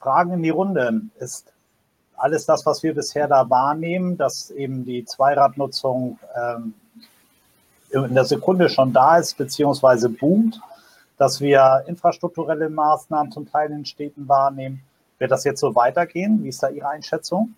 Fragen 0.00 0.32
in 0.32 0.42
die 0.42 0.50
Runde. 0.50 1.02
Ist 1.18 1.52
alles 2.16 2.44
das, 2.44 2.66
was 2.66 2.82
wir 2.82 2.94
bisher 2.94 3.26
da 3.26 3.48
wahrnehmen, 3.48 4.18
dass 4.18 4.50
eben 4.50 4.84
die 4.84 5.04
Zweiradnutzung 5.04 6.18
ähm, 6.36 6.74
in 8.02 8.14
der 8.14 8.24
Sekunde 8.24 8.68
schon 8.68 8.92
da 8.92 9.18
ist, 9.18 9.36
beziehungsweise 9.36 10.08
boomt, 10.08 10.60
dass 11.16 11.40
wir 11.40 11.84
infrastrukturelle 11.86 12.68
Maßnahmen 12.68 13.30
zum 13.32 13.50
Teil 13.50 13.70
in 13.70 13.84
Städten 13.84 14.28
wahrnehmen, 14.28 14.82
wird 15.18 15.30
das 15.30 15.44
jetzt 15.44 15.60
so 15.60 15.74
weitergehen? 15.74 16.42
Wie 16.42 16.48
ist 16.48 16.62
da 16.62 16.68
Ihre 16.68 16.88
Einschätzung? 16.88 17.54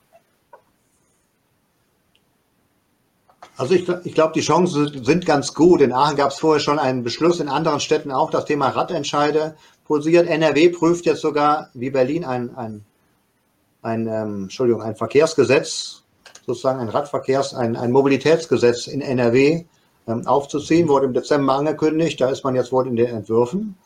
Also 3.56 3.74
ich, 3.74 3.88
ich 4.04 4.14
glaube, 4.14 4.34
die 4.34 4.42
Chancen 4.42 5.02
sind 5.02 5.24
ganz 5.24 5.54
gut. 5.54 5.80
In 5.80 5.92
Aachen 5.92 6.16
gab 6.16 6.30
es 6.30 6.38
vorher 6.38 6.60
schon 6.60 6.78
einen 6.78 7.02
Beschluss, 7.02 7.40
in 7.40 7.48
anderen 7.48 7.80
Städten 7.80 8.12
auch 8.12 8.30
das 8.30 8.44
Thema 8.44 8.68
Radentscheide 8.68 9.56
posiert. 9.86 10.28
NRW 10.28 10.68
prüft 10.68 11.06
jetzt 11.06 11.22
sogar, 11.22 11.70
wie 11.72 11.88
Berlin, 11.88 12.24
ein, 12.24 12.54
ein, 12.54 12.84
ein, 13.80 14.06
ähm, 14.06 14.42
Entschuldigung, 14.44 14.82
ein 14.82 14.96
Verkehrsgesetz, 14.96 16.02
sozusagen 16.44 16.80
ein 16.80 16.90
Radverkehrs-, 16.90 17.54
ein, 17.54 17.76
ein 17.76 17.92
Mobilitätsgesetz 17.92 18.88
in 18.88 19.00
NRW 19.00 19.64
aufzuziehen, 20.06 20.88
wurde 20.88 21.06
im 21.06 21.14
Dezember 21.14 21.54
angekündigt. 21.54 22.20
Da 22.20 22.28
ist 22.30 22.44
man 22.44 22.54
jetzt 22.54 22.72
wohl 22.72 22.86
in 22.86 22.96
den 22.96 23.06
Entwürfen. 23.06 23.76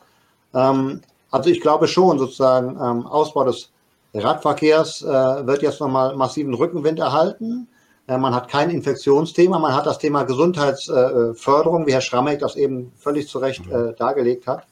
Ähm, 0.53 1.01
also 1.31 1.49
ich 1.49 1.61
glaube 1.61 1.87
schon, 1.87 2.19
sozusagen, 2.19 2.77
ähm, 2.81 3.07
Ausbau 3.07 3.45
des 3.45 3.71
Radverkehrs 4.13 5.01
äh, 5.03 5.47
wird 5.47 5.61
jetzt 5.61 5.79
nochmal 5.79 6.15
massiven 6.15 6.53
Rückenwind 6.53 6.99
erhalten. 6.99 7.67
Äh, 8.07 8.17
man 8.17 8.35
hat 8.35 8.49
kein 8.49 8.69
Infektionsthema, 8.69 9.57
man 9.59 9.73
hat 9.73 9.85
das 9.85 9.99
Thema 9.99 10.23
Gesundheitsförderung, 10.23 11.83
äh, 11.83 11.87
wie 11.87 11.93
Herr 11.93 12.01
Schrammeck 12.01 12.39
das 12.39 12.55
eben 12.55 12.91
völlig 12.97 13.27
zu 13.27 13.39
Recht 13.39 13.65
äh, 13.67 13.93
dargelegt 13.93 14.47
hat. 14.47 14.65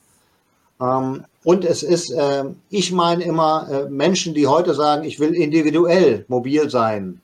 Ähm, 0.81 1.25
und 1.45 1.63
es 1.63 1.83
ist, 1.83 2.13
ich 2.69 2.91
meine 2.91 3.23
immer, 3.23 3.87
Menschen, 3.89 4.33
die 4.33 4.45
heute 4.45 4.73
sagen, 4.73 5.05
ich 5.05 5.21
will 5.21 5.33
individuell 5.33 6.25
mobil 6.27 6.69
sein 6.69 7.21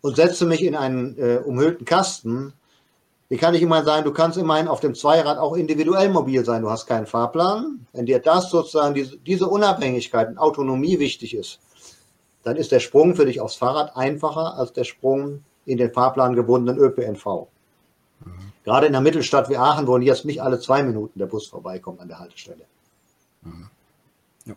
und 0.00 0.14
setze 0.14 0.46
mich 0.46 0.62
in 0.62 0.76
einen 0.76 1.16
umhüllten 1.42 1.84
Kasten, 1.84 2.52
wie 3.32 3.38
kann 3.38 3.54
ich 3.54 3.62
immer 3.62 3.82
sagen, 3.82 4.04
du 4.04 4.12
kannst 4.12 4.36
immerhin 4.36 4.68
auf 4.68 4.80
dem 4.80 4.94
Zweirad 4.94 5.38
auch 5.38 5.56
individuell 5.56 6.10
mobil 6.10 6.44
sein. 6.44 6.60
Du 6.60 6.68
hast 6.68 6.86
keinen 6.86 7.06
Fahrplan. 7.06 7.86
Wenn 7.94 8.04
dir 8.04 8.18
das 8.18 8.50
sozusagen, 8.50 8.94
diese, 8.94 9.16
diese 9.16 9.48
Unabhängigkeit 9.48 10.28
und 10.28 10.36
Autonomie 10.36 10.98
wichtig 10.98 11.34
ist, 11.34 11.58
dann 12.42 12.56
ist 12.56 12.72
der 12.72 12.80
Sprung 12.80 13.16
für 13.16 13.24
dich 13.24 13.40
aufs 13.40 13.54
Fahrrad 13.54 13.96
einfacher 13.96 14.58
als 14.58 14.74
der 14.74 14.84
Sprung 14.84 15.44
in 15.64 15.78
den 15.78 15.90
Fahrplan 15.94 16.34
gebundenen 16.34 16.78
ÖPNV. 16.78 17.46
Mhm. 18.20 18.52
Gerade 18.64 18.86
in 18.86 18.92
der 18.92 19.00
Mittelstadt 19.00 19.48
wie 19.48 19.56
Aachen, 19.56 19.86
wo 19.86 19.96
jetzt 19.96 20.26
nicht 20.26 20.42
alle 20.42 20.60
zwei 20.60 20.82
Minuten 20.82 21.18
der 21.18 21.24
Bus 21.24 21.46
vorbeikommt 21.46 22.00
an 22.00 22.08
der 22.08 22.18
Haltestelle. 22.18 22.66
Mhm. 23.40 23.70
Ja. 24.44 24.54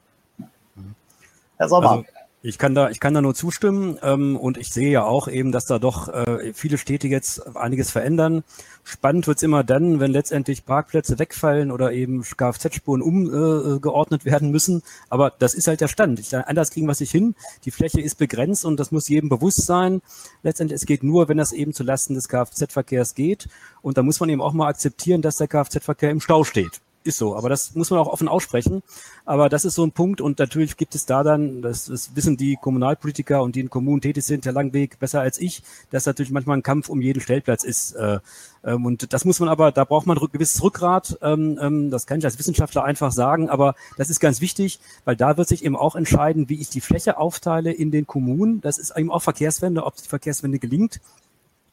Herr 1.55 1.69
Sommer. 1.69 1.91
Also, 1.91 2.03
ich 2.45 2.59
kann 2.59 2.75
da, 2.75 2.91
ich 2.91 2.99
kann 2.99 3.15
da 3.15 3.21
nur 3.21 3.33
zustimmen 3.33 3.97
ähm, 4.03 4.37
und 4.37 4.57
ich 4.57 4.69
sehe 4.69 4.91
ja 4.91 5.03
auch 5.03 5.27
eben, 5.27 5.51
dass 5.51 5.65
da 5.65 5.79
doch 5.79 6.09
äh, 6.09 6.53
viele 6.53 6.77
Städte 6.77 7.07
jetzt 7.07 7.57
einiges 7.57 7.89
verändern. 7.89 8.43
Spannend 8.83 9.25
wird's 9.25 9.41
immer 9.41 9.63
dann, 9.63 9.99
wenn 9.99 10.11
letztendlich 10.11 10.63
Parkplätze 10.63 11.17
wegfallen 11.17 11.71
oder 11.71 11.91
eben 11.91 12.21
Kfz-Spuren 12.21 13.01
umgeordnet 13.01 14.21
äh, 14.21 14.25
werden 14.25 14.51
müssen. 14.51 14.83
Aber 15.09 15.31
das 15.31 15.55
ist 15.55 15.67
halt 15.67 15.81
der 15.81 15.87
Stand. 15.87 16.19
Ich, 16.19 16.37
anders 16.37 16.69
kriegen 16.69 16.85
wir 16.85 16.93
sich 16.93 17.09
hin. 17.09 17.33
Die 17.65 17.71
Fläche 17.71 17.99
ist 17.99 18.19
begrenzt 18.19 18.63
und 18.63 18.79
das 18.79 18.91
muss 18.91 19.09
jedem 19.09 19.27
bewusst 19.27 19.65
sein. 19.65 20.03
Letztendlich, 20.43 20.79
es 20.79 20.85
geht 20.85 21.01
nur, 21.01 21.27
wenn 21.27 21.37
das 21.37 21.51
eben 21.51 21.73
zu 21.73 21.83
Lasten 21.83 22.13
des 22.13 22.29
Kfz-Verkehrs 22.29 23.15
geht. 23.15 23.47
Und 23.81 23.97
da 23.97 24.03
muss 24.03 24.19
man 24.19 24.29
eben 24.29 24.41
auch 24.41 24.53
mal 24.53 24.67
akzeptieren, 24.67 25.23
dass 25.23 25.37
der 25.37 25.47
Kfz-Verkehr 25.47 26.11
im 26.11 26.21
Stau 26.21 26.43
steht 26.43 26.79
ist 27.05 27.17
so, 27.17 27.35
aber 27.35 27.49
das 27.49 27.75
muss 27.75 27.91
man 27.91 27.99
auch 27.99 28.07
offen 28.07 28.27
aussprechen. 28.27 28.83
Aber 29.25 29.49
das 29.49 29.65
ist 29.65 29.75
so 29.75 29.85
ein 29.85 29.91
Punkt 29.91 30.21
und 30.21 30.39
natürlich 30.39 30.77
gibt 30.77 30.95
es 30.95 31.05
da 31.05 31.23
dann, 31.23 31.61
das, 31.61 31.85
das 31.85 32.15
wissen 32.15 32.37
die 32.37 32.57
Kommunalpolitiker 32.59 33.41
und 33.41 33.55
die 33.55 33.61
in 33.61 33.69
Kommunen 33.69 34.01
tätig 34.01 34.23
sind, 34.23 34.45
Herr 34.45 34.53
Langweg, 34.53 34.99
besser 34.99 35.21
als 35.21 35.39
ich, 35.39 35.63
dass 35.91 36.05
natürlich 36.05 36.31
manchmal 36.31 36.57
ein 36.57 36.63
Kampf 36.63 36.89
um 36.89 37.01
jeden 37.01 37.21
Stellplatz 37.21 37.63
ist. 37.63 37.93
Äh, 37.93 38.19
ähm, 38.63 38.85
und 38.85 39.13
das 39.13 39.25
muss 39.25 39.39
man 39.39 39.49
aber, 39.49 39.71
da 39.71 39.83
braucht 39.83 40.07
man 40.07 40.17
ein 40.17 40.27
gewisses 40.31 40.61
Rückgrat. 40.63 41.17
Ähm, 41.21 41.59
ähm, 41.61 41.91
das 41.91 42.07
kann 42.07 42.19
ich 42.19 42.25
als 42.25 42.39
Wissenschaftler 42.39 42.83
einfach 42.83 43.11
sagen, 43.11 43.49
aber 43.49 43.75
das 43.97 44.09
ist 44.09 44.19
ganz 44.19 44.41
wichtig, 44.41 44.79
weil 45.05 45.15
da 45.15 45.37
wird 45.37 45.47
sich 45.47 45.63
eben 45.63 45.75
auch 45.75 45.95
entscheiden, 45.95 46.49
wie 46.49 46.59
ich 46.59 46.69
die 46.69 46.81
Fläche 46.81 47.17
aufteile 47.17 47.71
in 47.71 47.91
den 47.91 48.07
Kommunen. 48.07 48.61
Das 48.61 48.77
ist 48.77 48.97
eben 48.97 49.11
auch 49.11 49.21
Verkehrswende, 49.21 49.83
ob 49.83 49.95
die 49.95 50.07
Verkehrswende 50.07 50.59
gelingt 50.59 50.99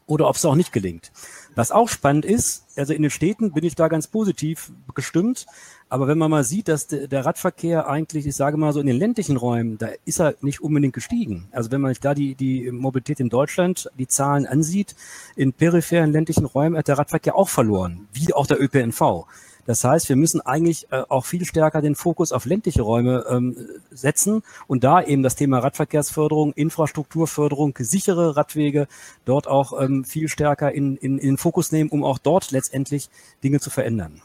oder 0.07 0.28
ob 0.28 0.36
es 0.36 0.44
auch 0.44 0.55
nicht 0.55 0.72
gelingt. 0.72 1.12
Was 1.55 1.70
auch 1.70 1.88
spannend 1.88 2.24
ist, 2.24 2.64
also 2.76 2.92
in 2.92 3.03
den 3.03 3.11
Städten 3.11 3.53
bin 3.53 3.64
ich 3.64 3.74
da 3.74 3.88
ganz 3.88 4.07
positiv 4.07 4.72
gestimmt, 4.94 5.46
aber 5.88 6.09
wenn 6.09 6.16
man 6.16 6.30
mal 6.30 6.44
sieht, 6.44 6.68
dass 6.68 6.86
der 6.86 7.26
Radverkehr 7.26 7.86
eigentlich, 7.86 8.26
ich 8.26 8.34
sage 8.34 8.57
mal 8.57 8.72
so 8.72 8.80
in 8.80 8.86
den 8.86 8.96
ländlichen 8.96 9.36
Räumen, 9.36 9.76
da 9.76 9.88
ist 10.07 10.20
er 10.20 10.36
nicht 10.40 10.62
unbedingt 10.62 10.94
gestiegen. 10.94 11.48
Also 11.53 11.70
wenn 11.70 11.82
man 11.82 11.90
sich 11.90 12.00
da 12.00 12.14
die, 12.14 12.34
die 12.34 12.70
Mobilität 12.70 13.20
in 13.20 13.28
Deutschland, 13.28 13.90
die 13.98 14.07
Zahlen 14.07 14.46
ansieht, 14.46 14.94
in 15.36 15.53
peripheren 15.53 16.11
ländlichen 16.11 16.46
Räumen 16.46 16.78
hat 16.78 16.88
der 16.88 16.98
Radverkehr 16.98 17.36
auch 17.36 17.50
verloren, 17.50 18.09
wie 18.12 18.32
auch 18.32 18.46
der 18.46 18.62
ÖPNV. 18.62 19.26
Das 19.66 19.84
heißt, 19.84 20.08
wir 20.08 20.16
müssen 20.16 20.40
eigentlich 20.40 20.90
äh, 20.90 21.02
auch 21.08 21.24
viel 21.24 21.44
stärker 21.44 21.80
den 21.80 21.94
Fokus 21.94 22.32
auf 22.32 22.46
ländliche 22.46 22.82
Räume 22.82 23.24
ähm, 23.28 23.56
setzen 23.90 24.42
und 24.66 24.82
da 24.84 25.02
eben 25.02 25.22
das 25.22 25.36
Thema 25.36 25.60
Radverkehrsförderung, 25.60 26.52
Infrastrukturförderung, 26.52 27.74
sichere 27.78 28.36
Radwege 28.36 28.88
dort 29.24 29.46
auch 29.46 29.80
ähm, 29.80 30.04
viel 30.04 30.28
stärker 30.28 30.72
in, 30.72 30.96
in, 30.96 31.18
in 31.18 31.28
den 31.28 31.36
Fokus 31.36 31.70
nehmen, 31.70 31.90
um 31.90 32.02
auch 32.04 32.18
dort 32.18 32.50
letztendlich 32.50 33.08
Dinge 33.44 33.60
zu 33.60 33.70
verändern. 33.70 34.20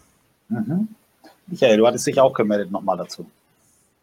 Mhm. 0.49 0.88
Michael, 1.47 1.77
du 1.77 1.88
hattest 1.88 2.07
dich 2.07 2.19
auch 2.19 2.33
gemeldet 2.33 2.71
nochmal 2.71 2.97
dazu. 2.97 3.25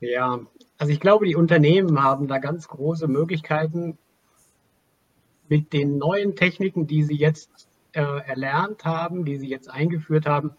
Ja, 0.00 0.40
also 0.78 0.92
ich 0.92 1.00
glaube, 1.00 1.26
die 1.26 1.36
Unternehmen 1.36 2.02
haben 2.02 2.28
da 2.28 2.38
ganz 2.38 2.68
große 2.68 3.08
Möglichkeiten 3.08 3.98
mit 5.48 5.72
den 5.72 5.98
neuen 5.98 6.36
Techniken, 6.36 6.86
die 6.86 7.04
sie 7.04 7.16
jetzt 7.16 7.50
äh, 7.92 8.00
erlernt 8.00 8.84
haben, 8.84 9.24
die 9.24 9.38
sie 9.38 9.48
jetzt 9.48 9.70
eingeführt 9.70 10.26
haben, 10.26 10.52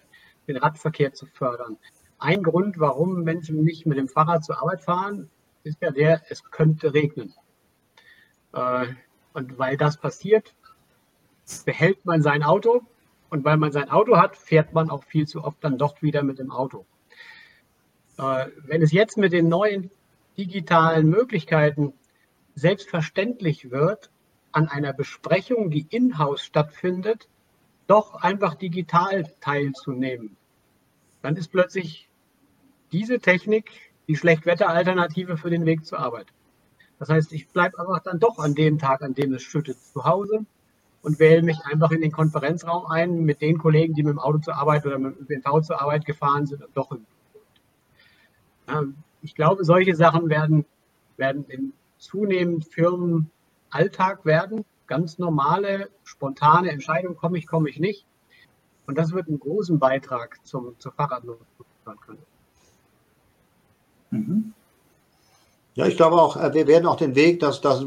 den 0.48 0.58
Radverkehr 0.58 1.14
zu 1.14 1.26
fördern. 1.26 1.78
Ein 2.18 2.44
Grund, 2.44 2.80
warum 2.80 3.24
Menschen 3.24 3.64
nicht 3.64 3.86
mit 3.86 3.98
dem 3.98 4.08
Fahrrad 4.08 4.44
zur 4.44 4.62
Arbeit 4.62 4.82
fahren, 4.82 5.30
ist 5.64 5.82
ja 5.82 5.92
der, 5.92 6.22
es 6.30 6.44
könnte 6.44 6.94
regnen. 6.94 7.34
Äh, 8.54 8.88
und 9.34 9.58
weil 9.58 9.78
das 9.78 9.98
passiert, 9.98 10.56
behält 11.66 12.06
man 12.06 12.22
sein 12.22 12.44
Auto. 12.44 12.82
Und 13.30 13.44
weil 13.44 13.58
man 13.58 13.72
sein 13.72 13.90
Auto 13.90 14.18
hat, 14.18 14.38
fährt 14.38 14.74
man 14.74 14.90
auch 14.90 15.04
viel 15.04 15.28
zu 15.28 15.44
oft 15.44 15.62
dann 15.64 15.78
doch 15.78 16.02
wieder 16.02 16.24
mit 16.24 16.40
dem 16.40 16.52
Auto. 16.52 16.86
Äh, 18.18 18.48
wenn 18.64 18.82
es 18.82 18.92
jetzt 18.92 19.18
mit 19.18 19.34
den 19.34 19.50
neuen 19.50 19.92
digitalen 20.38 21.10
Möglichkeiten 21.10 21.94
selbstverständlich 22.54 23.72
wird, 23.72 24.10
an 24.52 24.70
einer 24.70 24.94
Besprechung, 24.94 25.70
die 25.70 25.86
in-house 25.90 26.42
stattfindet, 26.44 27.28
doch 27.88 28.16
einfach 28.16 28.56
digital 28.56 29.26
teilzunehmen, 29.42 30.36
dann 31.22 31.36
ist 31.36 31.50
plötzlich 31.50 32.10
diese 32.92 33.20
Technik 33.20 33.72
die 34.08 34.16
Schlechtwetteralternative 34.16 35.38
für 35.38 35.50
den 35.50 35.66
Weg 35.66 35.86
zur 35.86 36.00
Arbeit. 36.00 36.28
Das 37.00 37.10
heißt, 37.10 37.34
ich 37.34 37.48
bleibe 37.48 37.80
einfach 37.80 38.00
dann 38.00 38.20
doch 38.20 38.40
an 38.40 38.56
dem 38.56 38.80
Tag, 38.80 39.02
an 39.02 39.14
dem 39.14 39.34
es 39.34 39.44
schüttet, 39.44 39.78
zu 39.80 40.06
Hause 40.06 40.46
und 41.02 41.20
wähle 41.20 41.44
mich 41.44 41.60
einfach 41.66 41.92
in 41.92 42.02
den 42.02 42.12
Konferenzraum 42.12 42.86
ein 42.88 43.26
mit 43.26 43.42
den 43.42 43.58
Kollegen, 43.58 43.94
die 43.94 44.04
mit 44.04 44.14
dem 44.14 44.20
Auto 44.20 44.40
zur 44.40 44.56
Arbeit 44.56 44.86
oder 44.86 44.98
mit 44.98 45.18
dem 45.18 45.24
ÖPNV 45.24 45.62
zur 45.62 45.82
Arbeit 45.82 46.06
gefahren 46.06 46.46
sind 46.46 46.64
und 46.64 46.76
doch 46.76 46.92
im 46.92 47.06
Ich 49.22 49.36
glaube, 49.36 49.64
solche 49.64 49.96
Sachen 49.96 50.30
werden, 50.30 50.66
werden 51.18 51.46
in 51.48 51.74
zunehmend 51.98 52.66
Firmen 52.66 53.30
Alltag 53.70 54.26
werden 54.26 54.66
ganz 54.88 55.18
normale, 55.18 55.90
spontane 56.04 56.72
Entscheidung, 56.72 57.16
komme 57.16 57.38
ich, 57.38 57.48
komme 57.48 57.70
ich 57.70 57.80
nicht. 57.80 58.06
Und 58.88 58.98
das 58.98 59.14
wird 59.14 59.28
einen 59.28 59.40
großen 59.40 59.80
Beitrag 59.80 60.40
zum, 60.44 60.76
zur 60.80 60.92
Fahrradnutzung 60.92 61.46
sein 61.86 61.96
können. 62.06 62.26
Mhm. 64.12 64.54
Ja, 65.74 65.88
ich 65.88 65.98
glaube 65.98 66.16
auch, 66.16 66.38
äh, 66.38 66.54
wir 66.54 66.68
werden 66.68 66.86
auch 66.86 66.96
den 66.96 67.16
Weg, 67.16 67.42
das, 67.42 67.62
das 67.62 67.86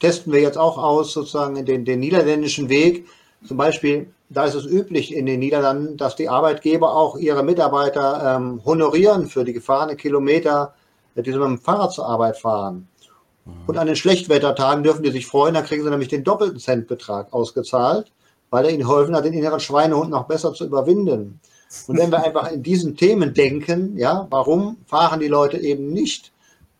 testen 0.00 0.32
wir 0.32 0.40
jetzt 0.40 0.58
auch 0.58 0.76
aus, 0.76 1.12
sozusagen 1.12 1.64
den, 1.64 1.84
den 1.84 2.00
niederländischen 2.00 2.68
Weg. 2.68 3.06
Zum 3.46 3.56
Beispiel, 3.56 4.12
da 4.28 4.44
ist 4.44 4.54
es 4.54 4.66
üblich 4.66 5.14
in 5.14 5.26
den 5.26 5.38
Niederlanden, 5.38 5.96
dass 5.96 6.16
die 6.16 6.28
Arbeitgeber 6.28 6.94
auch 6.94 7.16
ihre 7.16 7.44
Mitarbeiter 7.44 8.36
ähm, 8.36 8.60
honorieren 8.64 9.28
für 9.28 9.44
die 9.44 9.52
gefahrenen 9.52 9.96
Kilometer, 9.96 10.74
die 11.14 11.30
sie 11.30 11.38
mit 11.38 11.46
dem 11.46 11.58
Fahrrad 11.58 11.92
zur 11.92 12.06
Arbeit 12.06 12.36
fahren. 12.36 12.88
Und 13.66 13.76
an 13.76 13.86
den 13.86 13.96
Schlechtwettertagen 13.96 14.82
dürfen 14.82 15.02
die 15.02 15.10
sich 15.10 15.26
freuen, 15.26 15.54
dann 15.54 15.64
kriegen 15.64 15.84
sie 15.84 15.90
nämlich 15.90 16.08
den 16.08 16.24
doppelten 16.24 16.58
Centbetrag 16.58 17.32
ausgezahlt, 17.32 18.12
weil 18.50 18.64
er 18.64 18.70
ihnen 18.70 18.80
geholfen 18.80 19.14
hat, 19.14 19.24
den 19.24 19.34
inneren 19.34 19.60
Schweinehund 19.60 20.10
noch 20.10 20.26
besser 20.26 20.54
zu 20.54 20.64
überwinden. 20.64 21.40
Und 21.86 21.98
wenn 21.98 22.10
wir 22.10 22.24
einfach 22.24 22.50
in 22.50 22.62
diesen 22.62 22.96
Themen 22.96 23.34
denken, 23.34 23.96
ja, 23.98 24.26
warum 24.30 24.78
fahren 24.86 25.20
die 25.20 25.28
Leute 25.28 25.58
eben 25.58 25.92
nicht 25.92 26.32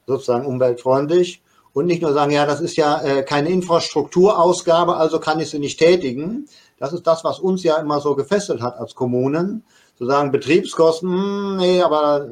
sozusagen 0.06 0.46
umweltfreundlich 0.46 1.42
und 1.74 1.86
nicht 1.86 2.00
nur 2.00 2.14
sagen, 2.14 2.32
ja, 2.32 2.46
das 2.46 2.60
ist 2.60 2.76
ja 2.76 3.02
äh, 3.02 3.22
keine 3.22 3.50
Infrastrukturausgabe, 3.50 4.96
also 4.96 5.20
kann 5.20 5.40
ich 5.40 5.50
sie 5.50 5.58
nicht 5.58 5.78
tätigen. 5.78 6.48
Das 6.78 6.92
ist 6.92 7.06
das, 7.06 7.22
was 7.24 7.38
uns 7.38 7.62
ja 7.62 7.76
immer 7.76 8.00
so 8.00 8.14
gefesselt 8.14 8.62
hat 8.62 8.78
als 8.78 8.94
Kommunen. 8.94 9.62
Zu 9.98 10.06
sagen, 10.06 10.30
Betriebskosten, 10.30 11.10
hm, 11.10 11.56
nee, 11.58 11.82
aber 11.82 12.28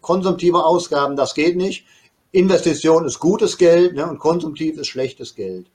konsumtive 0.00 0.64
Ausgaben, 0.64 1.16
das 1.16 1.34
geht 1.34 1.56
nicht. 1.56 1.84
Investition 2.36 3.06
ist 3.06 3.18
gutes 3.18 3.56
Geld 3.56 3.94
ne, 3.94 4.06
und 4.06 4.18
konsumtiv 4.18 4.78
ist 4.78 4.88
schlechtes 4.88 5.34
Geld. 5.34 5.66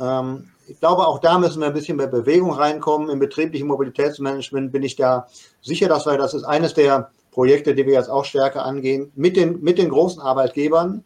Ähm, 0.00 0.50
ich 0.66 0.80
glaube, 0.80 1.06
auch 1.06 1.18
da 1.18 1.38
müssen 1.38 1.60
wir 1.60 1.66
ein 1.66 1.74
bisschen 1.74 1.98
mehr 1.98 2.06
Bewegung 2.06 2.52
reinkommen. 2.52 3.10
Im 3.10 3.18
betrieblichen 3.18 3.68
Mobilitätsmanagement 3.68 4.72
bin 4.72 4.82
ich 4.82 4.96
da 4.96 5.26
sicher, 5.60 5.88
dass 5.88 6.06
wir, 6.06 6.16
das 6.16 6.32
ist 6.32 6.44
eines 6.44 6.74
der 6.74 7.10
Projekte, 7.32 7.74
die 7.74 7.86
wir 7.86 7.94
jetzt 7.94 8.08
auch 8.08 8.24
stärker 8.24 8.64
angehen, 8.64 9.12
mit 9.14 9.36
den, 9.36 9.60
mit 9.62 9.78
den 9.78 9.90
großen 9.90 10.22
Arbeitgebern, 10.22 11.04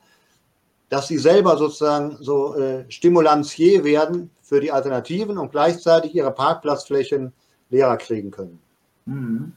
dass 0.90 1.08
sie 1.08 1.18
selber 1.18 1.56
sozusagen 1.56 2.16
so 2.20 2.54
äh, 2.54 2.84
Stimulanzier 2.88 3.82
werden 3.82 4.30
für 4.42 4.60
die 4.60 4.70
Alternativen 4.70 5.38
und 5.38 5.50
gleichzeitig 5.50 6.14
ihre 6.14 6.30
Parkplatzflächen 6.30 7.32
leerer 7.68 7.96
kriegen 7.96 8.30
können. 8.30 8.60
Mhm 9.06 9.54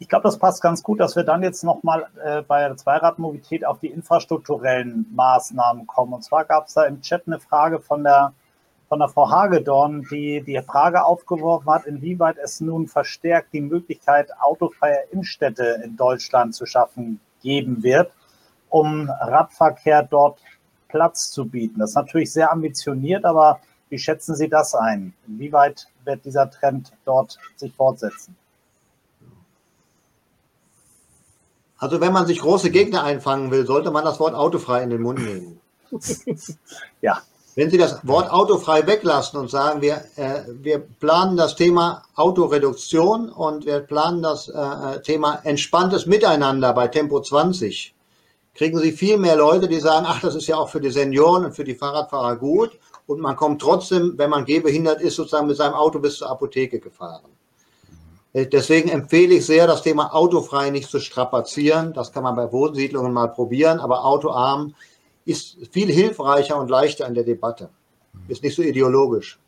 ich 0.00 0.08
glaube, 0.08 0.22
das 0.22 0.38
passt 0.38 0.62
ganz 0.62 0.82
gut, 0.82 0.98
dass 0.98 1.14
wir 1.14 1.24
dann 1.24 1.42
jetzt 1.42 1.62
nochmal 1.62 2.06
äh, 2.24 2.40
bei 2.40 2.66
der 2.66 2.74
Zweiradmobilität 2.74 3.66
auf 3.66 3.80
die 3.80 3.88
infrastrukturellen 3.88 5.06
Maßnahmen 5.14 5.86
kommen. 5.86 6.14
Und 6.14 6.24
zwar 6.24 6.46
gab 6.46 6.66
es 6.66 6.74
da 6.74 6.84
im 6.84 7.02
Chat 7.02 7.24
eine 7.26 7.38
Frage 7.38 7.80
von 7.80 8.02
der, 8.02 8.32
von 8.88 8.98
der 8.98 9.08
Frau 9.08 9.28
Hagedorn, 9.28 10.06
die 10.10 10.40
die 10.40 10.58
Frage 10.62 11.04
aufgeworfen 11.04 11.70
hat, 11.70 11.84
inwieweit 11.84 12.38
es 12.38 12.62
nun 12.62 12.88
verstärkt 12.88 13.52
die 13.52 13.60
Möglichkeit 13.60 14.30
autofreier 14.40 15.02
Innenstädte 15.12 15.82
in 15.84 15.98
Deutschland 15.98 16.54
zu 16.54 16.64
schaffen 16.64 17.20
geben 17.42 17.82
wird, 17.82 18.10
um 18.70 19.10
Radverkehr 19.10 20.02
dort 20.02 20.40
Platz 20.88 21.30
zu 21.30 21.44
bieten. 21.44 21.78
Das 21.78 21.90
ist 21.90 21.96
natürlich 21.96 22.32
sehr 22.32 22.50
ambitioniert, 22.50 23.26
aber 23.26 23.60
wie 23.90 23.98
schätzen 23.98 24.34
Sie 24.34 24.48
das 24.48 24.74
ein? 24.74 25.12
Inwieweit 25.28 25.88
wird 26.04 26.24
dieser 26.24 26.50
Trend 26.50 26.90
dort 27.04 27.38
sich 27.56 27.74
fortsetzen? 27.74 28.34
Also 31.80 32.00
wenn 32.02 32.12
man 32.12 32.26
sich 32.26 32.40
große 32.40 32.70
Gegner 32.70 33.02
einfangen 33.04 33.50
will, 33.50 33.66
sollte 33.66 33.90
man 33.90 34.04
das 34.04 34.20
Wort 34.20 34.34
autofrei 34.34 34.82
in 34.82 34.90
den 34.90 35.00
Mund 35.00 35.18
nehmen. 35.18 35.60
ja. 37.00 37.22
Wenn 37.56 37.70
Sie 37.70 37.78
das 37.78 38.06
Wort 38.06 38.30
autofrei 38.30 38.86
weglassen 38.86 39.40
und 39.40 39.50
sagen, 39.50 39.80
wir, 39.82 40.04
äh, 40.16 40.42
wir 40.46 40.78
planen 40.78 41.36
das 41.36 41.56
Thema 41.56 42.04
Autoreduktion 42.14 43.28
und 43.28 43.66
wir 43.66 43.80
planen 43.80 44.22
das 44.22 44.48
äh, 44.48 45.00
Thema 45.02 45.40
entspanntes 45.42 46.06
Miteinander 46.06 46.72
bei 46.74 46.86
Tempo 46.86 47.20
20, 47.20 47.94
kriegen 48.54 48.78
Sie 48.78 48.92
viel 48.92 49.18
mehr 49.18 49.36
Leute, 49.36 49.66
die 49.66 49.80
sagen, 49.80 50.06
ach, 50.08 50.20
das 50.20 50.36
ist 50.36 50.46
ja 50.46 50.56
auch 50.56 50.68
für 50.68 50.80
die 50.80 50.90
Senioren 50.90 51.46
und 51.46 51.56
für 51.56 51.64
die 51.64 51.74
Fahrradfahrer 51.74 52.36
gut 52.36 52.78
und 53.06 53.20
man 53.20 53.34
kommt 53.34 53.60
trotzdem, 53.60 54.14
wenn 54.16 54.30
man 54.30 54.44
gehbehindert 54.44 55.00
ist, 55.00 55.16
sozusagen 55.16 55.48
mit 55.48 55.56
seinem 55.56 55.74
Auto 55.74 55.98
bis 55.98 56.18
zur 56.18 56.30
Apotheke 56.30 56.78
gefahren. 56.78 57.24
Äh, 58.32 58.46
deswegen 58.46 58.88
empfehle 58.88 59.34
ich 59.34 59.46
sehr, 59.46 59.66
das 59.66 59.82
Thema 59.82 60.14
autofrei 60.14 60.70
nicht 60.70 60.88
zu 60.88 61.00
strapazieren. 61.00 61.92
Das 61.92 62.12
kann 62.12 62.22
man 62.22 62.36
bei 62.36 62.50
Wohnsiedlungen 62.52 63.12
mal 63.12 63.28
probieren, 63.28 63.80
aber 63.80 64.04
autoarm 64.04 64.74
ist 65.24 65.58
viel 65.70 65.90
hilfreicher 65.90 66.58
und 66.58 66.70
leichter 66.70 67.06
in 67.06 67.14
der 67.14 67.24
Debatte. 67.24 67.70
Ist 68.28 68.42
nicht 68.42 68.56
so 68.56 68.62
ideologisch. 68.62 69.38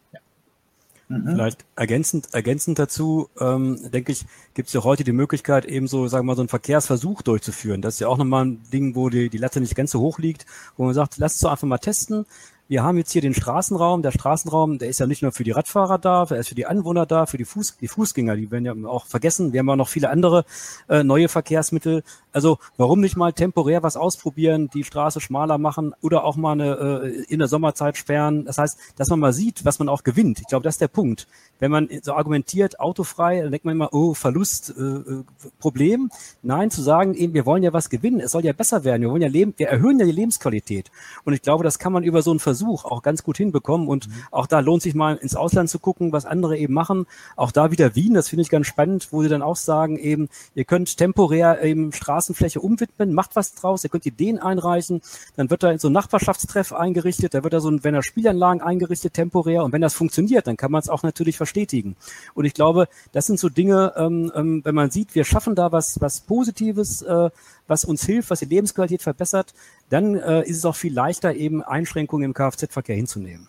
Mhm. 1.08 1.26
Vielleicht 1.26 1.64
ergänzend, 1.76 2.28
ergänzend 2.32 2.78
dazu, 2.78 3.28
ähm, 3.38 3.90
denke 3.90 4.12
ich, 4.12 4.24
gibt 4.54 4.68
es 4.68 4.74
ja 4.74 4.82
heute 4.84 5.04
die 5.04 5.12
Möglichkeit, 5.12 5.64
eben 5.64 5.86
so, 5.86 6.08
sagen 6.08 6.24
wir 6.24 6.28
mal, 6.28 6.36
so 6.36 6.42
einen 6.42 6.48
Verkehrsversuch 6.48 7.22
durchzuführen. 7.22 7.82
Das 7.82 7.94
ist 7.94 8.00
ja 8.00 8.08
auch 8.08 8.16
nochmal 8.16 8.46
ein 8.46 8.62
Ding, 8.72 8.94
wo 8.94 9.08
die, 9.08 9.28
die 9.28 9.38
Latte 9.38 9.60
nicht 9.60 9.74
ganz 9.74 9.90
so 9.90 10.00
hoch 10.00 10.18
liegt, 10.18 10.46
wo 10.76 10.84
man 10.84 10.94
sagt, 10.94 11.18
lasst 11.18 11.36
es 11.36 11.42
doch 11.42 11.50
einfach 11.50 11.66
mal 11.66 11.78
testen 11.78 12.26
wir 12.72 12.82
haben 12.82 12.96
jetzt 12.96 13.12
hier 13.12 13.20
den 13.20 13.34
Straßenraum. 13.34 14.00
Der 14.00 14.12
Straßenraum, 14.12 14.78
der 14.78 14.88
ist 14.88 14.98
ja 14.98 15.06
nicht 15.06 15.20
nur 15.20 15.30
für 15.30 15.44
die 15.44 15.50
Radfahrer 15.50 15.98
da, 15.98 16.22
er 16.30 16.38
ist 16.38 16.48
für 16.48 16.54
die 16.54 16.64
Anwohner 16.64 17.04
da, 17.04 17.26
für 17.26 17.36
die, 17.36 17.44
Fuß, 17.44 17.76
die 17.76 17.86
Fußgänger, 17.86 18.34
die 18.34 18.50
werden 18.50 18.64
ja 18.64 18.74
auch 18.88 19.04
vergessen. 19.04 19.52
Wir 19.52 19.58
haben 19.58 19.68
ja 19.68 19.76
noch 19.76 19.90
viele 19.90 20.08
andere 20.08 20.46
äh, 20.88 21.04
neue 21.04 21.28
Verkehrsmittel. 21.28 22.02
Also 22.32 22.58
warum 22.76 23.00
nicht 23.00 23.16
mal 23.16 23.32
temporär 23.32 23.82
was 23.82 23.96
ausprobieren, 23.96 24.70
die 24.72 24.84
Straße 24.84 25.20
schmaler 25.20 25.58
machen 25.58 25.94
oder 26.00 26.24
auch 26.24 26.36
mal 26.36 26.52
eine, 26.52 27.02
äh, 27.04 27.24
in 27.28 27.38
der 27.38 27.48
Sommerzeit 27.48 27.96
sperren. 27.96 28.44
Das 28.44 28.58
heißt, 28.58 28.78
dass 28.96 29.08
man 29.08 29.20
mal 29.20 29.32
sieht, 29.32 29.64
was 29.64 29.78
man 29.78 29.88
auch 29.88 30.02
gewinnt. 30.02 30.40
Ich 30.40 30.46
glaube, 30.46 30.64
das 30.64 30.74
ist 30.74 30.80
der 30.80 30.88
Punkt. 30.88 31.26
Wenn 31.58 31.70
man 31.70 31.88
so 32.02 32.14
argumentiert, 32.14 32.80
autofrei, 32.80 33.40
dann 33.40 33.50
denkt 33.50 33.64
man 33.64 33.76
immer, 33.76 33.92
oh, 33.92 34.14
Verlust, 34.14 34.74
äh, 34.76 34.82
äh, 34.82 35.24
Problem. 35.58 36.10
Nein, 36.42 36.70
zu 36.70 36.82
sagen, 36.82 37.14
eben, 37.14 37.34
wir 37.34 37.46
wollen 37.46 37.62
ja 37.62 37.72
was 37.72 37.90
gewinnen, 37.90 38.20
es 38.20 38.32
soll 38.32 38.44
ja 38.44 38.52
besser 38.52 38.84
werden, 38.84 39.02
wir 39.02 39.10
wollen 39.10 39.22
ja 39.22 39.28
leben, 39.28 39.54
wir 39.56 39.68
erhöhen 39.68 39.98
ja 39.98 40.06
die 40.06 40.12
Lebensqualität. 40.12 40.90
Und 41.24 41.34
ich 41.34 41.42
glaube, 41.42 41.64
das 41.64 41.78
kann 41.78 41.92
man 41.92 42.02
über 42.02 42.22
so 42.22 42.30
einen 42.30 42.40
Versuch 42.40 42.84
auch 42.84 43.02
ganz 43.02 43.22
gut 43.22 43.36
hinbekommen. 43.36 43.88
Und 43.88 44.08
mhm. 44.08 44.12
auch 44.30 44.46
da 44.46 44.60
lohnt 44.60 44.82
sich 44.82 44.94
mal 44.94 45.16
ins 45.16 45.36
Ausland 45.36 45.70
zu 45.70 45.78
gucken, 45.78 46.12
was 46.12 46.24
andere 46.24 46.56
eben 46.56 46.74
machen. 46.74 47.06
Auch 47.36 47.52
da 47.52 47.70
wieder 47.70 47.94
Wien, 47.94 48.14
das 48.14 48.28
finde 48.28 48.42
ich 48.42 48.50
ganz 48.50 48.66
spannend, 48.66 49.08
wo 49.10 49.22
sie 49.22 49.28
dann 49.28 49.42
auch 49.42 49.56
sagen, 49.56 49.98
eben, 49.98 50.28
ihr 50.54 50.64
könnt 50.64 50.96
temporär 50.96 51.62
eben 51.62 51.92
Straßenfläche 52.22 52.60
umwidmen, 52.60 53.12
macht 53.12 53.36
was 53.36 53.54
draus, 53.54 53.84
ihr 53.84 53.90
könnt 53.90 54.06
Ideen 54.06 54.38
einreichen, 54.38 55.02
dann 55.36 55.50
wird 55.50 55.62
da 55.62 55.76
so 55.78 55.88
ein 55.88 55.92
Nachbarschaftstreff 55.92 56.72
eingerichtet, 56.72 57.34
da 57.34 57.42
wird 57.42 57.52
da 57.52 57.60
so 57.60 57.70
ein, 57.70 57.82
wenn 57.82 57.94
er 57.94 58.02
Spielanlagen 58.02 58.62
eingerichtet, 58.62 59.14
temporär. 59.14 59.64
Und 59.64 59.72
wenn 59.72 59.80
das 59.80 59.94
funktioniert, 59.94 60.46
dann 60.46 60.56
kann 60.56 60.70
man 60.70 60.80
es 60.80 60.88
auch 60.88 61.02
natürlich 61.02 61.36
verstetigen. 61.36 61.96
Und 62.34 62.44
ich 62.44 62.54
glaube, 62.54 62.88
das 63.12 63.26
sind 63.26 63.38
so 63.38 63.48
Dinge, 63.48 63.92
ähm, 63.96 64.32
ähm, 64.34 64.60
wenn 64.64 64.74
man 64.74 64.90
sieht, 64.90 65.14
wir 65.14 65.24
schaffen 65.24 65.54
da 65.54 65.72
was, 65.72 66.00
was 66.00 66.20
Positives, 66.20 67.02
äh, 67.02 67.30
was 67.66 67.84
uns 67.84 68.04
hilft, 68.04 68.30
was 68.30 68.38
die 68.38 68.46
Lebensqualität 68.46 69.02
verbessert, 69.02 69.54
dann 69.90 70.14
äh, 70.14 70.42
ist 70.42 70.58
es 70.58 70.64
auch 70.64 70.76
viel 70.76 70.94
leichter, 70.94 71.34
eben 71.34 71.62
Einschränkungen 71.62 72.26
im 72.26 72.34
Kfz-Verkehr 72.34 72.96
hinzunehmen. 72.96 73.48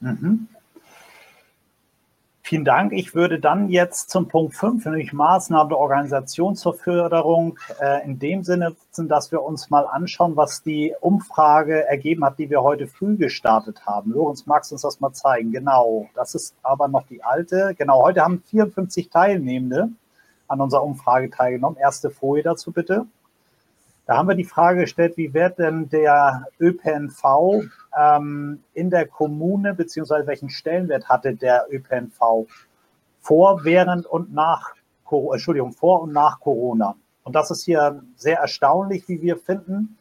Mhm. 0.00 0.48
Vielen 2.48 2.64
Dank. 2.64 2.94
Ich 2.94 3.14
würde 3.14 3.38
dann 3.38 3.68
jetzt 3.68 4.08
zum 4.08 4.26
Punkt 4.26 4.54
5, 4.54 4.86
nämlich 4.86 5.12
Maßnahmen 5.12 5.68
der 5.68 5.76
Organisation 5.76 6.56
zur 6.56 6.72
Förderung, 6.72 7.58
äh, 7.78 8.02
in 8.06 8.18
dem 8.18 8.42
Sinne, 8.42 8.74
dass 8.96 9.30
wir 9.30 9.42
uns 9.42 9.68
mal 9.68 9.86
anschauen, 9.86 10.34
was 10.34 10.62
die 10.62 10.94
Umfrage 11.02 11.86
ergeben 11.86 12.24
hat, 12.24 12.38
die 12.38 12.48
wir 12.48 12.62
heute 12.62 12.86
früh 12.86 13.18
gestartet 13.18 13.84
haben. 13.84 14.12
Lorenz, 14.12 14.46
magst 14.46 14.70
du 14.70 14.76
uns 14.76 14.80
das 14.80 14.98
mal 14.98 15.12
zeigen? 15.12 15.52
Genau, 15.52 16.08
das 16.14 16.34
ist 16.34 16.54
aber 16.62 16.88
noch 16.88 17.06
die 17.06 17.22
alte. 17.22 17.74
Genau, 17.76 18.02
heute 18.02 18.22
haben 18.22 18.42
54 18.46 19.10
Teilnehmende 19.10 19.90
an 20.46 20.62
unserer 20.62 20.84
Umfrage 20.84 21.28
teilgenommen. 21.28 21.76
Erste 21.76 22.08
Folie 22.08 22.44
dazu 22.44 22.72
bitte. 22.72 23.04
Da 24.08 24.16
haben 24.16 24.28
wir 24.28 24.36
die 24.36 24.44
Frage 24.44 24.80
gestellt, 24.80 25.18
wie 25.18 25.34
wird 25.34 25.58
denn 25.58 25.90
der 25.90 26.46
ÖPNV 26.58 27.62
ähm, 27.94 28.64
in 28.72 28.88
der 28.88 29.06
Kommune, 29.06 29.74
beziehungsweise 29.74 30.26
welchen 30.26 30.48
Stellenwert 30.48 31.10
hatte 31.10 31.34
der 31.34 31.66
ÖPNV 31.70 32.46
vor, 33.20 33.64
während 33.64 34.06
und 34.06 34.32
nach, 34.32 34.72
Entschuldigung, 35.10 35.72
vor 35.72 36.00
und 36.00 36.14
nach 36.14 36.40
Corona? 36.40 36.96
Und 37.22 37.34
das 37.34 37.50
ist 37.50 37.66
hier 37.66 38.02
sehr 38.16 38.38
erstaunlich, 38.38 39.06
wie 39.10 39.20
wir 39.20 39.36
finden, 39.36 39.98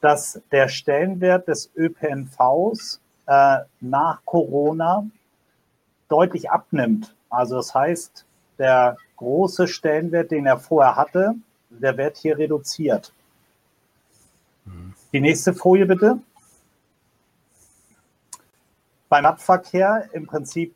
dass 0.00 0.40
der 0.50 0.68
Stellenwert 0.68 1.46
des 1.46 1.70
ÖPNVs 1.76 3.02
äh, 3.26 3.58
nach 3.80 4.24
Corona 4.24 5.04
deutlich 6.08 6.50
abnimmt. 6.50 7.14
Also 7.28 7.56
das 7.56 7.74
heißt, 7.74 8.24
der 8.56 8.96
große 9.18 9.68
Stellenwert, 9.68 10.30
den 10.30 10.46
er 10.46 10.56
vorher 10.56 10.96
hatte, 10.96 11.34
der 11.68 11.98
wird 11.98 12.16
hier 12.16 12.38
reduziert. 12.38 13.12
Die 15.14 15.20
nächste 15.20 15.54
Folie 15.54 15.86
bitte. 15.86 16.18
Beim 19.08 19.24
Radverkehr 19.24 20.08
im 20.12 20.26
Prinzip 20.26 20.74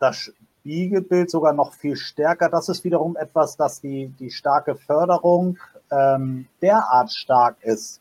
das 0.00 0.16
Spiegelbild 0.16 1.30
sogar 1.30 1.52
noch 1.52 1.72
viel 1.72 1.94
stärker. 1.94 2.48
Das 2.48 2.68
ist 2.68 2.82
wiederum 2.82 3.16
etwas, 3.16 3.56
dass 3.56 3.80
die, 3.80 4.08
die 4.18 4.32
starke 4.32 4.74
Förderung 4.74 5.58
ähm, 5.92 6.48
derart 6.60 7.12
stark 7.12 7.62
ist, 7.62 8.00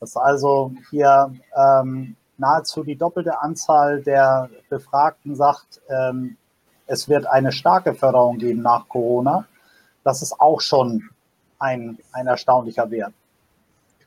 dass 0.00 0.16
also 0.16 0.72
hier 0.88 1.34
ähm, 1.54 2.16
nahezu 2.38 2.82
die 2.82 2.96
doppelte 2.96 3.38
Anzahl 3.42 4.00
der 4.02 4.48
Befragten 4.70 5.36
sagt, 5.36 5.82
ähm, 5.90 6.38
es 6.86 7.06
wird 7.10 7.26
eine 7.26 7.52
starke 7.52 7.94
Förderung 7.94 8.38
geben 8.38 8.62
nach 8.62 8.88
Corona. 8.88 9.46
Das 10.04 10.22
ist 10.22 10.40
auch 10.40 10.62
schon 10.62 11.10
ein, 11.58 11.98
ein 12.12 12.28
erstaunlicher 12.28 12.90
Wert. 12.90 13.12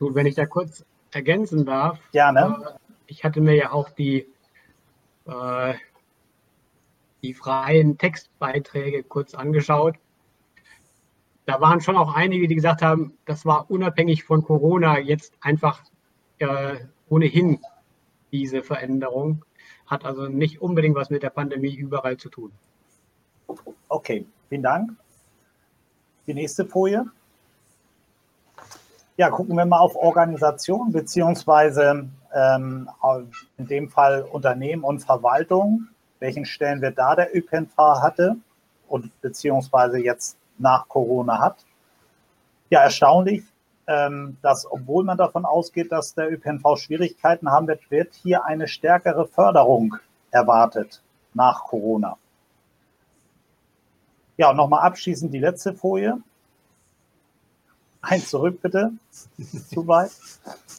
Gut, 0.00 0.16
wenn 0.16 0.26
ich 0.26 0.34
da 0.34 0.46
kurz 0.46 0.84
ergänzen 1.16 1.64
darf. 1.64 1.98
Gerne. 2.12 2.62
Äh, 2.64 2.78
ich 3.06 3.24
hatte 3.24 3.40
mir 3.40 3.54
ja 3.54 3.72
auch 3.72 3.88
die, 3.90 4.28
äh, 5.24 5.74
die 7.22 7.34
freien 7.34 7.98
Textbeiträge 7.98 9.02
kurz 9.02 9.34
angeschaut. 9.34 9.96
Da 11.46 11.60
waren 11.60 11.80
schon 11.80 11.96
auch 11.96 12.14
einige, 12.14 12.46
die 12.48 12.54
gesagt 12.54 12.82
haben, 12.82 13.16
das 13.24 13.46
war 13.46 13.70
unabhängig 13.70 14.24
von 14.24 14.42
Corona 14.42 14.98
jetzt 14.98 15.32
einfach 15.40 15.82
äh, 16.38 16.76
ohnehin 17.08 17.60
diese 18.32 18.62
Veränderung. 18.62 19.44
Hat 19.86 20.04
also 20.04 20.26
nicht 20.26 20.60
unbedingt 20.60 20.96
was 20.96 21.10
mit 21.10 21.22
der 21.22 21.30
Pandemie 21.30 21.74
überall 21.74 22.16
zu 22.16 22.28
tun. 22.28 22.52
Okay, 23.88 24.26
vielen 24.48 24.62
Dank. 24.62 24.90
Die 26.26 26.34
nächste 26.34 26.66
Folie. 26.66 27.06
Ja, 29.18 29.30
gucken 29.30 29.56
wir 29.56 29.64
mal 29.64 29.78
auf 29.78 29.96
Organisation 29.96 30.92
beziehungsweise 30.92 32.06
ähm, 32.34 32.90
in 33.56 33.66
dem 33.66 33.88
Fall 33.88 34.22
Unternehmen 34.22 34.84
und 34.84 35.00
Verwaltung, 35.00 35.88
welchen 36.18 36.44
Stellenwert 36.44 36.98
da 36.98 37.16
der 37.16 37.34
ÖPNV 37.34 37.76
hatte 37.76 38.36
und 38.88 39.18
beziehungsweise 39.22 39.98
jetzt 39.98 40.36
nach 40.58 40.86
Corona 40.88 41.38
hat. 41.38 41.64
Ja, 42.68 42.80
erstaunlich, 42.80 43.42
ähm, 43.86 44.36
dass 44.42 44.70
obwohl 44.70 45.02
man 45.04 45.16
davon 45.16 45.46
ausgeht, 45.46 45.92
dass 45.92 46.14
der 46.14 46.30
ÖPNV 46.30 46.76
Schwierigkeiten 46.76 47.50
haben 47.50 47.68
wird, 47.68 47.90
wird 47.90 48.12
hier 48.12 48.44
eine 48.44 48.68
stärkere 48.68 49.26
Förderung 49.26 49.96
erwartet 50.30 51.02
nach 51.32 51.64
Corona. 51.64 52.18
Ja, 54.36 54.52
nochmal 54.52 54.82
abschließend 54.82 55.32
die 55.32 55.38
letzte 55.38 55.72
Folie. 55.72 56.18
Eins 58.08 58.30
zurück, 58.30 58.62
bitte. 58.62 58.92
Zu 59.74 59.88
weit. 59.88 60.12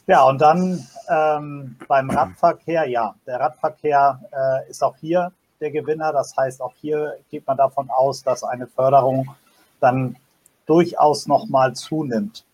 Ja, 0.06 0.24
und 0.24 0.40
dann 0.40 0.86
ähm, 1.10 1.76
beim 1.86 2.08
Radverkehr, 2.08 2.88
ja, 2.88 3.14
der 3.26 3.38
Radverkehr 3.38 4.18
äh, 4.32 4.70
ist 4.70 4.82
auch 4.82 4.96
hier 4.96 5.32
der 5.60 5.70
Gewinner. 5.70 6.10
Das 6.12 6.34
heißt, 6.34 6.62
auch 6.62 6.72
hier 6.80 7.18
geht 7.30 7.46
man 7.46 7.58
davon 7.58 7.90
aus, 7.90 8.22
dass 8.22 8.44
eine 8.44 8.66
Förderung 8.66 9.28
dann 9.78 10.16
durchaus 10.64 11.26
nochmal 11.26 11.74
zunimmt. 11.74 12.46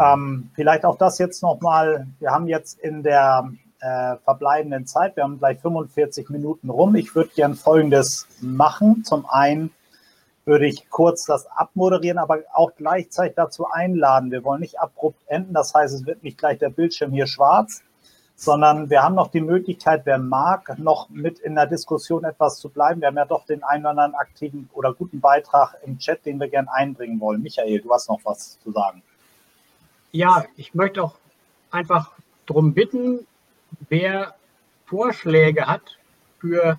Ähm, 0.00 0.50
vielleicht 0.54 0.86
auch 0.86 0.96
das 0.96 1.18
jetzt 1.18 1.42
nochmal. 1.42 2.06
Wir 2.18 2.30
haben 2.30 2.48
jetzt 2.48 2.78
in 2.80 3.02
der 3.02 3.50
äh, 3.80 4.16
verbleibenden 4.24 4.86
Zeit, 4.86 5.16
wir 5.16 5.24
haben 5.24 5.38
gleich 5.38 5.60
45 5.60 6.30
Minuten 6.30 6.70
rum. 6.70 6.94
Ich 6.94 7.14
würde 7.14 7.30
gern 7.36 7.54
Folgendes 7.54 8.26
machen. 8.40 9.04
Zum 9.04 9.26
einen 9.26 9.70
würde 10.46 10.66
ich 10.66 10.88
kurz 10.88 11.24
das 11.24 11.46
abmoderieren, 11.48 12.18
aber 12.18 12.38
auch 12.54 12.70
gleichzeitig 12.76 13.34
dazu 13.34 13.66
einladen. 13.68 14.30
Wir 14.30 14.44
wollen 14.44 14.60
nicht 14.60 14.78
abrupt 14.80 15.18
enden, 15.26 15.52
das 15.52 15.74
heißt, 15.74 15.92
es 15.92 16.06
wird 16.06 16.22
nicht 16.22 16.38
gleich 16.38 16.58
der 16.58 16.70
Bildschirm 16.70 17.10
hier 17.12 17.26
schwarz, 17.26 17.82
sondern 18.36 18.88
wir 18.88 19.02
haben 19.02 19.16
noch 19.16 19.28
die 19.28 19.40
Möglichkeit, 19.40 20.02
wer 20.04 20.18
mag, 20.18 20.78
noch 20.78 21.08
mit 21.08 21.40
in 21.40 21.56
der 21.56 21.66
Diskussion 21.66 22.22
etwas 22.24 22.58
zu 22.58 22.68
bleiben. 22.68 23.00
Wir 23.00 23.08
haben 23.08 23.16
ja 23.16 23.24
doch 23.24 23.44
den 23.44 23.64
einen 23.64 23.82
oder 23.82 23.90
anderen 23.90 24.14
aktiven 24.14 24.70
oder 24.72 24.94
guten 24.94 25.20
Beitrag 25.20 25.74
im 25.84 25.98
Chat, 25.98 26.24
den 26.24 26.38
wir 26.38 26.48
gerne 26.48 26.72
einbringen 26.72 27.18
wollen. 27.18 27.42
Michael, 27.42 27.80
du 27.80 27.92
hast 27.92 28.08
noch 28.08 28.20
was 28.24 28.60
zu 28.60 28.70
sagen. 28.70 29.02
Ja, 30.12 30.44
ich 30.56 30.74
möchte 30.74 31.02
auch 31.02 31.16
einfach 31.72 32.12
darum 32.46 32.72
bitten, 32.72 33.26
wer 33.88 34.34
Vorschläge 34.86 35.66
hat 35.66 35.98
für 36.38 36.78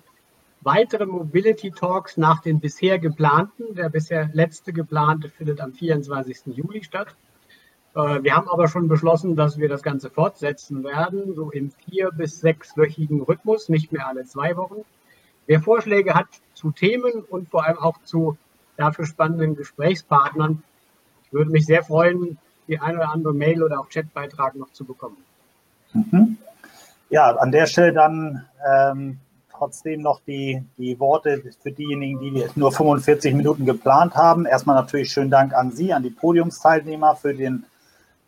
weitere 0.60 1.06
Mobility 1.06 1.70
Talks 1.70 2.16
nach 2.16 2.40
den 2.40 2.60
bisher 2.60 2.98
geplanten. 2.98 3.74
Der 3.74 3.88
bisher 3.88 4.30
letzte 4.32 4.72
geplante 4.72 5.28
findet 5.28 5.60
am 5.60 5.72
24. 5.72 6.56
Juli 6.56 6.84
statt. 6.84 7.14
Äh, 7.94 8.22
wir 8.22 8.34
haben 8.34 8.48
aber 8.48 8.68
schon 8.68 8.88
beschlossen, 8.88 9.36
dass 9.36 9.58
wir 9.58 9.68
das 9.68 9.82
Ganze 9.82 10.10
fortsetzen 10.10 10.84
werden, 10.84 11.34
so 11.34 11.50
im 11.50 11.70
vier- 11.70 12.10
bis 12.12 12.40
sechswöchigen 12.40 13.22
Rhythmus, 13.22 13.68
nicht 13.68 13.92
mehr 13.92 14.06
alle 14.06 14.24
zwei 14.24 14.56
Wochen. 14.56 14.84
Wer 15.46 15.60
Vorschläge 15.60 16.14
hat 16.14 16.28
zu 16.54 16.70
Themen 16.70 17.24
und 17.28 17.48
vor 17.48 17.64
allem 17.64 17.78
auch 17.78 18.02
zu 18.04 18.36
dafür 18.76 19.06
spannenden 19.06 19.56
Gesprächspartnern, 19.56 20.62
ich 21.24 21.32
würde 21.32 21.50
mich 21.50 21.66
sehr 21.66 21.82
freuen, 21.82 22.38
die 22.68 22.78
eine 22.78 22.98
oder 22.98 23.12
andere 23.12 23.34
Mail 23.34 23.62
oder 23.62 23.80
auch 23.80 23.88
Chatbeitrag 23.88 24.54
noch 24.54 24.72
zu 24.72 24.84
bekommen. 24.84 25.16
Mhm. 25.92 26.38
Ja, 27.10 27.34
an 27.36 27.50
der 27.50 27.66
Stelle 27.66 27.92
dann 27.92 28.46
ähm, 28.66 29.18
trotzdem 29.58 30.00
noch 30.00 30.20
die, 30.26 30.62
die 30.78 30.98
Worte 31.00 31.42
für 31.60 31.72
diejenigen, 31.72 32.20
die 32.20 32.46
nur 32.54 32.72
45 32.72 33.34
Minuten 33.34 33.66
geplant 33.66 34.14
haben. 34.14 34.46
Erstmal 34.46 34.76
natürlich 34.76 35.10
schönen 35.10 35.30
Dank 35.30 35.52
an 35.52 35.72
Sie, 35.72 35.92
an 35.92 36.02
die 36.02 36.10
Podiumsteilnehmer 36.10 37.16
für, 37.16 37.34
den, 37.34 37.64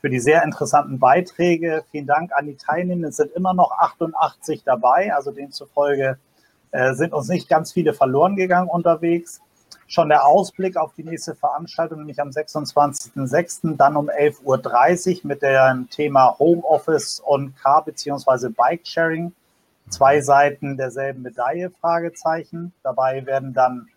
für 0.00 0.10
die 0.10 0.20
sehr 0.20 0.42
interessanten 0.42 0.98
Beiträge. 0.98 1.84
Vielen 1.90 2.06
Dank 2.06 2.32
an 2.34 2.46
die 2.46 2.56
Teilnehmer. 2.56 3.08
Es 3.08 3.16
sind 3.16 3.32
immer 3.32 3.54
noch 3.54 3.70
88 3.72 4.62
dabei, 4.64 5.14
also 5.14 5.30
demzufolge 5.30 6.18
äh, 6.72 6.94
sind 6.94 7.12
uns 7.12 7.28
nicht 7.28 7.48
ganz 7.48 7.72
viele 7.72 7.94
verloren 7.94 8.36
gegangen 8.36 8.68
unterwegs. 8.68 9.40
Schon 9.86 10.08
der 10.08 10.24
Ausblick 10.24 10.76
auf 10.76 10.94
die 10.94 11.02
nächste 11.02 11.34
Veranstaltung, 11.34 11.98
nämlich 11.98 12.20
am 12.20 12.28
26.06., 12.28 13.76
dann 13.76 13.96
um 13.96 14.08
11.30 14.08 14.44
Uhr 14.44 15.20
mit 15.24 15.42
dem 15.42 15.88
Thema 15.90 16.36
Homeoffice 16.38 17.20
und 17.20 17.56
Car- 17.56 17.84
bzw. 17.84 18.50
Bike-Sharing. 18.50 19.32
Zwei 19.91 20.20
Seiten 20.20 20.76
derselben 20.76 21.22
Medaille, 21.22 21.70
Fragezeichen. 21.70 22.72
Dabei 22.82 23.26
werden 23.26 23.53
dann 23.53 23.88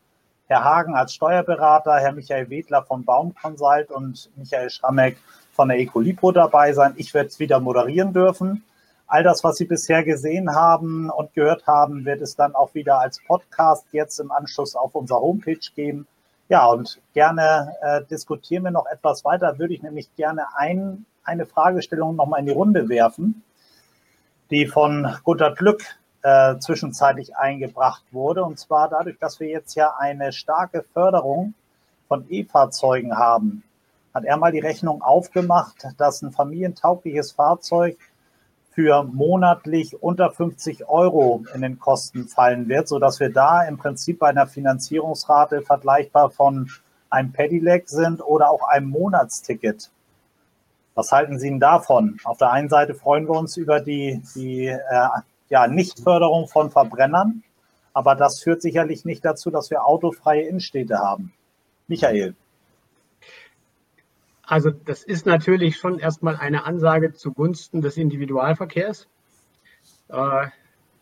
Herr 0.48 0.64
Hagen 0.64 0.96
als 0.96 1.14
Steuerberater, 1.14 1.96
Herr 2.00 2.12
Michael 2.12 2.50
Wedler 2.50 2.84
von 2.84 3.06
Baum 3.06 3.34
Consult 3.36 3.92
und 3.92 4.30
Michael 4.36 4.70
Schrammeck 4.70 5.18
von 5.54 5.70
der 5.70 5.80
Ecolipro 5.80 6.32
dabei 6.32 6.74
sein. 6.74 6.94
Ich 6.98 7.14
werde 7.14 7.30
es 7.30 7.40
wieder 7.40 7.60
moderieren 7.60 8.12
dürfen. 8.12 8.64
All 9.08 9.22
das, 9.22 9.44
was 9.44 9.58
Sie 9.58 9.66
bisher 9.66 10.04
gesehen 10.04 10.56
haben 10.56 11.12
und 11.12 11.34
gehört 11.36 11.68
haben, 11.68 12.06
wird 12.06 12.22
es 12.22 12.36
dann 12.36 12.56
auch 12.56 12.74
wieder 12.74 13.00
als 13.00 13.20
Podcast 13.28 13.86
jetzt 13.92 14.20
im 14.20 14.32
Anschluss 14.32 14.76
auf 14.76 14.96
unserer 14.96 15.22
Homepage 15.22 15.60
geben. 15.76 16.08
Ja, 16.50 16.66
und 16.66 17.00
gerne 17.14 17.76
äh, 17.82 18.02
diskutieren 18.10 18.64
wir 18.64 18.72
noch 18.72 18.88
etwas 18.88 19.24
weiter. 19.24 19.60
Würde 19.60 19.76
ich 19.76 19.84
nämlich 19.84 20.14
gerne 20.16 20.48
ein, 20.58 21.06
eine 21.24 21.46
Fragestellung 21.46 22.16
nochmal 22.16 22.40
in 22.40 22.48
die 22.48 22.52
Runde 22.52 22.90
werfen, 22.90 23.44
die 24.54 24.68
von 24.68 25.16
Gunter 25.24 25.54
Glück 25.56 25.84
äh, 26.22 26.58
zwischenzeitlich 26.60 27.36
eingebracht 27.36 28.04
wurde. 28.12 28.44
Und 28.44 28.60
zwar 28.60 28.88
dadurch, 28.88 29.18
dass 29.20 29.40
wir 29.40 29.48
jetzt 29.48 29.76
ja 29.76 29.96
eine 29.98 30.32
starke 30.32 30.84
Förderung 30.94 31.54
von 32.08 32.26
E-Fahrzeugen 32.30 33.18
haben, 33.18 33.64
hat 34.14 34.26
er 34.26 34.38
mal 34.38 34.52
die 34.52 34.60
Rechnung 34.60 35.02
aufgemacht, 35.02 35.88
dass 35.98 36.22
ein 36.22 36.32
familientaugliches 36.32 37.32
Fahrzeug 37.32 37.98
für 38.70 39.04
monatlich 39.04 40.02
unter 40.02 40.32
50 40.32 40.88
Euro 40.88 41.44
in 41.54 41.62
den 41.62 41.80
Kosten 41.80 42.28
fallen 42.28 42.70
wird, 42.70 42.88
sodass 42.88 43.20
wir 43.20 43.32
da 43.32 43.64
im 43.64 43.78
Prinzip 43.78 44.20
bei 44.20 44.30
einer 44.30 44.48
Finanzierungsrate 44.48 45.62
vergleichbar 45.62 46.30
von 46.30 46.70
einem 47.10 47.32
Pedelec 47.32 47.90
sind 47.90 48.22
oder 48.22 48.50
auch 48.50 48.68
einem 48.68 48.90
Monatsticket. 48.90 49.90
Was 50.96 51.12
halten 51.12 51.40
Sie 51.40 51.50
denn 51.50 51.60
davon? 51.60 52.20
Auf 52.24 52.38
der 52.38 52.52
einen 52.52 52.70
Seite 52.70 52.94
freuen 52.94 53.28
wir 53.28 53.38
uns 53.38 53.58
über 53.58 53.80
die, 53.80 54.22
die 54.36 54.68
äh, 54.68 55.08
ja, 55.50 55.68
Nichtförderung 55.68 56.48
von 56.48 56.70
Verbrennern, 56.70 57.44
aber 57.94 58.16
das 58.16 58.42
führt 58.42 58.62
sicherlich 58.62 59.06
nicht 59.06 59.26
dazu, 59.26 59.50
dass 59.50 59.70
wir 59.70 59.86
autofreie 59.86 60.44
Innenstädte 60.44 61.00
haben. 61.00 61.34
Michael. 61.88 62.36
Also 64.46 64.72
das 64.72 65.04
ist 65.04 65.26
natürlich 65.26 65.78
schon 65.78 66.00
erstmal 66.00 66.36
eine 66.36 66.66
Ansage 66.66 67.14
zugunsten 67.14 67.82
des 67.82 67.98
Individualverkehrs. 67.98 69.08
Äh, 70.10 70.48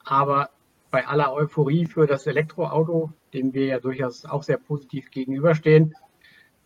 aber 0.05 0.49
bei 0.89 1.07
aller 1.07 1.33
Euphorie 1.33 1.85
für 1.85 2.07
das 2.07 2.27
Elektroauto, 2.27 3.11
dem 3.33 3.53
wir 3.53 3.65
ja 3.65 3.79
durchaus 3.79 4.25
auch 4.25 4.43
sehr 4.43 4.57
positiv 4.57 5.09
gegenüberstehen, 5.11 5.95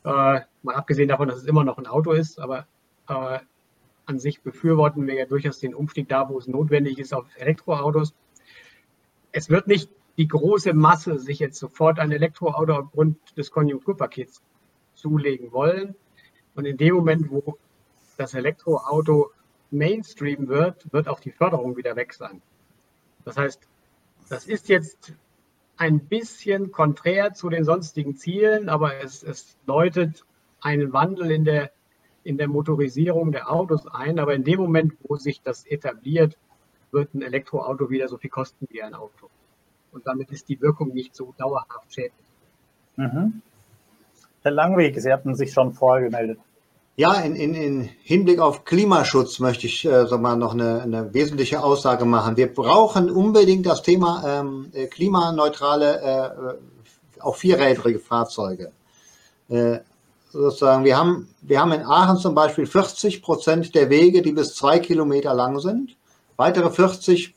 äh, 0.03 0.41
mal 0.63 0.75
abgesehen 0.75 1.09
davon, 1.09 1.27
dass 1.27 1.37
es 1.37 1.45
immer 1.45 1.63
noch 1.63 1.77
ein 1.77 1.87
Auto 1.87 2.11
ist, 2.11 2.39
aber 2.39 2.67
äh, 3.07 3.39
an 4.05 4.19
sich 4.19 4.41
befürworten 4.41 5.07
wir 5.07 5.15
ja 5.15 5.25
durchaus 5.25 5.59
den 5.59 5.73
Umstieg 5.73 6.07
da, 6.09 6.29
wo 6.29 6.37
es 6.37 6.47
notwendig 6.47 6.99
ist, 6.99 7.13
auf 7.13 7.25
Elektroautos. 7.37 8.13
Es 9.31 9.49
wird 9.49 9.67
nicht 9.67 9.89
die 10.17 10.27
große 10.27 10.73
Masse 10.73 11.19
sich 11.19 11.39
jetzt 11.39 11.59
sofort 11.59 11.99
ein 11.99 12.11
Elektroauto 12.11 12.73
aufgrund 12.73 13.17
des 13.37 13.51
Konjunkturpakets 13.51 14.41
zulegen 14.93 15.51
wollen. 15.51 15.95
Und 16.55 16.65
in 16.65 16.77
dem 16.77 16.95
Moment, 16.95 17.29
wo 17.29 17.57
das 18.17 18.33
Elektroauto 18.33 19.31
Mainstream 19.71 20.47
wird, 20.47 20.91
wird 20.93 21.07
auch 21.07 21.19
die 21.19 21.31
Förderung 21.31 21.75
wieder 21.75 21.95
weg 21.95 22.13
sein. 22.13 22.41
Das 23.25 23.37
heißt, 23.37 23.67
das 24.29 24.47
ist 24.47 24.69
jetzt 24.69 25.13
ein 25.77 25.99
bisschen 25.99 26.71
konträr 26.71 27.33
zu 27.33 27.49
den 27.49 27.65
sonstigen 27.65 28.15
Zielen, 28.15 28.69
aber 28.69 29.03
es, 29.03 29.23
es 29.23 29.57
läutet 29.65 30.25
einen 30.61 30.93
Wandel 30.93 31.31
in 31.31 31.43
der, 31.43 31.71
in 32.25 32.37
der 32.37 32.47
Motorisierung 32.47 33.31
der 33.31 33.49
Autos 33.51 33.87
ein. 33.87 34.19
Aber 34.19 34.33
in 34.33 34.43
dem 34.43 34.59
Moment, 34.59 34.93
wo 35.03 35.15
sich 35.15 35.41
das 35.41 35.65
etabliert, 35.65 36.37
wird 36.91 37.13
ein 37.13 37.21
Elektroauto 37.21 37.89
wieder 37.89 38.07
so 38.07 38.17
viel 38.17 38.29
kosten 38.29 38.67
wie 38.69 38.81
ein 38.81 38.93
Auto. 38.93 39.29
Und 39.91 40.05
damit 40.07 40.31
ist 40.31 40.49
die 40.49 40.59
Wirkung 40.59 40.89
nicht 40.89 41.15
so 41.15 41.33
dauerhaft 41.37 41.93
schädlich. 41.93 42.27
Mhm. 42.97 43.41
Herr 44.41 44.51
Langweg, 44.51 44.99
Sie 44.99 45.11
hatten 45.11 45.35
sich 45.35 45.53
schon 45.53 45.73
vorher 45.73 46.09
gemeldet. 46.09 46.39
Ja, 46.97 47.13
in, 47.19 47.35
in, 47.35 47.53
in 47.55 47.89
Hinblick 48.03 48.39
auf 48.39 48.63
Klimaschutz 48.63 49.39
möchte 49.39 49.67
ich 49.67 49.85
äh, 49.85 50.07
sag 50.07 50.21
mal, 50.21 50.37
noch 50.37 50.53
eine, 50.53 50.81
eine 50.81 51.13
wesentliche 51.13 51.61
Aussage 51.61 52.05
machen. 52.05 52.37
Wir 52.37 52.53
brauchen 52.53 53.09
unbedingt 53.09 53.65
das 53.65 53.81
Thema 53.81 54.23
ähm, 54.25 54.71
äh, 54.73 54.87
klimaneutrale, 54.87 56.01
äh, 56.01 56.51
äh, 56.51 57.21
auch 57.21 57.35
vierrädrige 57.35 57.99
Fahrzeuge. 57.99 58.71
Äh, 59.49 59.79
sozusagen, 60.35 60.83
wir 60.83 60.97
haben, 60.97 61.29
wir 61.41 61.59
haben 61.59 61.71
in 61.71 61.81
Aachen 61.81 62.17
zum 62.17 62.35
Beispiel 62.35 62.65
40 62.65 63.21
Prozent 63.21 63.73
der 63.73 63.89
Wege, 63.89 64.21
die 64.21 64.33
bis 64.33 64.55
zwei 64.55 64.79
Kilometer 64.79 65.33
lang 65.33 65.59
sind, 65.59 65.95
weitere 66.35 66.69
40 66.69 67.33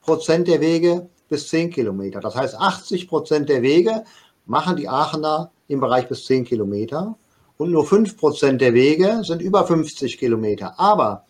Prozent 0.00 0.48
der 0.48 0.60
Wege 0.60 1.08
bis 1.28 1.48
zehn 1.48 1.70
Kilometer. 1.70 2.20
Das 2.20 2.34
heißt, 2.34 2.56
80 2.56 3.08
Prozent 3.08 3.48
der 3.48 3.62
Wege 3.62 4.04
machen 4.46 4.76
die 4.76 4.88
Aachener 4.88 5.52
im 5.68 5.80
Bereich 5.80 6.08
bis 6.08 6.26
zehn 6.26 6.44
Kilometer 6.44 7.16
und 7.56 7.70
nur 7.70 7.84
5% 7.84 8.56
der 8.56 8.74
Wege 8.74 9.20
sind 9.22 9.40
über 9.40 9.64
50 9.66 10.18
Kilometer. 10.18 10.78
Aber 10.80 11.24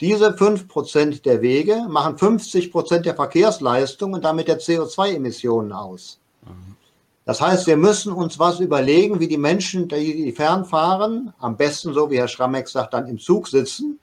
diese 0.00 0.30
5% 0.30 1.22
der 1.22 1.40
Wege 1.40 1.86
machen 1.88 2.16
50% 2.16 2.98
der 2.98 3.14
Verkehrsleistung 3.14 4.12
und 4.12 4.24
damit 4.24 4.48
der 4.48 4.60
CO2-Emissionen 4.60 5.72
aus. 5.72 6.20
Das 7.26 7.40
heißt, 7.40 7.66
wir 7.66 7.76
müssen 7.76 8.12
uns 8.12 8.38
was 8.38 8.60
überlegen, 8.60 9.18
wie 9.18 9.26
die 9.26 9.36
Menschen, 9.36 9.88
die 9.88 10.30
fernfahren, 10.30 11.34
am 11.40 11.56
besten 11.56 11.92
so 11.92 12.08
wie 12.08 12.18
Herr 12.18 12.28
Schrammeck 12.28 12.68
sagt, 12.68 12.94
dann 12.94 13.08
im 13.08 13.18
Zug 13.18 13.48
sitzen. 13.48 13.98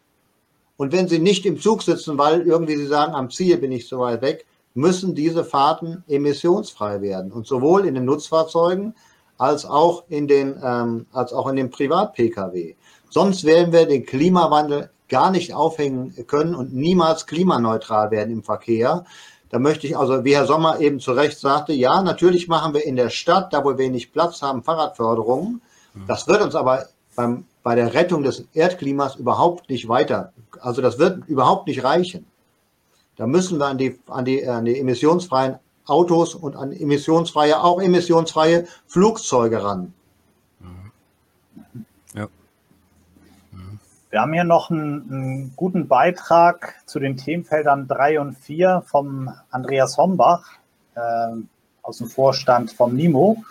Und 0.76 0.92
wenn 0.92 1.08
sie 1.08 1.20
nicht 1.20 1.46
im 1.46 1.58
Zug 1.58 1.84
sitzen, 1.84 2.18
weil 2.18 2.42
irgendwie 2.42 2.76
sie 2.76 2.86
sagen, 2.86 3.16
am 3.16 3.30
Ziel 3.30 3.58
bin 3.58 3.72
ich 3.72 3.88
so 3.88 4.00
weit 4.00 4.22
weg, 4.22 4.46
müssen 4.74 5.16
diese 5.16 5.46
Fahrten 5.46 6.04
emissionsfrei 6.10 7.02
werden. 7.02 7.32
Und 7.32 7.48
sowohl 7.48 7.86
in 7.86 7.96
den 7.96 8.04
Nutzfahrzeugen 8.04 8.94
als 9.38 9.66
auch 9.66 10.04
in 10.10 10.28
den, 10.28 10.60
ähm, 10.62 11.06
als 11.14 11.32
auch 11.32 11.48
in 11.48 11.56
den 11.56 11.70
Privat-Pkw. 11.70 12.76
Sonst 13.10 13.46
werden 13.46 13.72
wir 13.72 13.86
den 13.86 14.06
Klimawandel 14.06 14.90
gar 15.08 15.32
nicht 15.32 15.54
aufhängen 15.54 16.14
können 16.28 16.56
und 16.56 16.74
niemals 16.74 17.26
klimaneutral 17.26 18.12
werden 18.12 18.34
im 18.34 18.44
Verkehr. 18.44 19.06
Da 19.54 19.60
möchte 19.60 19.86
ich 19.86 19.96
also, 19.96 20.26
wie 20.26 20.36
Herr 20.36 20.48
Sommer 20.48 20.80
eben 20.80 21.00
zu 21.00 21.12
Recht 21.12 21.38
sagte, 21.38 21.74
ja, 21.74 22.02
natürlich 22.02 22.48
machen 22.48 22.74
wir 22.74 22.84
in 22.88 22.96
der 22.96 23.12
Stadt, 23.12 23.54
da 23.54 23.64
wo 23.64 23.70
wir 23.70 23.78
wenig 23.78 24.12
Platz 24.12 24.42
haben, 24.42 24.64
Fahrradförderungen. 24.64 25.62
Das 26.08 26.28
wird 26.28 26.42
uns 26.42 26.56
aber 26.56 26.88
beim, 27.16 27.46
bei 27.62 27.76
der 27.76 27.94
Rettung 27.94 28.24
des 28.24 28.46
Erdklimas 28.56 29.16
überhaupt 29.16 29.70
nicht 29.70 29.88
weiter, 29.88 30.34
also 30.60 30.82
das 30.82 30.98
wird 30.98 31.28
überhaupt 31.28 31.68
nicht 31.68 31.84
reichen. 31.84 32.26
Da 33.16 33.28
müssen 33.28 33.60
wir 33.60 33.68
an 33.68 33.78
die, 33.78 34.00
an 34.08 34.26
die, 34.26 34.44
an 34.48 34.66
die 34.66 34.80
emissionsfreien 34.80 35.60
Autos 35.86 36.34
und 36.34 36.56
an 36.56 36.72
emissionsfreie, 36.72 37.64
auch 37.64 37.80
emissionsfreie 37.80 38.66
Flugzeuge 38.88 39.64
ran. 39.64 39.94
Wir 44.14 44.22
haben 44.22 44.34
hier 44.34 44.44
noch 44.44 44.70
einen, 44.70 45.12
einen, 45.12 45.56
guten 45.56 45.88
Beitrag 45.88 46.76
zu 46.86 47.00
den 47.00 47.18
Themenfeldern 47.18 47.88
3 47.88 48.20
und 48.20 48.38
4 48.38 48.84
vom 48.86 49.34
Andreas 49.50 49.98
Hombach 49.98 50.52
äh, 50.94 51.32
aus 51.82 51.98
dem 51.98 52.10
Vorstand 52.10 52.72
vom 52.72 52.94
NIMO, 52.94 53.44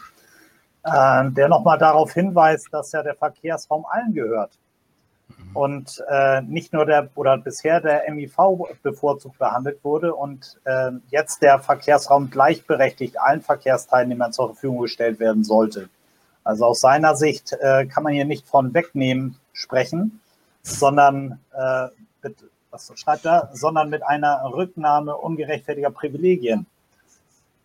äh, 0.85 1.31
der 1.31 1.49
nochmal 1.49 1.79
darauf 1.79 2.13
hinweist, 2.13 2.69
dass 2.71 2.93
ja 2.93 3.03
der 3.03 3.17
Verkehrsraum 3.17 3.85
allen 3.91 4.15
gehört. 4.15 4.53
Und 5.53 6.01
äh, 6.09 6.43
nicht 6.43 6.73
nur 6.73 6.87
der 6.87 7.09
oder 7.17 7.39
bisher 7.39 7.81
der 7.81 8.09
MIV 8.13 8.37
bevorzugt 8.85 9.39
behandelt 9.39 9.83
wurde 9.83 10.15
und 10.15 10.61
äh, 10.63 10.93
jetzt 11.09 11.43
der 11.43 11.59
Verkehrsraum 11.59 12.31
gleichberechtigt 12.31 13.19
allen 13.19 13.41
Verkehrsteilnehmern 13.41 14.33
zur 14.33 14.51
Verfügung 14.51 14.83
gestellt 14.83 15.19
werden 15.19 15.43
sollte. 15.43 15.89
Also 16.45 16.67
aus 16.67 16.79
seiner 16.79 17.17
Sicht 17.17 17.53
äh, 17.53 17.87
kann 17.87 18.05
man 18.05 18.13
hier 18.13 18.27
nicht 18.27 18.47
von 18.47 18.73
wegnehmen 18.75 19.41
sprechen, 19.53 20.21
sondern 20.63 21.41
äh, 21.53 21.89
mit, 22.23 22.37
was 22.71 22.93
schreibt 22.97 23.25
er, 23.25 23.51
sondern 23.53 23.91
mit 23.91 24.03
einer 24.03 24.43
Rücknahme 24.45 25.17
ungerechtfertiger 25.17 25.91
Privilegien. 25.91 26.67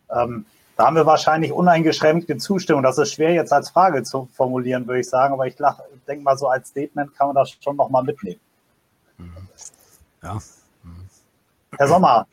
Ähm, 0.10 0.46
da 0.76 0.86
haben 0.86 0.96
wir 0.96 1.06
wahrscheinlich 1.06 1.52
uneingeschränkte 1.52 2.38
Zustimmung. 2.38 2.84
Das 2.84 2.98
ist 2.98 3.14
schwer 3.14 3.34
jetzt 3.34 3.52
als 3.52 3.70
Frage 3.70 4.04
zu 4.04 4.30
formulieren, 4.34 4.86
würde 4.86 5.00
ich 5.00 5.10
sagen, 5.10 5.34
aber 5.34 5.48
ich, 5.48 5.56
denke 5.56 6.24
mal, 6.24 6.38
so 6.38 6.48
als 6.48 6.70
Statement 6.70 7.16
kann 7.18 7.28
man 7.28 7.36
das 7.36 7.52
schon 7.62 7.76
nochmal 7.76 8.04
mitnehmen. 8.04 8.40
Ja. 10.22 10.38
Herr 11.78 11.88
Sommer, 11.88 12.28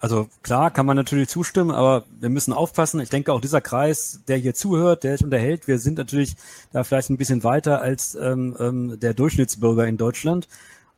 also 0.00 0.28
klar 0.42 0.70
kann 0.70 0.86
man 0.86 0.96
natürlich 0.96 1.28
zustimmen, 1.28 1.72
aber 1.72 2.04
wir 2.20 2.28
müssen 2.28 2.52
aufpassen. 2.52 3.00
Ich 3.00 3.08
denke 3.08 3.32
auch 3.32 3.40
dieser 3.40 3.60
Kreis, 3.60 4.20
der 4.28 4.36
hier 4.36 4.54
zuhört, 4.54 5.02
der 5.02 5.16
sich 5.16 5.24
unterhält, 5.24 5.66
wir 5.66 5.78
sind 5.78 5.98
natürlich 5.98 6.36
da 6.72 6.84
vielleicht 6.84 7.10
ein 7.10 7.16
bisschen 7.16 7.42
weiter 7.42 7.80
als 7.80 8.14
ähm, 8.14 8.56
ähm, 8.60 9.00
der 9.00 9.14
Durchschnittsbürger 9.14 9.86
in 9.86 9.96
Deutschland. 9.96 10.48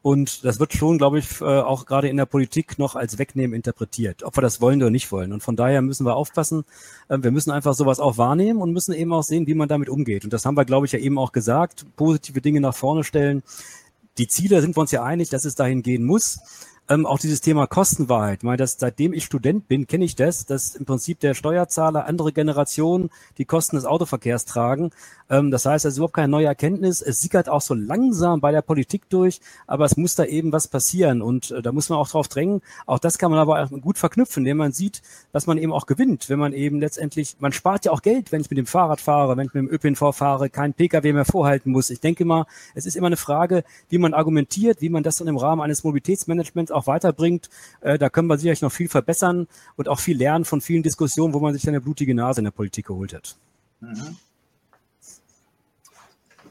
Und 0.03 0.45
das 0.47 0.59
wird 0.59 0.73
schon, 0.73 0.97
glaube 0.97 1.19
ich, 1.19 1.41
äh, 1.43 1.45
auch 1.45 1.85
gerade 1.85 2.09
in 2.09 2.17
der 2.17 2.25
Politik 2.25 2.79
noch 2.79 2.95
als 2.97 3.19
Wegnehmen 3.19 3.55
interpretiert, 3.55 4.23
ob 4.23 4.37
wir 4.37 4.41
das 4.41 4.61
wollen 4.61 4.81
oder 4.81 4.91
nicht 4.91 5.13
wollen. 5.13 5.33
Und 5.33 5.43
von 5.43 5.57
daher 5.57 5.83
müssen 5.83 6.07
wir 6.07 6.17
aufpassen. 6.17 6.65
Äh, 7.09 7.19
wir 7.21 7.31
müssen 7.31 7.51
einfach 7.51 7.75
sowas 7.75 8.01
auch 8.01 8.17
wahrnehmen 8.17 8.63
und 8.63 8.73
müssen 8.73 8.95
eben 8.95 9.13
auch 9.13 9.23
sehen, 9.23 9.47
wie 9.47 9.55
man 9.55 9.69
damit 9.69 9.91
umgeht. 9.91 10.25
Und 10.25 10.33
das 10.33 10.47
haben 10.47 10.57
wir, 10.57 10.65
glaube 10.65 10.87
ich, 10.87 10.93
ja 10.93 10.99
eben 10.99 11.19
auch 11.19 11.33
gesagt. 11.33 11.85
Positive 11.97 12.41
Dinge 12.41 12.63
nach 12.63 12.75
vorne 12.75 13.05
stellen. 13.05 13.43
Die 14.17 14.27
Ziele 14.27 14.63
sind 14.63 14.75
wir 14.75 14.81
uns 14.81 14.91
ja 14.91 15.03
einig, 15.03 15.29
dass 15.29 15.45
es 15.45 15.55
dahin 15.55 15.83
gehen 15.83 16.05
muss. 16.05 16.39
Ähm, 16.91 17.07
auch 17.07 17.21
dieses 17.21 17.41
Thema 17.41 17.69
Kostenwahrheit. 17.69 18.39
Ich 18.41 18.43
meine, 18.43 18.57
dass, 18.57 18.77
seitdem 18.77 19.13
ich 19.13 19.25
Student 19.25 19.69
bin, 19.69 19.87
kenne 19.87 20.05
ich 20.05 20.17
das, 20.17 20.45
dass 20.45 20.75
im 20.75 20.87
Prinzip 20.87 21.21
der 21.21 21.35
Steuerzahler 21.35 22.07
andere 22.07 22.33
Generationen 22.33 23.11
die 23.39 23.45
Kosten 23.45 23.77
des 23.77 23.85
Autoverkehrs 23.85 24.45
tragen. 24.45 24.91
Ähm, 25.31 25.53
das 25.53 25.67
heißt, 25.67 25.85
es 25.85 25.93
ist 25.93 25.99
überhaupt 25.99 26.15
keine 26.15 26.27
neue 26.27 26.47
Erkenntnis. 26.47 27.01
Es 27.01 27.21
sickert 27.21 27.49
auch 27.49 27.61
so 27.61 27.75
langsam 27.75 28.41
bei 28.41 28.51
der 28.51 28.63
Politik 28.63 29.09
durch, 29.09 29.41
aber 29.69 29.85
es 29.85 29.97
muss 29.97 30.17
da 30.17 30.25
eben 30.25 30.51
was 30.51 30.67
passieren 30.67 31.23
und 31.23 31.53
äh, 31.53 31.63
da 31.63 31.71
muss 31.71 31.91
man 31.91 31.99
auch 32.01 32.09
drauf 32.09 32.27
drängen. 32.27 32.61
Auch 32.87 32.99
das 32.99 33.19
kann 33.19 33.31
man 33.31 33.39
aber 33.39 33.69
gut 33.81 33.97
verknüpfen, 33.97 34.41
indem 34.41 34.57
man 34.57 34.73
sieht, 34.73 35.01
dass 35.31 35.47
man 35.47 35.59
eben 35.59 35.73
auch 35.73 35.87
gewinnt, 35.87 36.29
wenn 36.29 36.41
man 36.41 36.53
eben 36.53 36.81
letztendlich, 36.81 37.37
man 37.39 37.53
spart 37.53 37.85
ja 37.85 37.93
auch 37.93 38.03
Geld, 38.03 38.33
wenn 38.33 38.41
ich 38.41 38.51
mit 38.51 38.59
dem 38.59 38.67
Fahrrad 38.67 39.01
fahre, 39.01 39.37
wenn 39.37 39.47
ich 39.47 39.55
mit 39.55 39.63
dem 39.63 39.73
ÖPNV 39.73 40.13
fahre, 40.13 40.51
kein 40.51 40.75
Pkw 40.75 41.13
mehr 41.13 41.25
vorhalten 41.25 41.71
muss. 41.71 41.89
Ich 41.91 42.01
denke 42.01 42.25
mal, 42.25 42.47
es 42.75 42.85
ist 42.85 42.97
immer 42.97 43.07
eine 43.07 43.17
Frage, 43.17 43.63
wie 43.91 43.99
man 43.99 44.13
argumentiert, 44.13 44.81
wie 44.81 44.89
man 44.89 45.05
das 45.05 45.19
dann 45.19 45.29
im 45.29 45.37
Rahmen 45.37 45.61
eines 45.61 45.85
Mobilitätsmanagements 45.85 46.73
auch 46.73 46.80
weiterbringt. 46.87 47.49
Äh, 47.81 47.99
da 47.99 48.09
können 48.09 48.29
wir 48.29 48.39
sicherlich 48.39 48.63
noch 48.63 48.73
viel 48.73 48.89
verbessern 48.89 49.47
und 49.77 49.89
auch 49.89 50.01
viel 50.01 50.17
lernen 50.17 50.45
von 50.45 50.61
vielen 50.61 50.83
Diskussionen, 50.83 51.35
wo 51.35 51.41
man 51.41 51.55
sich 51.55 51.67
eine 51.69 51.81
blutige 51.81 52.15
Nase 52.15 52.41
in 52.41 52.45
der 52.45 52.53
Politik 52.53 52.87
geholt 52.87 53.15
hat. 53.15 53.37
Mhm 53.81 54.17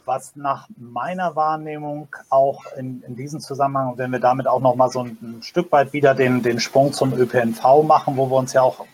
was 0.10 0.36
nach 0.36 0.68
meiner 0.76 1.36
Wahrnehmung 1.36 2.08
auch 2.30 2.64
in, 2.76 3.04
in 3.04 3.16
diesem 3.16 3.40
Zusammenhang, 3.40 3.94
wenn 3.98 4.12
wir 4.12 4.20
damit 4.20 4.48
auch 4.48 4.60
noch 4.60 4.74
mal 4.74 4.90
so 4.90 5.02
ein, 5.02 5.18
ein, 5.22 5.44
Stück 5.44 5.72
weit 5.72 5.94
wieder 5.94 6.16
den, 6.16 6.42
den 6.42 6.60
Sprung 6.60 6.94
zum 6.94 7.14
ÖPNV 7.14 7.84
machen, 7.84 8.18
wo 8.18 8.28
wir 8.28 8.36
uns 8.36 8.54
ja 8.54 8.64
auch, 8.64 8.88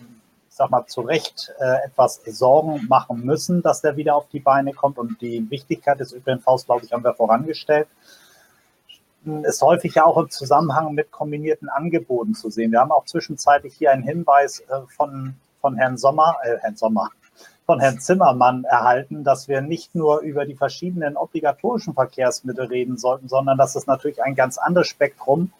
ich 0.50 0.54
sag 0.54 0.70
mal, 0.70 0.84
zu 0.86 1.00
Recht 1.00 1.54
äh, 1.58 1.86
etwas 1.86 2.20
Sorgen 2.26 2.86
machen 2.86 3.24
müssen, 3.24 3.62
dass 3.62 3.80
der 3.80 3.96
wieder 3.96 4.14
auf 4.14 4.28
die 4.28 4.40
Beine 4.40 4.74
kommt. 4.74 4.98
Und 4.98 5.22
die 5.22 5.50
Wichtigkeit 5.50 6.00
des 6.00 6.12
ÖPNVs, 6.12 6.66
glaube 6.66 6.84
ich, 6.84 6.92
haben 6.92 7.02
wir 7.02 7.14
vorangestellt 7.14 7.88
ist 9.44 9.62
häufig 9.62 9.94
ja 9.94 10.04
auch 10.04 10.18
im 10.18 10.30
Zusammenhang 10.30 10.94
mit 10.94 11.10
kombinierten 11.10 11.68
Angeboten 11.68 12.34
zu 12.34 12.50
sehen. 12.50 12.72
Wir 12.72 12.80
haben 12.80 12.92
auch 12.92 13.04
zwischenzeitlich 13.04 13.74
hier 13.74 13.92
einen 13.92 14.02
Hinweis 14.02 14.60
äh, 14.60 14.80
von, 14.96 15.34
von 15.60 15.76
Herrn 15.76 15.98
Sommer, 15.98 16.36
äh, 16.42 16.58
Herrn 16.58 16.76
Sommer, 16.76 17.10
von 17.66 17.80
Herrn 17.80 17.98
Zimmermann 17.98 18.64
erhalten, 18.64 19.24
dass 19.24 19.48
wir 19.48 19.60
nicht 19.60 19.94
nur 19.94 20.20
über 20.20 20.46
die 20.46 20.54
verschiedenen 20.54 21.16
obligatorischen 21.16 21.94
Verkehrsmittel 21.94 22.66
reden 22.66 22.96
sollten, 22.96 23.28
sondern 23.28 23.58
dass 23.58 23.74
es 23.74 23.88
natürlich 23.88 24.22
ein 24.22 24.36
ganz 24.36 24.56
anderes 24.56 24.86
Spektrum 24.86 25.52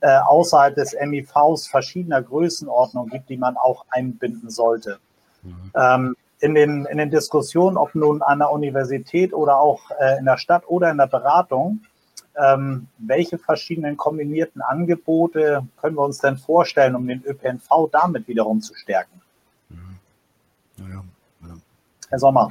äh, 0.00 0.18
außerhalb 0.18 0.74
des 0.74 0.94
MIVs 1.00 1.68
verschiedener 1.68 2.20
Größenordnungen 2.20 3.10
gibt, 3.10 3.30
die 3.30 3.36
man 3.36 3.56
auch 3.56 3.84
einbinden 3.90 4.50
sollte. 4.50 4.98
Mhm. 5.42 5.72
Ähm, 5.76 6.16
in, 6.40 6.56
den, 6.56 6.86
in 6.86 6.98
den 6.98 7.10
Diskussionen, 7.10 7.76
ob 7.76 7.94
nun 7.94 8.20
an 8.20 8.40
der 8.40 8.50
Universität 8.50 9.32
oder 9.32 9.58
auch 9.58 9.80
äh, 10.00 10.18
in 10.18 10.24
der 10.24 10.38
Stadt 10.38 10.64
oder 10.66 10.90
in 10.90 10.98
der 10.98 11.06
Beratung, 11.06 11.84
ähm, 12.36 12.88
welche 12.98 13.38
verschiedenen 13.38 13.96
kombinierten 13.96 14.62
Angebote 14.62 15.66
können 15.80 15.96
wir 15.96 16.04
uns 16.04 16.18
denn 16.18 16.38
vorstellen, 16.38 16.94
um 16.94 17.06
den 17.06 17.22
ÖPNV 17.24 17.90
damit 17.90 18.28
wiederum 18.28 18.60
zu 18.60 18.74
stärken? 18.74 19.20
Mhm. 19.68 19.98
Naja, 20.78 21.04
Herr 22.08 22.18
Sommer. 22.18 22.50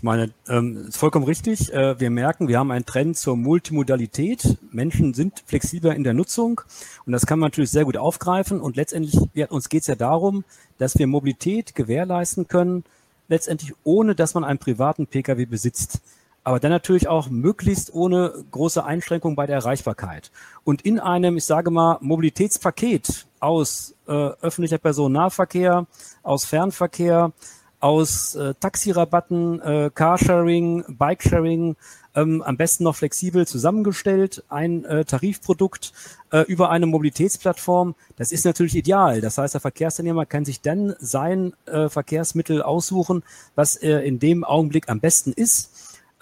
Ich 0.00 0.02
meine, 0.02 0.32
ähm, 0.48 0.86
ist 0.88 0.96
vollkommen 0.96 1.26
richtig. 1.26 1.72
Äh, 1.74 2.00
wir 2.00 2.10
merken, 2.10 2.48
wir 2.48 2.58
haben 2.58 2.70
einen 2.70 2.86
Trend 2.86 3.18
zur 3.18 3.36
Multimodalität. 3.36 4.56
Menschen 4.72 5.14
sind 5.14 5.42
flexibler 5.44 5.94
in 5.94 6.04
der 6.04 6.14
Nutzung 6.14 6.62
und 7.04 7.12
das 7.12 7.26
kann 7.26 7.38
man 7.38 7.48
natürlich 7.48 7.70
sehr 7.70 7.84
gut 7.84 7.96
aufgreifen. 7.96 8.60
Und 8.60 8.76
letztendlich, 8.76 9.20
ja, 9.34 9.48
uns 9.48 9.68
geht 9.68 9.82
es 9.82 9.88
ja 9.88 9.96
darum, 9.96 10.44
dass 10.78 10.98
wir 10.98 11.06
Mobilität 11.06 11.74
gewährleisten 11.74 12.48
können, 12.48 12.84
letztendlich 13.28 13.74
ohne, 13.84 14.14
dass 14.14 14.32
man 14.32 14.42
einen 14.42 14.58
privaten 14.58 15.06
Pkw 15.06 15.44
besitzt. 15.44 16.00
Aber 16.42 16.58
dann 16.58 16.70
natürlich 16.70 17.06
auch 17.08 17.28
möglichst 17.28 17.92
ohne 17.92 18.32
große 18.50 18.84
Einschränkung 18.84 19.36
bei 19.36 19.46
der 19.46 19.56
Erreichbarkeit. 19.56 20.30
Und 20.64 20.82
in 20.82 20.98
einem, 20.98 21.36
ich 21.36 21.44
sage 21.44 21.70
mal, 21.70 21.98
Mobilitätspaket 22.00 23.26
aus 23.40 23.94
äh, 24.06 24.12
öffentlicher 24.12 24.78
Personennahverkehr, 24.78 25.86
aus 26.22 26.44
Fernverkehr, 26.46 27.32
aus 27.80 28.34
äh, 28.34 28.54
Taxirabatten, 28.60 29.60
äh, 29.60 29.90
Carsharing, 29.94 30.84
Bikesharing, 30.88 31.76
ähm, 32.14 32.42
am 32.42 32.56
besten 32.56 32.84
noch 32.84 32.96
flexibel 32.96 33.46
zusammengestellt, 33.46 34.44
ein 34.48 34.84
äh, 34.84 35.04
Tarifprodukt 35.04 35.92
äh, 36.30 36.40
über 36.42 36.70
eine 36.70 36.86
Mobilitätsplattform. 36.86 37.94
Das 38.16 38.32
ist 38.32 38.44
natürlich 38.44 38.76
ideal. 38.76 39.20
Das 39.20 39.38
heißt, 39.38 39.54
der 39.54 39.60
Verkehrsteilnehmer 39.60 40.26
kann 40.26 40.44
sich 40.44 40.60
dann 40.60 40.94
sein 40.98 41.54
äh, 41.66 41.88
Verkehrsmittel 41.88 42.62
aussuchen, 42.62 43.22
was 43.54 43.76
er 43.76 44.02
in 44.02 44.18
dem 44.18 44.44
Augenblick 44.44 44.88
am 44.88 45.00
besten 45.00 45.32
ist 45.32 45.70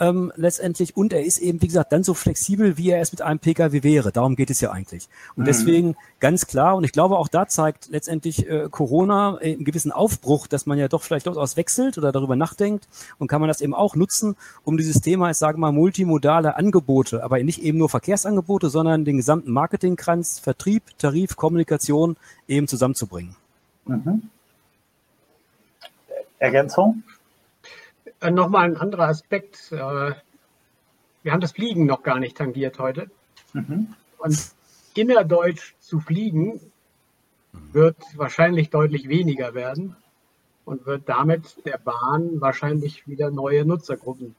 ähm, 0.01 0.33
letztendlich. 0.37 0.97
Und 0.97 1.13
er 1.13 1.25
ist 1.25 1.39
eben, 1.39 1.61
wie 1.63 1.67
gesagt, 1.67 1.93
dann 1.93 2.05
so 2.05 2.15
flexibel, 2.15 2.77
wie 2.77 2.91
er 2.91 3.01
es 3.01 3.13
mit 3.13 3.23
einem 3.23 3.39
Pkw 3.39 3.83
wäre. 3.83 4.13
Darum 4.13 4.37
geht 4.37 4.51
es 4.51 4.61
ja 4.61 4.71
eigentlich. 4.71 5.09
Und 5.37 5.43
mhm. 5.43 5.47
deswegen 5.47 5.97
ganz 6.21 6.47
klar, 6.47 6.77
und 6.77 6.85
ich 6.85 6.93
glaube, 6.93 7.19
auch 7.19 7.29
da 7.29 7.47
zeigt 7.47 7.89
letztendlich 7.91 8.49
äh, 8.49 8.69
Corona 8.71 9.37
einen 9.39 9.65
gewissen 9.65 9.93
Aufbruch, 9.93 10.47
dass 10.47 10.67
man 10.67 10.79
ja 10.79 10.89
doch 10.89 11.03
vielleicht 11.03 11.27
durchaus 11.27 11.57
wechselt 11.57 11.99
oder 11.99 12.13
darüber 12.13 12.37
nachdenkt. 12.37 12.89
Und 13.19 13.29
kann 13.29 13.41
man 13.41 13.49
das 13.49 13.61
eben 13.61 13.75
auch 13.75 13.97
nutzen, 13.97 14.37
um 14.65 14.77
dieses 14.77 15.01
Thema, 15.01 15.31
ich 15.31 15.37
sage 15.37 15.59
mal, 15.59 15.73
multimodale 15.73 16.57
Angebote, 16.57 17.25
aber 17.25 17.43
nicht 17.43 17.63
eben 17.63 17.79
nur 17.79 17.89
Verkehrsangebote, 17.89 18.71
sondern 18.71 19.05
den 19.05 19.17
gesamten 19.17 19.51
Marketingkranz, 19.53 20.39
Vertrieb, 20.39 20.83
Tarif, 20.99 21.37
Kommunikation 21.37 22.17
eben 22.47 22.69
zusammenzubringen. 22.69 23.37
Mhm. 23.87 24.23
Ergänzung? 26.39 27.03
Äh, 28.21 28.31
Nochmal 28.31 28.64
ein 28.64 28.77
anderer 28.77 29.09
Aspekt. 29.09 29.73
Äh, 29.73 30.12
wir 31.23 31.33
haben 31.33 31.41
das 31.41 31.53
Fliegen 31.53 31.87
noch 31.87 32.03
gar 32.03 32.19
nicht 32.19 32.37
tangiert 32.37 32.79
heute. 32.79 33.11
Mhm. 33.53 33.95
Und 34.19 34.39
innerdeutsch 34.95 35.75
zu 35.79 36.01
fliegen 36.01 36.61
wird 37.73 37.97
wahrscheinlich 38.16 38.71
deutlich 38.71 39.09
weniger 39.09 39.55
werden 39.55 39.97
und 40.64 40.87
wird 40.87 41.09
damit 41.09 41.64
der 41.64 41.79
Bahn 41.79 42.41
wahrscheinlich 42.41 43.07
wieder 43.07 43.31
neue 43.31 43.64
Nutzergruppen 43.64 44.35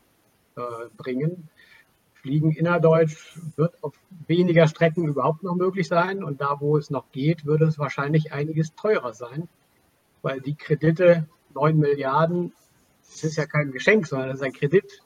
äh, 0.56 0.62
bringen. 0.98 1.50
Fliegen 2.14 2.52
innerdeutsch 2.52 3.38
wird 3.56 3.82
auf 3.82 3.94
weniger 4.28 4.68
Strecken 4.68 5.08
überhaupt 5.08 5.44
noch 5.44 5.56
möglich 5.56 5.88
sein 5.88 6.24
und 6.24 6.42
da, 6.42 6.58
wo 6.60 6.78
es 6.78 6.90
noch 6.90 7.12
geht, 7.12 7.46
würde 7.46 7.66
es 7.66 7.80
wahrscheinlich 7.80 8.34
einiges 8.34 8.76
teurer 8.76 9.14
sein, 9.14 9.48
weil 10.22 10.42
die 10.42 10.56
Kredite 10.56 11.26
9 11.54 11.78
Milliarden 11.78 12.52
das 13.12 13.24
ist 13.24 13.38
ja 13.38 13.46
kein 13.46 13.72
Geschenk, 13.72 14.08
sondern 14.08 14.30
das 14.30 14.40
ist 14.40 14.46
ein 14.46 14.54
Kredit. 14.54 15.02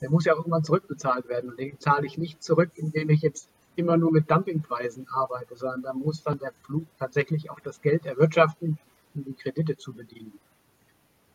Der 0.00 0.10
muss 0.10 0.24
ja 0.24 0.34
irgendwann 0.34 0.64
zurückbezahlt 0.64 1.28
werden. 1.28 1.50
Und 1.50 1.58
den 1.58 1.78
zahle 1.78 2.06
ich 2.06 2.16
nicht 2.16 2.42
zurück, 2.42 2.70
indem 2.76 3.10
ich 3.10 3.22
jetzt 3.22 3.48
immer 3.76 3.96
nur 3.96 4.12
mit 4.12 4.30
Dumpingpreisen 4.30 5.06
arbeite, 5.12 5.56
sondern 5.56 5.82
da 5.82 5.92
muss 5.92 6.22
dann 6.22 6.38
der 6.38 6.52
Flug 6.62 6.86
tatsächlich 6.98 7.50
auch 7.50 7.60
das 7.60 7.80
Geld 7.80 8.06
erwirtschaften, 8.06 8.78
um 9.14 9.24
die 9.24 9.34
Kredite 9.34 9.76
zu 9.76 9.92
bedienen. 9.92 10.38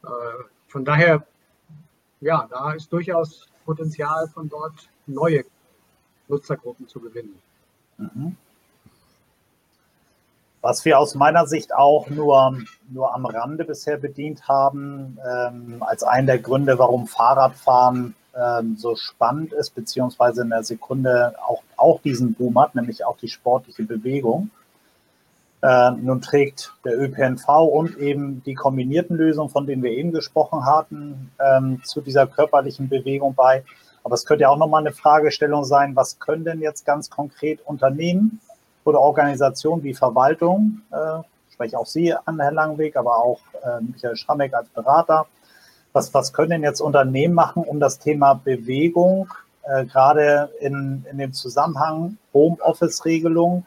Äh, 0.04 0.08
von 0.68 0.86
daher, 0.86 1.28
ja, 2.22 2.48
da 2.50 2.74
ist 2.74 2.92
durchaus 2.92 3.48
Potenzial 3.66 4.28
von 4.28 4.50
dort 4.50 4.90
neue 5.06 5.44
Nutzergruppen 6.28 6.88
zu 6.88 7.00
gewinnen. 7.00 7.40
Mhm 7.98 8.38
was 10.66 10.84
wir 10.84 10.98
aus 10.98 11.14
meiner 11.14 11.46
Sicht 11.46 11.76
auch 11.76 12.10
nur, 12.10 12.58
nur 12.90 13.14
am 13.14 13.28
Rande 13.28 13.66
bisher 13.66 13.98
bedient 13.98 14.48
haben, 14.48 15.20
ähm, 15.24 15.78
als 15.82 16.02
einen 16.02 16.26
der 16.26 16.40
Gründe, 16.40 16.80
warum 16.80 17.06
Fahrradfahren 17.06 18.16
ähm, 18.36 18.76
so 18.76 18.96
spannend 18.96 19.54
ist, 19.54 19.76
beziehungsweise 19.76 20.42
in 20.42 20.50
der 20.50 20.64
Sekunde 20.64 21.36
auch, 21.48 21.62
auch 21.78 22.02
diesen 22.02 22.34
Boom 22.34 22.60
hat, 22.60 22.74
nämlich 22.74 23.06
auch 23.06 23.16
die 23.18 23.28
sportliche 23.28 23.84
Bewegung. 23.84 24.50
Äh, 25.62 25.92
nun 25.92 26.24
trägt 26.24 26.74
der 26.84 27.00
ÖPNV 27.00 27.48
und 27.48 28.00
eben 28.00 28.42
die 28.44 28.56
kombinierten 28.56 29.18
Lösungen, 29.18 29.52
von 29.52 29.68
denen 29.68 29.84
wir 29.84 29.92
eben 29.92 30.14
gesprochen 30.14 30.66
hatten, 30.66 31.30
ähm, 31.40 31.84
zu 31.84 32.02
dieser 32.02 32.26
körperlichen 32.26 32.90
Bewegung 32.90 33.36
bei. 33.36 33.64
Aber 34.04 34.16
es 34.16 34.26
könnte 34.26 34.42
ja 34.42 34.50
auch 34.50 34.58
nochmal 34.58 34.82
eine 34.82 34.94
Fragestellung 34.94 35.64
sein, 35.64 35.96
was 35.96 36.18
können 36.18 36.44
denn 36.44 36.60
jetzt 36.60 36.88
ganz 36.88 37.12
konkret 37.12 37.62
Unternehmen 37.64 38.42
oder 38.86 39.02
Organisationen 39.02 39.84
wie 39.84 39.94
Verwaltung, 39.94 40.82
äh, 40.92 41.22
spreche 41.52 41.78
auch 41.78 41.86
Sie 41.86 42.14
an, 42.14 42.40
Herr 42.40 42.52
Langweg, 42.52 42.96
aber 42.96 43.18
auch 43.18 43.40
äh, 43.64 43.82
Michael 43.82 44.16
Schrammeck 44.16 44.54
als 44.54 44.70
Berater, 44.70 45.26
was, 45.92 46.14
was 46.14 46.34
können 46.34 46.52
denn 46.52 46.64
jetzt 46.64 46.82
Unternehmen 46.82 47.34
machen, 47.34 47.64
um 47.64 47.80
das 47.80 48.00
Thema 48.00 48.34
Bewegung, 48.34 49.34
äh, 49.64 49.86
gerade 49.86 50.52
in, 50.60 51.06
in 51.10 51.18
dem 51.18 51.34
Zusammenhang 51.34 52.18
Homeoffice-Regelung, 52.34 53.66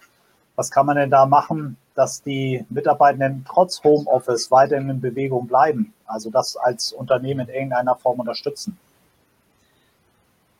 was 0.54 0.70
kann 0.70 0.86
man 0.86 0.96
denn 0.96 1.10
da 1.10 1.26
machen, 1.26 1.76
dass 1.94 2.22
die 2.22 2.64
Mitarbeitenden 2.68 3.44
trotz 3.48 3.82
Homeoffice 3.82 4.50
weiterhin 4.50 4.88
in 4.88 5.00
Bewegung 5.00 5.46
bleiben? 5.46 5.94
Also 6.06 6.30
das 6.30 6.56
als 6.56 6.92
Unternehmen 6.92 7.48
in 7.48 7.54
irgendeiner 7.54 7.96
Form 7.96 8.20
unterstützen. 8.20 8.78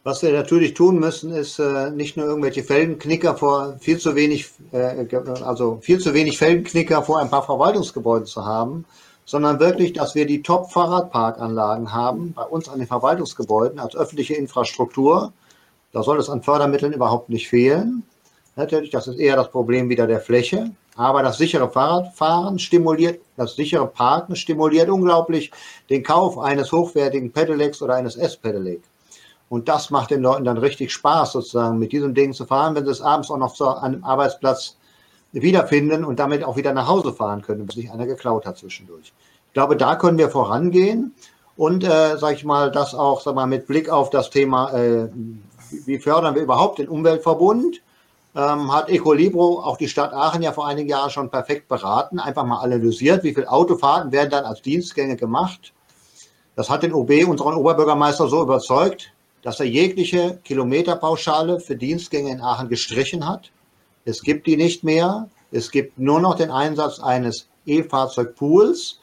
Was 0.09 0.22
wir 0.22 0.32
natürlich 0.32 0.72
tun 0.72 0.98
müssen, 0.98 1.34
ist 1.34 1.59
äh, 1.59 1.90
nicht 1.90 2.16
nur 2.16 2.24
irgendwelche 2.24 2.62
Felgenknicker 2.64 3.36
vor 3.36 3.76
viel 3.78 3.98
zu 3.98 4.14
wenig, 4.14 4.48
äh, 4.72 5.04
also 5.44 5.80
viel 5.82 5.98
zu 5.98 6.14
wenig 6.14 6.38
Felgenknicker 6.38 7.02
vor 7.02 7.18
ein 7.18 7.28
paar 7.28 7.42
Verwaltungsgebäuden 7.42 8.24
zu 8.24 8.42
haben, 8.42 8.86
sondern 9.26 9.61
wirklich, 9.61 9.92
dass 9.92 10.14
wir 10.14 10.24
die 10.24 10.40
Top-Fahrradparkanlagen 10.40 11.92
haben 11.92 12.32
bei 12.32 12.42
uns 12.44 12.70
an 12.70 12.78
den 12.78 12.88
Verwaltungsgebäuden 12.88 13.78
als 13.78 13.94
öffentliche 13.96 14.32
Infrastruktur. 14.32 15.34
Da 15.92 16.02
soll 16.02 16.18
es 16.18 16.30
an 16.30 16.42
Fördermitteln 16.42 16.94
überhaupt 16.94 17.28
nicht 17.28 17.46
fehlen. 17.50 18.02
Natürlich, 18.56 18.88
das 18.88 19.09
ist 19.09 19.18
eher 19.18 19.36
das 19.36 19.50
Problem 19.50 19.90
wieder 19.90 20.06
der 20.06 20.22
Fläche. 20.22 20.70
Aber 20.96 21.22
das 21.22 21.36
sichere 21.36 21.68
Fahrradfahren 21.68 22.59
stimuliert, 22.59 23.20
das 23.36 23.56
sichere 23.56 23.86
Parken 23.86 24.36
stimuliert 24.36 24.88
unglaublich 24.88 25.50
den 25.90 26.02
Kauf 26.02 26.38
eines 26.38 26.72
hochwertigen 26.72 27.30
Pedelecs 27.30 27.82
oder 27.82 27.96
eines 27.96 28.16
S-Pedelec. 28.16 28.80
Und 29.49 29.68
das 29.68 29.90
macht 29.90 30.11
den 30.11 30.22
Leuten 30.22 30.44
dann 30.44 30.59
richtig 30.59 30.92
Spaß, 30.92 31.32
sozusagen 31.32 31.78
mit 31.78 31.92
diesem 31.92 32.14
Ding 32.14 32.32
zu 32.32 32.44
fahren, 32.44 32.74
wenn 32.74 32.84
sie 32.84 32.90
es 32.90 33.01
abends 33.01 33.30
auch 33.30 33.38
noch 33.38 33.55
zu 33.55 33.66
einem 33.66 34.05
Arbeitsplatz 34.05 34.76
wiederfinden 35.32 36.05
und 36.05 36.18
damit 36.18 36.44
auch 36.44 36.57
wieder 36.57 36.72
nach 36.72 36.88
Hause 36.88 37.12
fahren 37.12 37.42
können, 37.42 37.61
wenn 37.61 37.68
sich 37.68 37.90
einer 37.90 38.07
geklaut 38.07 38.46
hat 38.46 38.59
zwischendurch. 38.59 39.12
Ich 39.46 39.53
glaube, 39.55 39.76
da 39.76 39.96
können 39.96 40.18
wir 40.18 40.30
vorangehen 40.30 41.14
und, 41.57 41.84
äh, 41.84 42.16
sage 42.18 42.34
ich 42.34 42.44
mal, 42.44 42.70
das 42.70 42.94
auch 42.94 43.20
sag 43.20 43.34
mal, 43.34 43.46
mit 43.46 43.66
Blick 43.66 43.88
auf 43.88 44.11
das 44.11 44.30
Thema, 44.30 44.72
äh, 44.72 45.09
wie 45.70 45.99
fördern 45.99 46.34
wir 46.34 46.42
überhaupt 46.42 46.78
den 46.78 46.88
Umweltverbund, 46.88 47.80
ähm, 48.34 48.72
hat 48.72 48.88
Ecolibro 48.88 49.61
auch 49.61 49.76
die 49.76 49.88
Stadt 49.88 50.12
Aachen 50.12 50.42
ja 50.42 50.53
vor 50.53 50.66
einigen 50.66 50.88
Jahren 50.88 51.11
schon 51.11 51.30
perfekt 51.30 51.68
beraten, 51.68 52.20
einfach 52.20 52.44
mal 52.44 52.61
analysiert, 52.61 53.24
wie 53.24 53.34
viele 53.34 53.51
Autofahrten 53.51 54.12
werden 54.12 54.30
dann 54.30 54.44
als 54.44 54.62
Dienstgänge 54.62 55.16
gemacht. 55.16 55.72
Das 56.55 56.70
hat 56.70 56.82
den 56.82 56.92
OB, 56.92 57.24
unseren 57.24 57.55
Oberbürgermeister, 57.55 58.28
so 58.28 58.42
überzeugt, 58.42 59.12
dass 59.49 59.61
er 59.61 59.66
jegliche 59.66 60.38
Kilometerpauschale 60.44 61.59
für 61.59 61.74
Dienstgänge 61.74 62.30
in 62.30 62.42
Aachen 62.42 62.68
gestrichen 62.68 63.26
hat. 63.26 63.51
Es 64.05 64.20
gibt 64.20 64.46
die 64.46 64.59
nicht 64.59 64.84
mehr. 64.84 65.30
Es 65.51 65.70
gibt 65.70 65.99
nur 65.99 66.20
noch 66.20 66.34
den 66.34 66.51
Einsatz 66.51 67.01
eines 67.01 67.49
E-Fahrzeugpools 67.64 69.01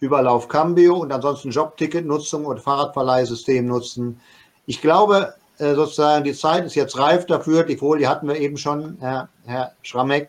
über 0.00 0.20
Lauf 0.20 0.48
Cambio 0.48 0.96
und 0.96 1.12
ansonsten 1.12 1.52
Jobticketnutzung 1.52 2.44
und 2.44 2.60
Fahrradverleihsystem 2.60 3.64
nutzen. 3.64 4.20
Ich 4.66 4.80
glaube, 4.80 5.34
äh, 5.58 5.76
sozusagen, 5.76 6.24
die 6.24 6.34
Zeit 6.34 6.64
ist 6.64 6.74
jetzt 6.74 6.98
reif 6.98 7.26
dafür. 7.26 7.62
Die 7.62 7.76
Folie 7.76 8.08
hatten 8.08 8.26
wir 8.26 8.40
eben 8.40 8.56
schon, 8.56 8.96
Herr, 8.98 9.28
Herr 9.44 9.74
Schrammeck. 9.82 10.28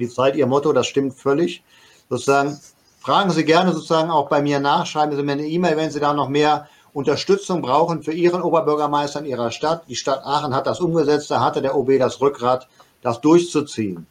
Die 0.00 0.08
Zeit, 0.08 0.34
Ihr 0.34 0.48
Motto, 0.48 0.72
das 0.72 0.88
stimmt 0.88 1.14
völlig. 1.14 1.62
Sozusagen, 2.10 2.58
fragen 2.98 3.30
Sie 3.30 3.44
gerne 3.44 3.74
sozusagen 3.74 4.10
auch 4.10 4.28
bei 4.28 4.42
mir 4.42 4.58
nach, 4.58 4.86
schreiben 4.86 5.14
Sie 5.14 5.22
mir 5.22 5.34
eine 5.34 5.46
E-Mail, 5.46 5.76
wenn 5.76 5.92
Sie 5.92 6.00
da 6.00 6.12
noch 6.12 6.28
mehr 6.28 6.66
Unterstützung 6.92 7.62
brauchen 7.62 8.02
für 8.02 8.12
Ihren 8.12 8.42
Oberbürgermeister 8.42 9.20
in 9.20 9.26
Ihrer 9.26 9.50
Stadt. 9.50 9.88
Die 9.88 9.96
Stadt 9.96 10.24
Aachen 10.24 10.54
hat 10.54 10.66
das 10.66 10.80
umgesetzt, 10.80 11.30
da 11.30 11.40
hatte 11.40 11.62
der 11.62 11.74
OB 11.74 11.98
das 11.98 12.20
Rückgrat, 12.20 12.68
das 13.00 13.20
durchzuziehen. 13.20 14.06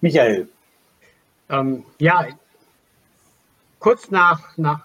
Michael. 0.00 0.48
Ähm, 1.48 1.84
ja, 1.98 2.26
kurz 3.78 4.10
nach, 4.10 4.56
nach 4.58 4.84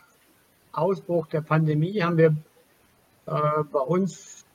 Ausbruch 0.71 1.27
der 1.27 1.41
Pandemie 1.41 2.01
haben 2.01 2.17
wir 2.17 2.35
äh, 3.25 3.63
bei 3.71 3.79
uns 3.79 4.45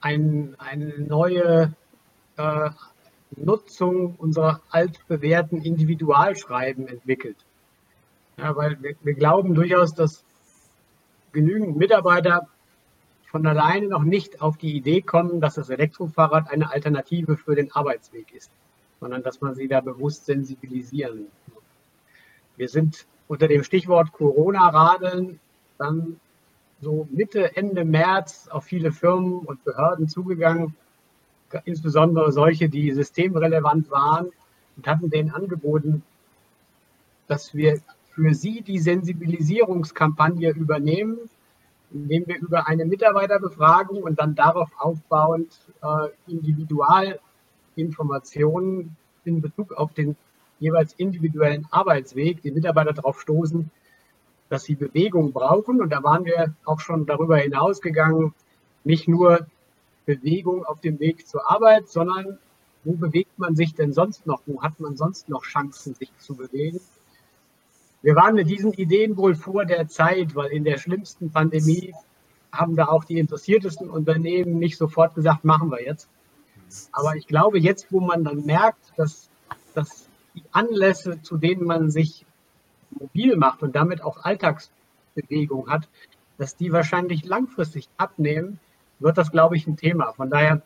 ein, 0.00 0.54
eine 0.58 0.98
neue 0.98 1.72
äh, 2.36 2.70
Nutzung 3.36 4.16
unserer 4.16 4.60
altbewährten 4.70 5.62
Individualschreiben 5.62 6.88
entwickelt. 6.88 7.36
Ja, 8.36 8.54
weil 8.54 8.82
wir, 8.82 8.96
wir 9.02 9.14
glauben 9.14 9.54
durchaus, 9.54 9.94
dass 9.94 10.25
genügend 11.36 11.76
Mitarbeiter 11.76 12.48
von 13.30 13.46
alleine 13.46 13.88
noch 13.88 14.04
nicht 14.04 14.40
auf 14.40 14.56
die 14.56 14.74
Idee 14.74 15.02
kommen, 15.02 15.42
dass 15.42 15.56
das 15.56 15.68
Elektrofahrrad 15.68 16.50
eine 16.50 16.72
Alternative 16.72 17.36
für 17.36 17.54
den 17.54 17.70
Arbeitsweg 17.72 18.32
ist, 18.34 18.50
sondern 19.00 19.22
dass 19.22 19.42
man 19.42 19.54
sie 19.54 19.68
da 19.68 19.82
bewusst 19.82 20.24
sensibilisieren. 20.24 21.26
Wir 22.56 22.68
sind 22.68 23.06
unter 23.28 23.48
dem 23.48 23.62
Stichwort 23.64 24.12
Corona-Radeln 24.12 25.38
dann 25.76 26.18
so 26.80 27.06
Mitte, 27.10 27.54
Ende 27.54 27.84
März 27.84 28.48
auf 28.48 28.64
viele 28.64 28.90
Firmen 28.90 29.40
und 29.40 29.62
Behörden 29.64 30.08
zugegangen, 30.08 30.74
insbesondere 31.64 32.32
solche, 32.32 32.70
die 32.70 32.92
systemrelevant 32.92 33.90
waren 33.90 34.30
und 34.76 34.86
hatten 34.86 35.10
denen 35.10 35.30
angeboten, 35.30 36.02
dass 37.26 37.54
wir 37.54 37.80
für 38.16 38.34
sie 38.34 38.62
die 38.62 38.78
Sensibilisierungskampagne 38.78 40.52
übernehmen, 40.52 41.18
indem 41.92 42.26
wir 42.26 42.38
über 42.38 42.66
eine 42.66 42.86
Mitarbeiterbefragung 42.86 44.02
und 44.02 44.18
dann 44.18 44.34
darauf 44.34 44.70
aufbauend 44.78 45.60
äh, 45.82 46.08
Individualinformationen 46.26 48.96
in 49.24 49.42
Bezug 49.42 49.74
auf 49.74 49.92
den 49.92 50.16
jeweils 50.58 50.94
individuellen 50.94 51.66
Arbeitsweg 51.70 52.40
die 52.40 52.52
Mitarbeiter 52.52 52.94
darauf 52.94 53.20
stoßen, 53.20 53.70
dass 54.48 54.64
sie 54.64 54.76
Bewegung 54.76 55.32
brauchen. 55.32 55.82
Und 55.82 55.90
da 55.90 56.02
waren 56.02 56.24
wir 56.24 56.54
auch 56.64 56.80
schon 56.80 57.04
darüber 57.04 57.36
hinausgegangen, 57.36 58.32
nicht 58.82 59.08
nur 59.08 59.46
Bewegung 60.06 60.64
auf 60.64 60.80
dem 60.80 60.98
Weg 61.00 61.28
zur 61.28 61.50
Arbeit, 61.50 61.90
sondern 61.90 62.38
wo 62.82 62.92
bewegt 62.92 63.38
man 63.38 63.56
sich 63.56 63.74
denn 63.74 63.92
sonst 63.92 64.26
noch? 64.26 64.40
Wo 64.46 64.62
hat 64.62 64.80
man 64.80 64.96
sonst 64.96 65.28
noch 65.28 65.42
Chancen, 65.42 65.94
sich 65.94 66.10
zu 66.16 66.34
bewegen? 66.34 66.80
Wir 68.02 68.14
waren 68.14 68.34
mit 68.34 68.48
diesen 68.48 68.72
Ideen 68.72 69.16
wohl 69.16 69.34
vor 69.34 69.64
der 69.64 69.88
Zeit, 69.88 70.34
weil 70.34 70.50
in 70.50 70.64
der 70.64 70.78
schlimmsten 70.78 71.30
Pandemie 71.30 71.94
haben 72.52 72.76
da 72.76 72.86
auch 72.86 73.04
die 73.04 73.18
interessiertesten 73.18 73.90
Unternehmen 73.90 74.58
nicht 74.58 74.76
sofort 74.76 75.14
gesagt, 75.14 75.44
machen 75.44 75.70
wir 75.70 75.82
jetzt. 75.82 76.08
Aber 76.92 77.16
ich 77.16 77.26
glaube, 77.26 77.58
jetzt, 77.58 77.92
wo 77.92 78.00
man 78.00 78.24
dann 78.24 78.44
merkt, 78.44 78.92
dass, 78.96 79.28
dass 79.74 80.08
die 80.34 80.42
Anlässe, 80.52 81.22
zu 81.22 81.36
denen 81.36 81.64
man 81.64 81.90
sich 81.90 82.24
mobil 82.90 83.36
macht 83.36 83.62
und 83.62 83.74
damit 83.74 84.02
auch 84.02 84.24
Alltagsbewegung 84.24 85.68
hat, 85.68 85.88
dass 86.38 86.56
die 86.56 86.72
wahrscheinlich 86.72 87.24
langfristig 87.24 87.88
abnehmen, 87.96 88.60
wird 88.98 89.18
das, 89.18 89.30
glaube 89.30 89.56
ich, 89.56 89.66
ein 89.66 89.76
Thema. 89.76 90.12
Von 90.12 90.30
daher, 90.30 90.62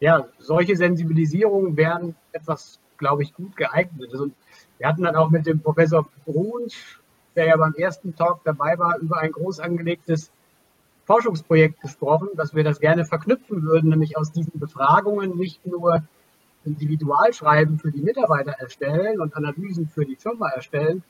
ja, 0.00 0.28
solche 0.38 0.76
Sensibilisierungen 0.76 1.76
wären 1.76 2.16
etwas, 2.32 2.80
glaube 2.98 3.22
ich, 3.22 3.34
gut 3.34 3.56
geeignet. 3.56 4.12
Und 4.14 4.34
wir 4.78 4.88
hatten 4.88 5.02
dann 5.02 5.16
auch 5.16 5.30
mit 5.30 5.46
dem 5.46 5.60
Professor 5.60 6.08
Bruns, 6.24 6.74
der 7.36 7.46
ja 7.46 7.56
beim 7.56 7.74
ersten 7.74 8.14
Talk 8.14 8.40
dabei 8.44 8.78
war, 8.78 8.98
über 8.98 9.18
ein 9.18 9.32
groß 9.32 9.60
angelegtes 9.60 10.30
Forschungsprojekt 11.04 11.80
gesprochen, 11.80 12.28
dass 12.36 12.54
wir 12.54 12.64
das 12.64 12.80
gerne 12.80 13.04
verknüpfen 13.04 13.62
würden, 13.62 13.90
nämlich 13.90 14.16
aus 14.16 14.32
diesen 14.32 14.58
Befragungen 14.58 15.36
nicht 15.36 15.66
nur 15.66 16.02
Individualschreiben 16.64 17.78
für 17.78 17.92
die 17.92 18.00
Mitarbeiter 18.00 18.52
erstellen 18.52 19.20
und 19.20 19.36
Analysen 19.36 19.88
für 19.88 20.06
die 20.06 20.16
Firma 20.16 20.48
erstellen, 20.48 21.02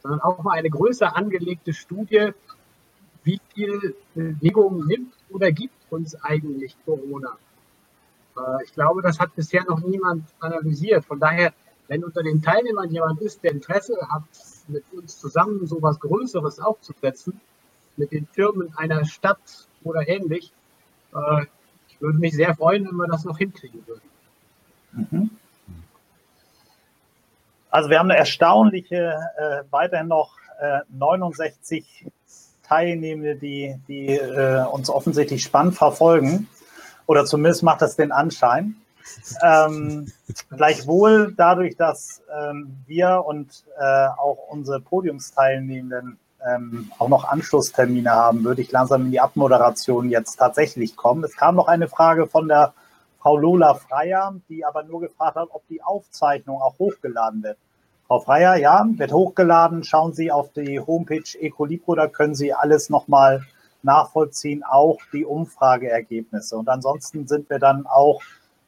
sondern 0.00 0.20
auch 0.20 0.42
mal 0.42 0.52
eine 0.52 0.70
größer 0.70 1.16
angelegte 1.16 1.72
Studie, 1.72 2.32
wie 3.24 3.40
viel 3.54 3.96
Bewegung 4.14 4.86
nimmt 4.86 5.14
oder 5.30 5.50
gibt 5.52 5.74
uns 5.90 6.14
eigentlich 6.22 6.76
Corona. 6.84 7.36
Äh, 8.36 8.64
ich 8.64 8.72
glaube, 8.72 9.02
das 9.02 9.18
hat 9.18 9.34
bisher 9.34 9.64
noch 9.64 9.80
niemand 9.80 10.24
analysiert. 10.40 11.04
Von 11.04 11.20
daher 11.20 11.52
wenn 11.92 12.04
unter 12.04 12.22
den 12.22 12.40
Teilnehmern 12.40 12.90
jemand 12.90 13.20
ist, 13.20 13.42
der 13.42 13.52
Interesse 13.52 13.94
hat, 14.08 14.22
mit 14.68 14.82
uns 14.92 15.18
zusammen 15.18 15.66
so 15.66 15.76
etwas 15.76 16.00
Größeres 16.00 16.58
aufzusetzen, 16.58 17.38
mit 17.98 18.12
den 18.12 18.26
Firmen 18.26 18.72
einer 18.78 19.04
Stadt 19.04 19.68
oder 19.84 20.08
ähnlich, 20.08 20.52
äh, 21.14 21.44
ich 21.88 22.00
würde 22.00 22.18
mich 22.18 22.34
sehr 22.34 22.54
freuen, 22.54 22.86
wenn 22.86 22.96
wir 22.96 23.08
das 23.08 23.24
noch 23.24 23.36
hinkriegen 23.36 23.84
würden. 23.86 24.08
Mhm. 24.92 25.30
Also 27.70 27.90
wir 27.90 27.98
haben 27.98 28.10
eine 28.10 28.18
erstaunliche, 28.18 29.18
äh, 29.36 29.62
weiterhin 29.70 30.08
noch 30.08 30.36
äh, 30.60 30.80
69 30.90 32.06
Teilnehmende, 32.62 33.36
die, 33.36 33.76
die 33.86 34.06
äh, 34.08 34.64
uns 34.64 34.88
offensichtlich 34.88 35.42
spannend 35.42 35.74
verfolgen. 35.74 36.48
Oder 37.12 37.26
zumindest 37.26 37.62
macht 37.62 37.82
das 37.82 37.94
den 37.94 38.10
Anschein. 38.10 38.74
Ähm, 39.42 40.10
gleichwohl 40.48 41.34
dadurch, 41.36 41.76
dass 41.76 42.22
ähm, 42.34 42.78
wir 42.86 43.24
und 43.26 43.64
äh, 43.78 44.06
auch 44.16 44.38
unsere 44.48 44.80
Podiumsteilnehmenden 44.80 46.18
ähm, 46.42 46.90
auch 46.98 47.10
noch 47.10 47.24
Anschlusstermine 47.24 48.10
haben, 48.10 48.44
würde 48.44 48.62
ich 48.62 48.72
langsam 48.72 49.02
in 49.02 49.10
die 49.10 49.20
Abmoderation 49.20 50.08
jetzt 50.08 50.36
tatsächlich 50.36 50.96
kommen. 50.96 51.22
Es 51.22 51.36
kam 51.36 51.54
noch 51.54 51.68
eine 51.68 51.86
Frage 51.86 52.26
von 52.26 52.48
der 52.48 52.72
Frau 53.20 53.36
Lola 53.36 53.74
Freier, 53.74 54.34
die 54.48 54.64
aber 54.64 54.82
nur 54.82 55.02
gefragt 55.02 55.36
hat, 55.36 55.48
ob 55.50 55.68
die 55.68 55.82
Aufzeichnung 55.82 56.62
auch 56.62 56.78
hochgeladen 56.78 57.42
wird. 57.42 57.58
Frau 58.06 58.20
Freier, 58.20 58.56
ja, 58.56 58.86
wird 58.88 59.12
hochgeladen. 59.12 59.84
Schauen 59.84 60.14
Sie 60.14 60.32
auf 60.32 60.50
die 60.54 60.80
Homepage 60.80 61.38
Ecolibro, 61.38 61.94
da 61.94 62.06
können 62.06 62.34
Sie 62.34 62.54
alles 62.54 62.88
nochmal 62.88 63.44
nachvollziehen, 63.84 64.62
auch 64.64 64.98
die 65.12 65.24
Umfrageergebnisse. 65.24 66.56
Und 66.56 66.68
ansonsten 66.68 67.26
sind 67.26 67.50
wir 67.50 67.58
dann 67.58 67.86
auch, 67.86 68.22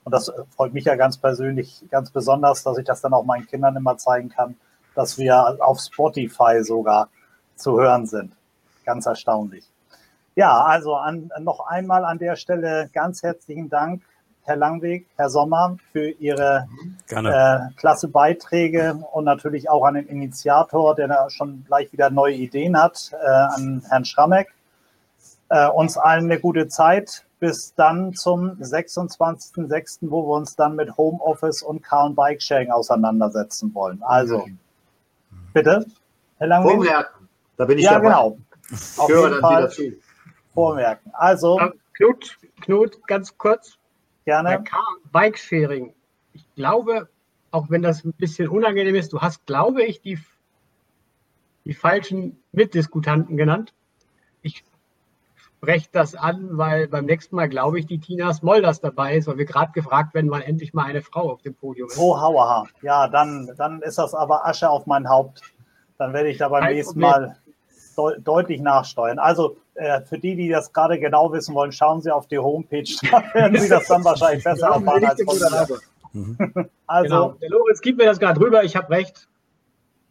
und 0.04 0.12
das 0.12 0.32
freut 0.56 0.74
mich 0.74 0.84
ja 0.84 0.96
ganz 0.96 1.16
persönlich, 1.16 1.84
ganz 1.90 2.10
besonders, 2.10 2.62
dass 2.62 2.78
ich 2.78 2.84
das 2.84 3.00
dann 3.00 3.14
auch 3.14 3.24
meinen 3.24 3.46
Kindern 3.46 3.76
immer 3.76 3.96
zeigen 3.96 4.28
kann, 4.28 4.56
dass 4.94 5.18
wir 5.18 5.56
auf 5.60 5.80
Spotify 5.80 6.62
sogar 6.62 7.08
zu 7.56 7.80
hören 7.80 8.06
sind. 8.06 8.32
Ganz 8.84 9.06
erstaunlich. 9.06 9.68
Ja, 10.36 10.64
also 10.64 10.96
an, 10.96 11.30
noch 11.40 11.66
einmal 11.66 12.04
an 12.04 12.18
der 12.18 12.36
Stelle 12.36 12.90
ganz 12.92 13.22
herzlichen 13.22 13.68
Dank, 13.68 14.02
Herr 14.42 14.56
Langweg, 14.56 15.06
Herr 15.16 15.30
Sommer, 15.30 15.76
für 15.92 16.10
Ihre 16.10 16.68
äh, 17.08 17.58
klasse 17.76 18.08
Beiträge 18.08 19.02
und 19.12 19.24
natürlich 19.24 19.70
auch 19.70 19.84
an 19.84 19.94
den 19.94 20.06
Initiator, 20.06 20.94
der 20.94 21.08
da 21.08 21.30
schon 21.30 21.64
gleich 21.66 21.92
wieder 21.92 22.10
neue 22.10 22.34
Ideen 22.34 22.78
hat, 22.78 23.12
äh, 23.12 23.26
an 23.26 23.82
Herrn 23.88 24.04
Schrammeck. 24.04 24.53
Äh, 25.49 25.68
uns 25.68 25.97
allen 25.97 26.24
eine 26.24 26.40
gute 26.40 26.68
Zeit. 26.68 27.26
Bis 27.40 27.74
dann 27.74 28.14
zum 28.14 28.53
26.06., 28.53 29.99
wo 30.03 30.26
wir 30.26 30.36
uns 30.36 30.57
dann 30.57 30.76
mit 30.76 30.97
Homeoffice 30.97 31.62
und 31.62 31.82
Car- 31.82 32.07
und 32.07 32.14
Bike-Sharing 32.14 32.70
auseinandersetzen 32.70 33.74
wollen. 33.74 34.03
Also, 34.03 34.47
bitte, 35.53 35.84
Herr 36.38 36.47
Langweg. 36.47 36.76
Vormerken, 36.76 37.28
da 37.59 37.64
bin 37.66 37.78
ich 37.78 37.84
ja, 37.84 37.95
dabei. 37.95 38.09
genau. 38.09 38.38
Auf 38.97 39.09
jeden 39.09 39.30
dann 39.30 39.40
Fall 39.40 39.62
dazu. 39.62 39.82
Vormerken. 40.55 41.12
Also, 41.12 41.61
Knut, 41.92 42.38
Knut, 42.62 43.07
ganz 43.07 43.36
kurz. 43.36 43.76
Gerne. 44.24 44.64
Bike-Sharing. 45.12 45.92
Ich 46.32 46.47
glaube, 46.55 47.09
auch 47.51 47.70
wenn 47.70 47.82
das 47.82 48.05
ein 48.05 48.12
bisschen 48.14 48.49
unangenehm 48.49 48.95
ist, 48.95 49.12
du 49.12 49.20
hast, 49.20 49.47
glaube 49.47 49.84
ich, 49.84 50.01
die, 50.01 50.18
die 51.64 51.74
falschen 51.74 52.42
Mitdiskutanten 52.53 53.36
genannt. 53.36 53.74
Ich 54.42 54.64
spreche 55.64 55.88
das 55.92 56.14
an, 56.14 56.50
weil 56.52 56.88
beim 56.88 57.06
nächsten 57.06 57.36
Mal, 57.36 57.48
glaube 57.48 57.78
ich, 57.78 57.86
die 57.86 57.98
Tina 57.98 58.32
Smolders 58.34 58.80
dabei 58.80 59.16
ist, 59.16 59.26
weil 59.26 59.38
wir 59.38 59.46
gerade 59.46 59.72
gefragt 59.72 60.14
werden, 60.14 60.30
wann 60.30 60.42
endlich 60.42 60.74
mal 60.74 60.84
eine 60.84 61.00
Frau 61.00 61.32
auf 61.32 61.42
dem 61.42 61.54
Podium 61.54 61.88
ist. 61.88 61.98
Oh, 61.98 62.20
hauaha. 62.20 62.66
Ja, 62.82 63.08
dann, 63.08 63.50
dann 63.56 63.80
ist 63.80 63.98
das 63.98 64.14
aber 64.14 64.46
Asche 64.46 64.68
auf 64.68 64.86
mein 64.86 65.08
Haupt. 65.08 65.40
Dann 65.96 66.12
werde 66.12 66.28
ich 66.28 66.38
da 66.38 66.48
beim 66.48 66.64
Kein 66.64 66.74
nächsten 66.74 67.00
Problem. 67.00 67.10
Mal 67.10 67.36
de 67.96 68.20
deutlich 68.22 68.60
nachsteuern. 68.60 69.18
Also 69.18 69.56
äh, 69.74 70.02
für 70.02 70.18
die, 70.18 70.36
die 70.36 70.48
das 70.48 70.72
gerade 70.72 70.98
genau 70.98 71.32
wissen 71.32 71.54
wollen, 71.54 71.72
schauen 71.72 72.02
Sie 72.02 72.10
auf 72.10 72.26
die 72.26 72.38
Homepage. 72.38 72.84
Da 73.10 73.22
werden 73.32 73.58
Sie 73.58 73.68
das 73.68 73.86
dann 73.86 74.04
wahrscheinlich 74.04 74.44
besser 74.44 74.68
erfahren 74.68 75.04
als 75.04 75.22
von 75.22 75.38
mir. 75.38 75.78
Mhm. 76.12 76.68
Also, 76.86 77.08
genau. 77.08 77.28
Der 77.40 77.48
Lorenz 77.48 77.80
gibt 77.80 77.98
mir 77.98 78.04
das 78.04 78.18
gerade 78.18 78.38
rüber. 78.38 78.62
Ich 78.62 78.76
habe 78.76 78.90
recht. 78.90 79.26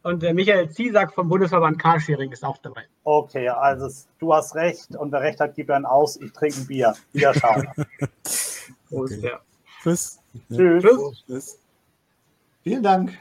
Und 0.04 0.22
der 0.22 0.34
Michael 0.34 0.70
Ziesack 0.70 1.14
vom 1.14 1.30
Bundesverband 1.30 1.80
Carsharing 1.80 2.32
ist 2.32 2.44
auch 2.44 2.58
dabei. 2.58 2.84
Okay, 3.06 3.48
also 3.48 3.90
du 4.20 4.34
hast 4.34 4.54
recht 4.54 4.96
und 4.96 5.12
wer 5.14 5.22
recht 5.22 5.40
hat, 5.40 5.56
gibt 5.56 5.70
dann 5.70 5.86
aus. 5.86 6.18
Ich 6.18 6.32
trinke 6.34 6.60
ein 6.60 6.68
Bier. 6.68 6.94
Wiederschauen. 7.14 7.68
okay. 8.92 9.20
ja. 9.22 9.40
Tschüss. 9.82 10.20
Tschüss. 10.50 11.24
Tschüss. 11.26 11.60
Vielen 12.64 12.84
Dank. 12.84 13.18